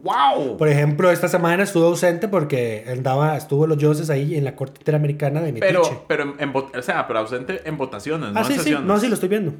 ¡Wow! 0.03 0.57
Por 0.57 0.67
ejemplo, 0.67 1.09
esta 1.09 1.27
semana 1.27 1.63
estuvo 1.63 1.85
ausente 1.87 2.27
porque 2.27 2.85
andaba, 2.87 3.37
estuvo 3.37 3.65
los 3.65 3.77
dioses 3.77 4.09
ahí 4.09 4.35
en 4.35 4.43
la 4.43 4.55
Corte 4.55 4.79
Interamericana 4.79 5.41
de 5.41 5.53
Metiche. 5.53 5.67
Pero, 5.67 6.05
pero, 6.07 6.23
en, 6.23 6.49
en 6.49 6.55
o 6.55 6.81
sea, 6.81 7.07
pero 7.07 7.19
ausente 7.19 7.61
en 7.65 7.77
votaciones, 7.77 8.31
no 8.31 8.39
ah, 8.39 8.41
en 8.41 8.47
sí, 8.47 8.53
sí. 8.53 8.59
sesiones. 8.59 8.87
No, 8.87 8.99
sí, 8.99 9.07
lo 9.07 9.13
estoy 9.13 9.29
viendo. 9.29 9.53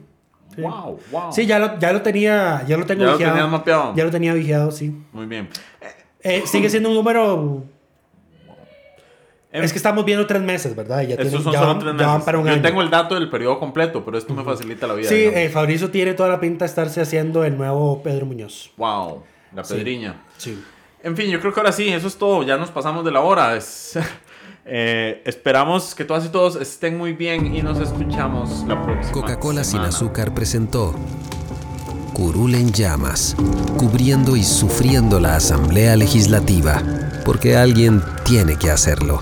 Sí. 0.56 0.62
¡Wow! 0.62 1.00
¡Wow! 1.12 1.32
Sí, 1.32 1.46
ya 1.46 1.60
lo, 1.60 1.78
ya 1.80 1.94
lo 1.94 2.02
tenía, 2.02 2.64
ya 2.68 2.76
lo 2.78 2.86
tengo 2.86 3.02
Ya 3.02 3.08
lo 3.08 3.12
vigiado. 3.14 3.34
tenías 3.36 3.52
mapeado. 3.52 3.94
Ya 3.96 4.04
lo 4.04 4.12
tenía 4.12 4.34
vigiado, 4.34 4.72
sí. 4.72 4.94
Muy 5.14 5.26
bien. 5.26 5.50
Eh, 6.22 6.44
sigue 6.46 6.70
siendo 6.70 6.90
un 6.90 6.96
número... 6.96 7.64
Em- 9.52 9.64
Es 9.64 9.72
que 9.72 9.78
estamos 9.78 10.06
viendo 10.06 10.28
tres 10.28 10.42
meses, 10.44 10.76
¿verdad? 10.76 11.02
Ya, 11.02 11.16
tienen- 11.18 11.32
son 11.42 11.52
ya 11.52 11.60
solo 11.60 11.72
van, 11.74 11.80
tres 11.80 11.94
ya 11.98 12.06
van 12.06 12.16
meses. 12.18 12.26
para 12.26 12.38
un 12.38 12.46
Yo 12.46 12.52
año. 12.54 12.62
tengo 12.62 12.82
el 12.82 12.90
dato 12.92 13.16
del 13.16 13.30
periodo 13.30 13.60
completo, 13.60 14.06
pero 14.06 14.18
esto 14.18 14.34
me 14.34 14.44
facilita 14.44 14.86
la 14.86 14.94
vida. 14.94 15.10
Sí, 15.10 15.16
eh, 15.16 15.50
Fabricio 15.50 15.90
tiene 15.90 16.14
toda 16.14 16.30
la 16.30 16.40
pinta 16.40 16.66
de 16.66 16.70
estarse 16.70 17.02
haciendo 17.02 17.44
el 17.44 17.58
nuevo 17.58 18.04
Pedro 18.04 18.26
Muñoz. 18.28 18.72
¡Wow! 18.78 19.24
La 19.56 19.64
Sí. 19.64 19.74
pedriña. 19.74 20.22
Sí. 20.38 20.62
En 21.02 21.16
fin, 21.18 21.32
yo 21.32 21.40
creo 21.40 21.52
que 21.54 21.60
ahora 21.62 21.72
sí, 21.72 21.88
eso 21.90 22.08
es 22.08 22.18
todo. 22.18 22.44
Ya 22.44 22.58
nos 22.58 22.70
pasamos 22.70 23.04
de 23.06 23.12
la 23.12 23.22
hora. 23.22 23.56
Es- 23.56 23.98
eh, 24.66 25.22
esperamos 25.26 25.96
que 25.96 26.06
todas 26.06 26.26
y 26.26 26.30
todos 26.30 26.56
estén 26.56 26.98
muy 26.98 27.14
bien 27.14 27.56
y 27.56 27.62
nos 27.62 27.80
escuchamos 27.80 28.66
la 28.68 28.82
próxima. 28.84 29.12
Coca-Cola 29.12 29.64
sin 29.64 29.80
azúcar 29.80 30.34
presentó 30.34 30.96
Curul 32.14 32.56
en 32.56 32.72
llamas, 32.72 33.36
cubriendo 33.78 34.36
y 34.36 34.44
sufriendo 34.44 35.20
la 35.20 35.36
Asamblea 35.38 35.96
Legislativa, 35.96 36.84
porque 37.24 37.56
alguien 37.56 38.02
tiene 38.26 38.58
que 38.58 38.70
hacerlo. 38.70 39.22